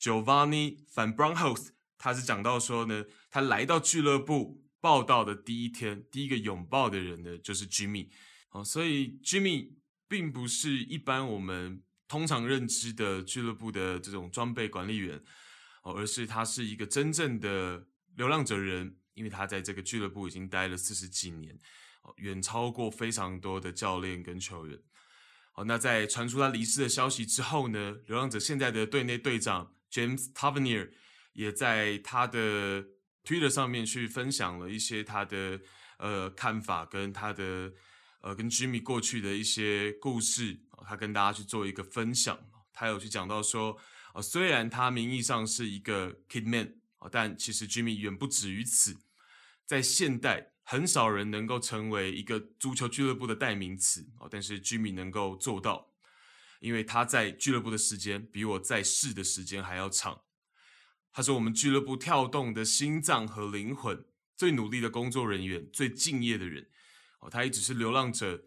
[0.00, 8.08] Giovanni Van b r o n h o s 他是讲到说呢，他来到俱乐部报道的第一天，第一个拥抱的人呢就是 Jimmy。
[8.50, 9.74] 哦，所以 Jimmy
[10.08, 15.22] 并不是一般我们通常认知的俱乐部的这种装备管理员，
[15.82, 17.86] 哦，而是他是一个真正的。
[18.16, 21.56] 流浪者人，因为他在这个俱乐部已经待了四十几年，
[22.02, 24.76] 哦，远超过非常多的教练跟球员。
[25.52, 30.90] 好，那在传出他离世的消息之后呢，流浪者现在的队内队长 James Tavernier
[31.32, 32.84] 也在他的
[33.22, 35.60] Twitter 上面去分享了一些他的
[35.98, 37.72] 呃看法，跟他的
[38.20, 42.38] 呃跟 Jimmy 过去的一些故事，他跟大家去做一个分享。
[42.72, 43.78] 他有去讲到说，
[44.14, 46.74] 呃，虽然他名义上是一个 Kidman，。
[47.12, 48.96] 但其实 Jimmy 远不止于此，
[49.64, 55.92] 在现代很少人能够成为一个足球俱乐部的代名词，但是 Jimmy 能够做到，
[56.58, 60.22] 因为他在俱乐部的时间比我在世的时间还要长。
[61.12, 64.04] 他是我们俱乐部跳动的心脏和灵魂，
[64.36, 66.68] 最努力的工作人员，最敬业的人。
[67.20, 68.44] 哦，他一直是流浪者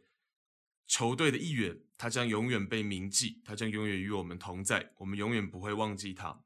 [0.87, 6.43] 球队的一员，他将永远被铭记，他将永远与我们同在，我们永远不会忘记他。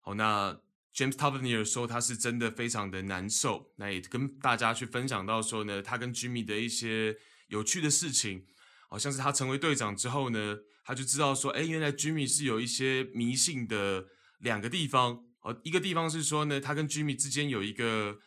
[0.00, 0.60] 好，那。
[0.92, 7.16] James Tavernier 说他是真的非常的难受，那也跟大家去分享到说呢，他跟 Jimmy 的一些
[7.46, 8.44] 有趣的事情，
[8.88, 14.08] 好像是他成为队长之后呢，他就知道说，哎，原来 Jimmy 是有一些迷信的
[14.40, 18.18] 两个地方，哦，一个地方是说呢，他跟 Jimmy 之间有一个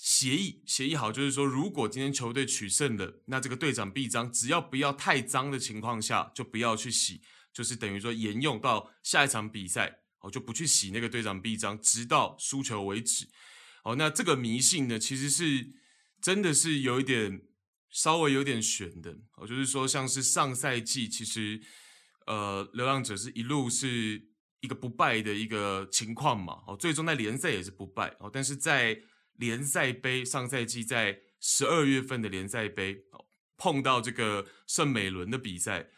[0.00, 7.20] 协议，协议好就是说，如果今天球队取胜了，那这个队长臂章只要不要太脏的情况下，就不要去洗，
[7.52, 10.00] 就是等于说沿用到下一场比赛。
[10.20, 13.28] 哦，就不去洗那个队长臂章，直到输球为止。
[13.84, 15.74] 哦，那这个迷信呢，其实是
[16.20, 17.42] 真的是有一点
[17.88, 19.16] 稍微有点悬的。
[19.36, 21.60] 哦，就是说，像是上赛季，其实
[22.26, 24.20] 呃，流浪者是一路是
[24.58, 26.64] 一个不败的一个情况嘛。
[26.66, 28.08] 哦，最终在联赛也是不败。
[28.18, 29.00] 哦，但是在
[29.38, 33.24] 联赛杯上赛季在十二月份的联赛杯，哦，
[33.56, 35.88] 碰到这个圣美伦的比赛。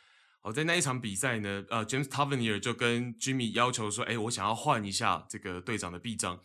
[0.42, 6.42] 哦，在那一场比赛呢，呃，James Tavernier 就跟 Jimmy 要求说，哎，我想要换一下这个队长的臂章。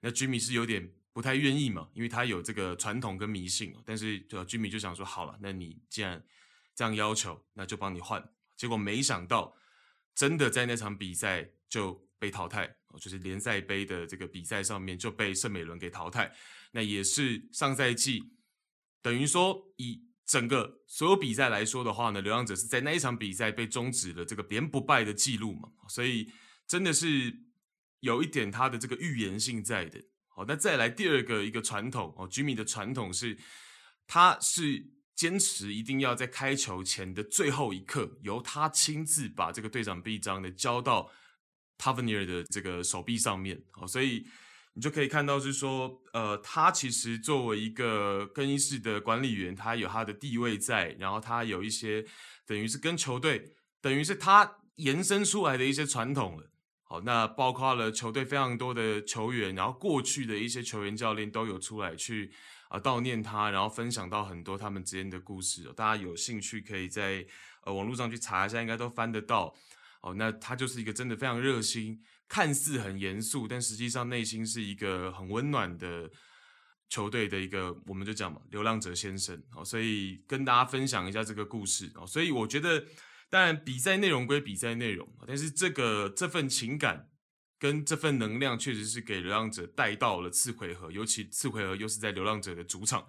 [0.00, 3.74] 那 Jimmy 是有点不太愿意嘛，因为他有这个传统跟迷信。
[3.84, 6.24] 但是就 Jimmy 就想说，好了，那你既然
[6.74, 8.26] 这样要求，那就帮你换。
[8.56, 9.54] 结果没想到，
[10.14, 16.32] 真的在那场比赛就被淘汰，就是联赛杯的这个比赛上面就被圣美伦给淘汰。
[16.72, 18.22] 那也是上赛季
[19.02, 20.02] 等于说以。
[20.26, 26.32] 整个所有比赛来说的话呢，流浪者是在那一场比赛被终止了这个连不败的记录嘛，所以
[26.66, 27.40] 真的是
[28.00, 30.02] 有一点他的这个预言性在的。
[30.28, 33.36] 好，那再来第二个一个传统哦，Jimmy 的传统是，
[34.06, 41.10] 他是坚持一定要在开球前的最后一刻，由他亲自把这个队长臂章呢交到
[41.84, 43.62] Tavernier 的这个手臂上面。
[43.70, 44.26] 好，所以。
[44.76, 52.04] 你就可以看到是说，呃，他其实作为一个更衣室的管理员，他有他的地位在，然后他有一些
[52.44, 56.50] 等于是跟球队，等于是他延伸出来的一些传统了。
[56.82, 62.32] 好，那包括了球队非常多的球员，然后过去的一些球员教练都有出来去
[62.68, 65.72] 啊、悼念他，然后分享到很多他们之间的故事。
[65.76, 67.24] 大家有兴趣可以在
[67.62, 69.54] 呃网络上去查一下，应该都翻得到。
[70.04, 71.98] 哦，那他就是一个真的非常热心。
[72.26, 76.10] 看似很严肃，但实际上内心是一个很温暖的
[76.88, 82.06] 球队的一个，我们就讲嘛，流浪者先生哦，所以跟大家分享一下这个故事哦。
[82.06, 82.82] 所以我觉得，
[83.28, 87.10] 当然比赛内容归比赛内容，但是这个这份情感
[87.58, 93.06] 跟这份能量，确实是给流浪者带到了次回合，尤其次回合又是在流浪者的主场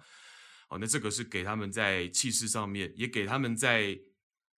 [0.68, 3.98] 哦，那这个是给他们在气势上面，也给他们在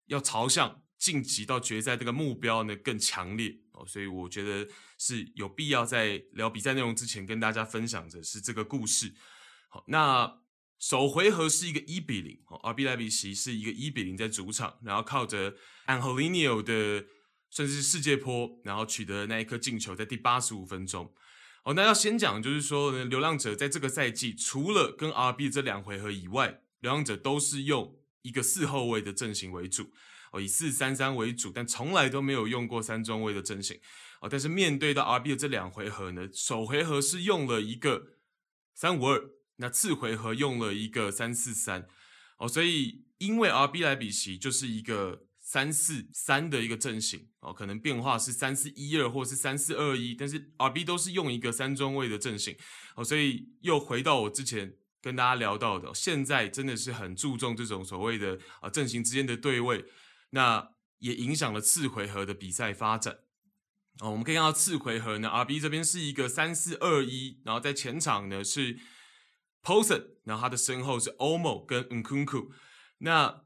[0.06, 0.82] 要朝向。
[0.98, 4.68] 晋级到决赛这个目标呢更强烈哦，所以我觉得
[4.98, 9.14] 是有必要在聊比赛内容之前跟大家分享的是这个故事。
[9.68, 10.40] 好，那
[10.78, 15.54] 首回合是一个一比零哦，RB 莱比锡是一个一比零在主场，然后靠着
[15.86, 17.06] Angelino 的
[17.50, 21.14] 甚至是世界波，然后取得那一颗进球，在第八十五分钟。
[21.64, 29.92] 哦，那要先讲就是说呢，流浪者在这个赛季除了跟 RB 这两回合以外，流浪者都是用一个四后卫的阵型为主。
[30.32, 33.78] 哦，以四三三为主，但从来都没有用过三中卫的阵型。
[34.20, 38.16] 哦，但是面对到 RB 的这两回合呢，首回合是用了一个
[38.74, 41.86] 三五二，那次回合用了一个三四三。
[42.38, 52.56] 哦，所以因为 RB 莱比锡就是一个三四三的一个阵型，哦，可能变化是三四一二或是三四二一，但是 RB 都是用一个三中卫的阵型。
[52.96, 59.84] 哦，所以又回到我之前跟大家聊到的，现在真的是很注重这种所谓的啊阵型之间的对位。
[60.30, 63.20] 那也影响了次回合的比赛发展
[64.00, 64.10] 哦。
[64.10, 68.78] 我们可以看到次回合呢，RB 这边是一个三四二一，然后在前场呢是
[69.62, 72.50] Posen，然后他的身后是 Omo 跟 Nkunku。
[72.98, 73.44] 那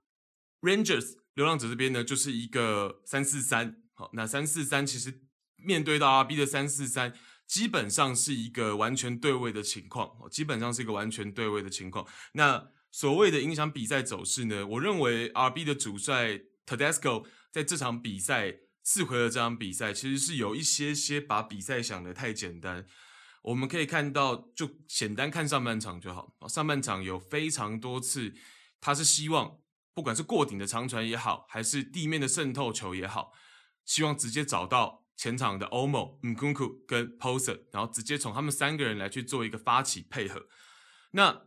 [0.62, 3.76] Rangers 流浪者这边呢就是一个三四三。
[3.92, 5.22] 好，那三四三其实
[5.56, 7.14] 面对到 RB 的三四三，
[7.46, 12.06] 基本上是一个完全对位的情况哦，基本上是一个完全对位的情况。
[12.32, 16.40] 那所谓的影响比赛走势呢，我认为 RB 的主帅。
[16.66, 22.86] Tedesco 在这场比赛四回合这场比赛，其实是有一些些把比赛想得太简单。
[23.42, 26.36] 我们可以看到，就简单看上半场就好。
[26.48, 28.34] 上半场有非常多次，
[28.80, 29.58] 他是希望
[29.94, 33.32] 不管是过顶的长传也好，还是地面的渗透球也好，
[33.84, 40.46] 希望直接找到前场的 Omo、Nkunku 跟 Poser，然后直接从他们三个人来去做一个发起配合。
[41.10, 41.46] 那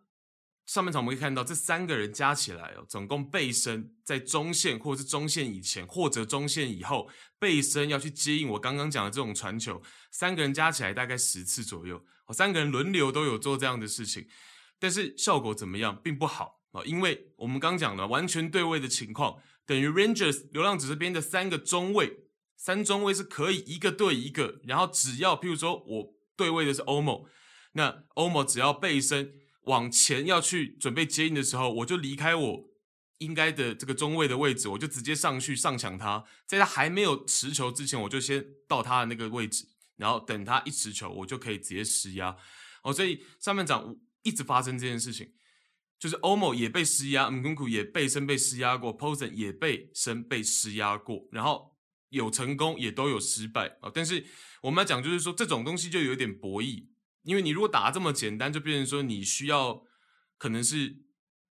[0.66, 9.80] 上半场我们可以看到，这三个人加起来哦，总共背身在中线或者是中线以前或者中线以后背身要去接应我刚刚讲的这种传球，
[10.10, 14.28] 三个人加起来大概十次左右，哦，三个人轮流都有做这样的事情，
[14.80, 19.38] 但是效果怎么样，并不好哦，因为我们刚讲了完全对位的情况，
[19.68, 22.26] 等于 Rangers 流浪者这边的三个中卫，
[22.58, 27.28] 三中卫是可以一个对一个，然后只要譬如说我对位的是 Omo，
[27.74, 29.45] 那 Omo 只要背身。
[29.66, 32.70] 往前要去准备接应的时候，我就离开我
[33.20, 39.66] 应该的这个中卫的位置，我就直接上去上抢他，在他还没有持球之前，我就先到他的那个位置，
[39.96, 42.36] 然后等他一持球，我就可以直接施压。
[42.84, 45.34] 哦，所以上半场一直发生这件事情，
[45.98, 51.76] 就是 Omo 也被施压，Nkunku 也被身被施压过，Posen 也被身被施压过，然后
[52.10, 53.90] 有成功也都有失败啊。
[53.94, 54.26] 但是
[54.62, 56.90] 我们要讲就是说，这种东西就有点博弈。
[57.26, 59.84] 因为你如果打这么简单，就变成说你需要，
[60.38, 60.96] 可能是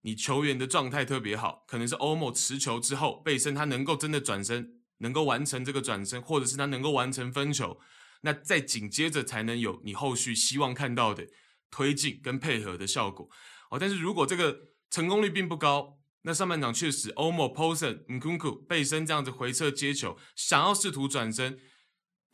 [0.00, 7.78] 你球员的状态特别好，可能是 Omo 持球之后背身，他能够真的转身，能够完成这个转身，或者是他能够完成分球，
[8.22, 11.26] 那再紧接着才能有你后续希望看到的
[11.70, 13.28] 推进跟配合的效果。
[13.70, 21.58] 哦，但是如果这个成功率并不高，那上半场确实，Omo、Poulsen、Nkunku 背身这样子回撤接球，想要试图转身，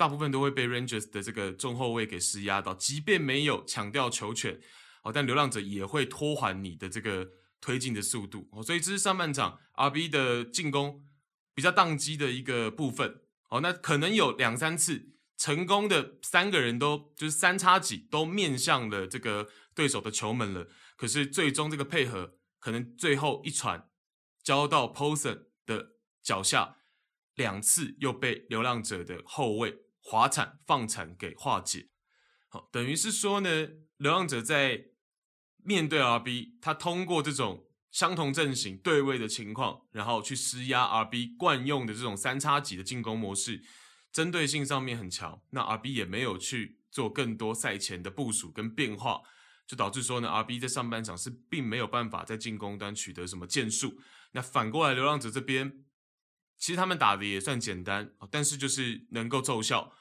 [0.00, 4.58] 大部分都会被 Rangers 的这个中后卫给施压到，即便没有抢掉球权，
[5.02, 7.28] 哦，但流浪者也会拖缓你的这个
[7.60, 11.04] 推进的速度，哦，所以这是上半场 RB 的进攻
[11.54, 13.20] 比较宕机的一个部分，
[13.50, 20.66] 哦，那可能有两三次成功的三个人都就是三叉戟都面向了这个对手的球门了，
[20.96, 22.38] 可是最终这个配合。
[22.58, 23.88] 可能最后一传
[24.42, 26.76] 交到 Poulsen 的脚下，
[27.34, 29.78] 两次又被流浪者的后卫
[30.10, 31.88] 滑铲放铲给化解。
[32.48, 33.68] 好，等于是说呢，
[33.98, 34.86] 流浪者在
[35.62, 43.62] 面对 RB，他通过这种相同阵型对位的情况，然后去施压 RB 惯用的这种三叉戟的进攻模式，
[44.10, 45.40] 针对性上面很强。
[45.50, 49.20] 那 RB 也没有去做更多赛前的部署跟变化。
[49.64, 54.00] 就导致说呢，RB 在上半场是并没有办法在进攻端取得什么建树。
[54.32, 55.84] 那反过来，流浪者这边
[56.58, 59.92] 其实他们打的也算简单，但是就是能够奏效。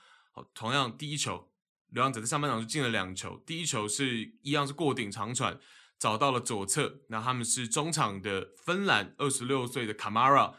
[0.53, 1.49] 同样第一球，
[1.89, 3.41] 流浪者在上半场就进了两球。
[3.45, 5.59] 第一球是一样是过顶长传，
[5.97, 10.55] 找到了左侧，那他们是中场的芬兰二十六岁的 Kamara。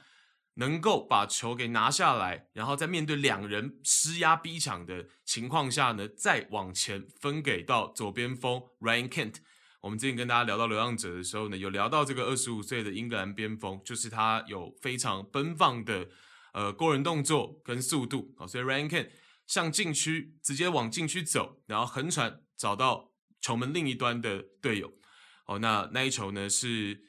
[0.54, 9.36] 能够把球给拿下来，然后在面对两人施压逼抢的情况下呢，再往前分给到左边锋 Ryan Kent。
[9.80, 16.08] 我们之前跟大家聊到流浪者的时候呢，有聊到这个二十五岁的英格兰边锋，就是他有非常奔放的
[16.52, 19.08] 呃过人动作跟速度啊，所以 Ryan Kent
[19.50, 23.10] 向禁区直接往禁区走，然后横传找到
[23.40, 24.92] 球门另一端的队友。
[25.46, 27.02] 哦，那那一球呢是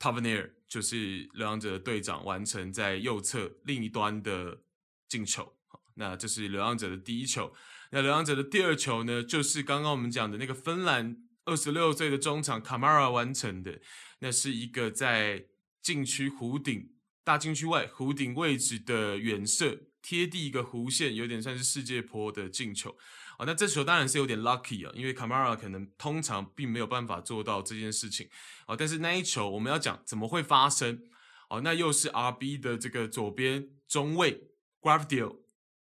[0.00, 4.62] Tavernier 就是流浪者的队长完成在右侧另一端的
[5.08, 5.56] 进球，
[5.94, 7.54] 那这是流浪者的第一球。
[7.92, 13.80] 那流浪者的第二球呢，就是刚刚我们讲的那个芬兰二十六岁的中场卡马拉完成的，
[14.18, 15.46] 那是一个在
[15.80, 16.90] 禁区弧顶
[17.22, 22.96] 大禁区外弧顶位置的远射，贴地一个弧线，有点像是世界波的进球。
[23.40, 28.28] 哦，那这球当然是有点 lucky 啊，因为 Camara 可能通常并没有办法做到这件事情。
[28.68, 31.02] 哦，但是那一球我们要讲怎么会发生？
[31.50, 34.48] 哦，那又是 RB 的这个左边中卫
[34.80, 35.38] Gvardiol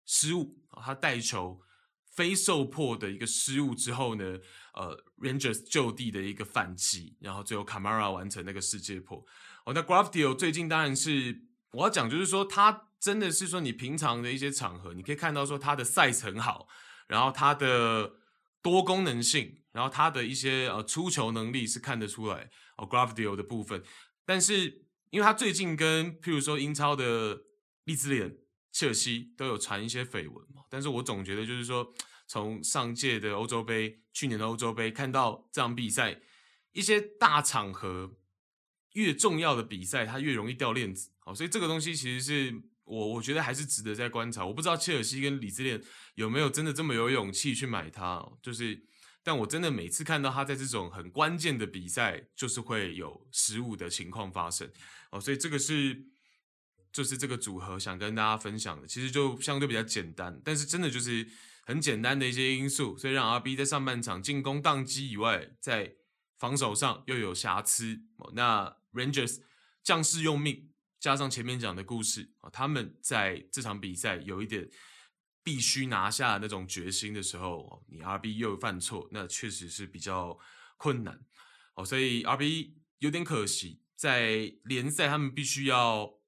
[0.03, 1.61] 失误啊，他带球
[2.15, 4.39] 非受迫的一个失误之后呢，
[4.73, 9.23] 呃，Rangers 就地的一个反击，然后最后 Camara 完成那个世界波。
[9.65, 11.39] 哦，那 Gvardiol 最近当然是
[11.71, 16.67] 我要讲，就是说他真的是说你平常的一些场合，你可以看到说他的赛程好。
[17.07, 18.15] 然后他的
[18.61, 23.81] 多功能性，然后他的一些呃出球能力是看得出来哦，Gvardiol 的部分。
[24.25, 27.43] 但是因为他最近跟譬如说英超的
[27.85, 28.35] 利兹联、
[28.73, 31.93] 切尔西都有传一些绯闻嘛，但是我总觉得就是说，
[32.27, 36.19] 从上届的欧洲杯、去年的欧洲杯看到这场比赛，
[36.73, 38.17] 一些大场合
[38.97, 41.09] 越重要的比赛，他越容易掉链子。
[41.19, 42.61] 好，所以这个东西其实是。
[42.89, 44.45] 我我觉得还是值得再观察。
[44.45, 45.83] 我不知道切尔西跟李智练
[46.15, 48.81] 有没有真的这么有勇气去买他，就是，
[49.21, 54.71] 但我真的每次看到他在这种很关键的比赛，就是会有失误的情况发生
[55.11, 55.19] 哦。
[55.19, 56.01] 所以这个是，
[56.93, 61.27] 就是这个组合想跟大家分享的，其实就相对比较简单，但是真的就是
[61.65, 65.93] 很简单的一些因素，所以让 RB 在上半场进攻宕机以外，在
[66.37, 68.31] 防守上又有瑕疵哦。
[68.33, 69.41] 那 Rangers
[69.83, 70.73] 将士用命。
[70.99, 74.67] 加上前面讲的故事啊，他们在这场比赛有一点
[75.43, 80.39] 必须拿下那种决心的时候，你 RB 又犯错，那确实是比较
[80.75, 81.23] 困难
[81.75, 81.85] 哦。
[81.85, 86.19] 所以 RB 有点可惜，在联赛他们必须要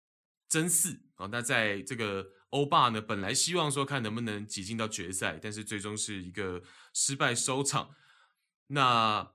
[0.48, 1.28] 争四啊。
[1.32, 6.62] 那在这个欧霸呢，本来希望说看能不能挤进到决赛，但是最终是一个
[6.94, 7.96] 失败收场。
[8.68, 9.34] 那。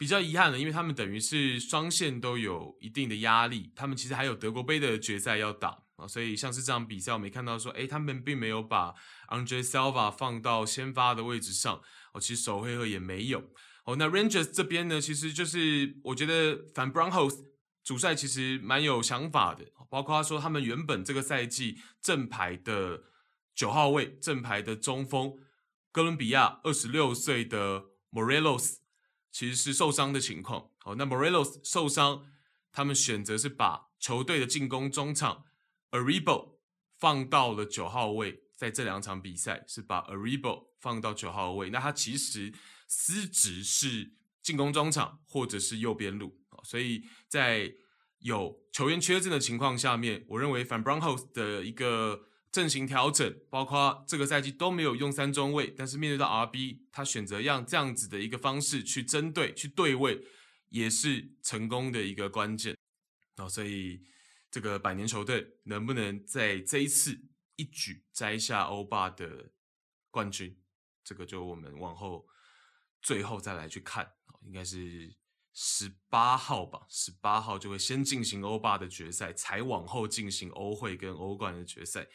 [0.00, 8.94] 比较遗憾的，因为他们等于是双线都有一定的压力，他们其实还有德国杯的决赛要打啊，所以像是这场比赛，我没看到说，诶，他们并没有把
[9.28, 11.82] Andre Silva 放到先发的位置上，
[12.14, 13.44] 哦，其实首回合也没有。
[13.84, 17.44] 哦，那 Rangers 这边呢，其实就是我觉得反 b r o n h o s
[17.84, 23.02] 主帅其实蛮有想法的，包括他说他们原本这个赛季正牌的
[23.54, 25.36] 九号位，正牌的中锋，
[25.92, 28.79] 哥伦比亚二十六岁的 Morelos。
[29.30, 30.70] 其实是受伤的情况。
[30.78, 32.26] 好，那 Morelos 受伤，
[32.72, 35.44] 他们选择是把球队的进攻中场
[35.90, 36.56] Aribo
[36.98, 41.70] 放到了九号位，在这两场比赛是把 Aribo 放到九号位。
[41.70, 42.52] 那他其实
[42.86, 44.12] 司职是
[44.42, 46.38] 进攻中场或者是右边路。
[46.64, 47.72] 所以在
[48.18, 52.26] 有球员缺阵的情况下面，我认为 Van b r o n h o s 的一个。
[52.52, 60.24] 阵型调整，包括这个赛季都没有用三中卫，但是面对到 RB，他选择用这样子的一个方式去针对、去对位，
[60.70, 62.76] 也是成功的一个关键。
[63.36, 64.02] 然后所以
[64.50, 67.20] 这个百年球队能不能在这一次
[67.54, 69.52] 一举摘下欧霸的
[70.10, 70.58] 冠军，
[71.04, 72.26] 这个就我们往后
[73.00, 74.10] 最后再来去看，
[74.42, 75.14] 应该是
[75.54, 82.08] 十八号吧，十八号就会先进行欧霸的决赛，才往后进行欧会跟欧冠的决赛。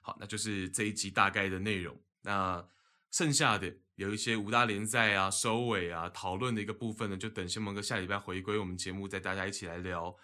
[0.00, 2.00] 好，那就是这一集大概的内容。
[2.22, 2.66] 那
[3.10, 10.16] 剩下的有一些五大联赛啊、收尾啊、讨论的一个部分呢，就等先蒙哥下礼拜回归我们节目，再大家一起来聊。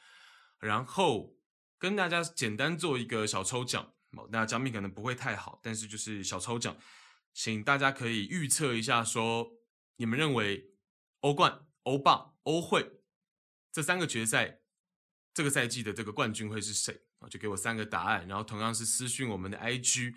[0.59, 1.37] 然后
[1.79, 3.95] 跟大家简单做一个小抽奖，
[4.31, 6.77] 那奖品可能不会太好，但是就是小抽奖，
[7.33, 9.51] 请大家可以预测一下，说
[9.97, 10.73] 你们认为
[11.21, 13.01] 欧冠、欧霸、欧会
[13.73, 14.61] 这三个决赛
[15.33, 17.03] 这个赛季的这个冠军会是谁？
[17.29, 20.15] 就给我三个答案，然后同样是私讯我们的 IG，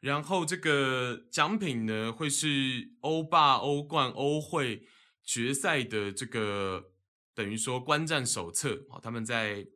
[0.00, 4.86] 然后这个奖品呢会是欧霸、欧冠、欧会
[5.24, 6.92] 决赛的这个
[7.34, 9.66] 等于说观战手册啊，他们在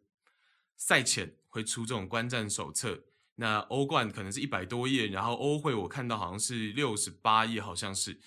[0.77, 3.05] 赛前会出这种观战手册。
[3.37, 8.21] 那欧冠可能是一百多页，然后欧会我看到好像是六十八页，好像是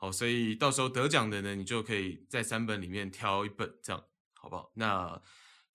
[0.00, 4.04] 哦，所以到时候得奖的呢，你就可以在三本里面挑一本，这样
[4.34, 4.70] 好不好？
[4.74, 5.20] 那。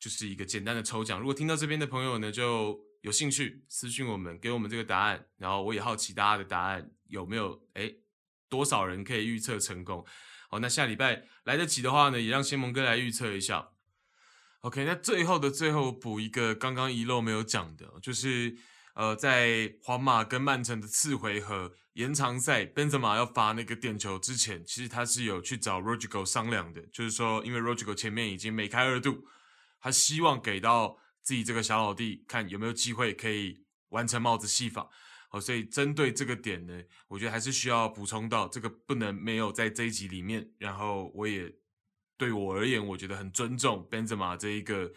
[0.04, 8.00] 就是一个简单的抽奖，如果听到这边的朋友呢，就有兴趣私信我们，给我们这个答案，然后我也好奇大家的答案有没有，诶，
[8.50, 10.06] 多少人可以预测成功？
[10.50, 13.70] 好，那下礼拜来得及的话呢，也让先蒙哥来预测一下。
[14.60, 18.58] OK，那最后的最后补一个刚刚遗漏没有讲的，就是
[18.96, 29.26] 呃，在皇马跟曼城的次回合延长赛，本泽马要罚那个点球之前，其实他是有去找 Rodrygo 商量的，就是说因为 Rodrygo 前面已经梅开二度。
[29.84, 34.90] 他希望给到自己这个小老弟看有没有机会可以完成帽子戏法，
[35.32, 40.50] 哦，所以针对这个点呢，我觉得还是需要补充到这个不能没有在这一集里面。
[40.58, 41.54] 然后我也
[42.18, 44.90] 对我而言，我觉得很尊重 Benzema 这一个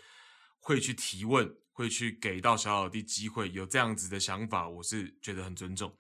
[0.61, 5.99] 会去提问、会去给到小老弟机会，有这样子的想法，我是觉得很尊重。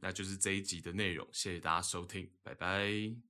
[0.00, 3.29] 那就是这一集的内容，谢谢大家收听，拜拜。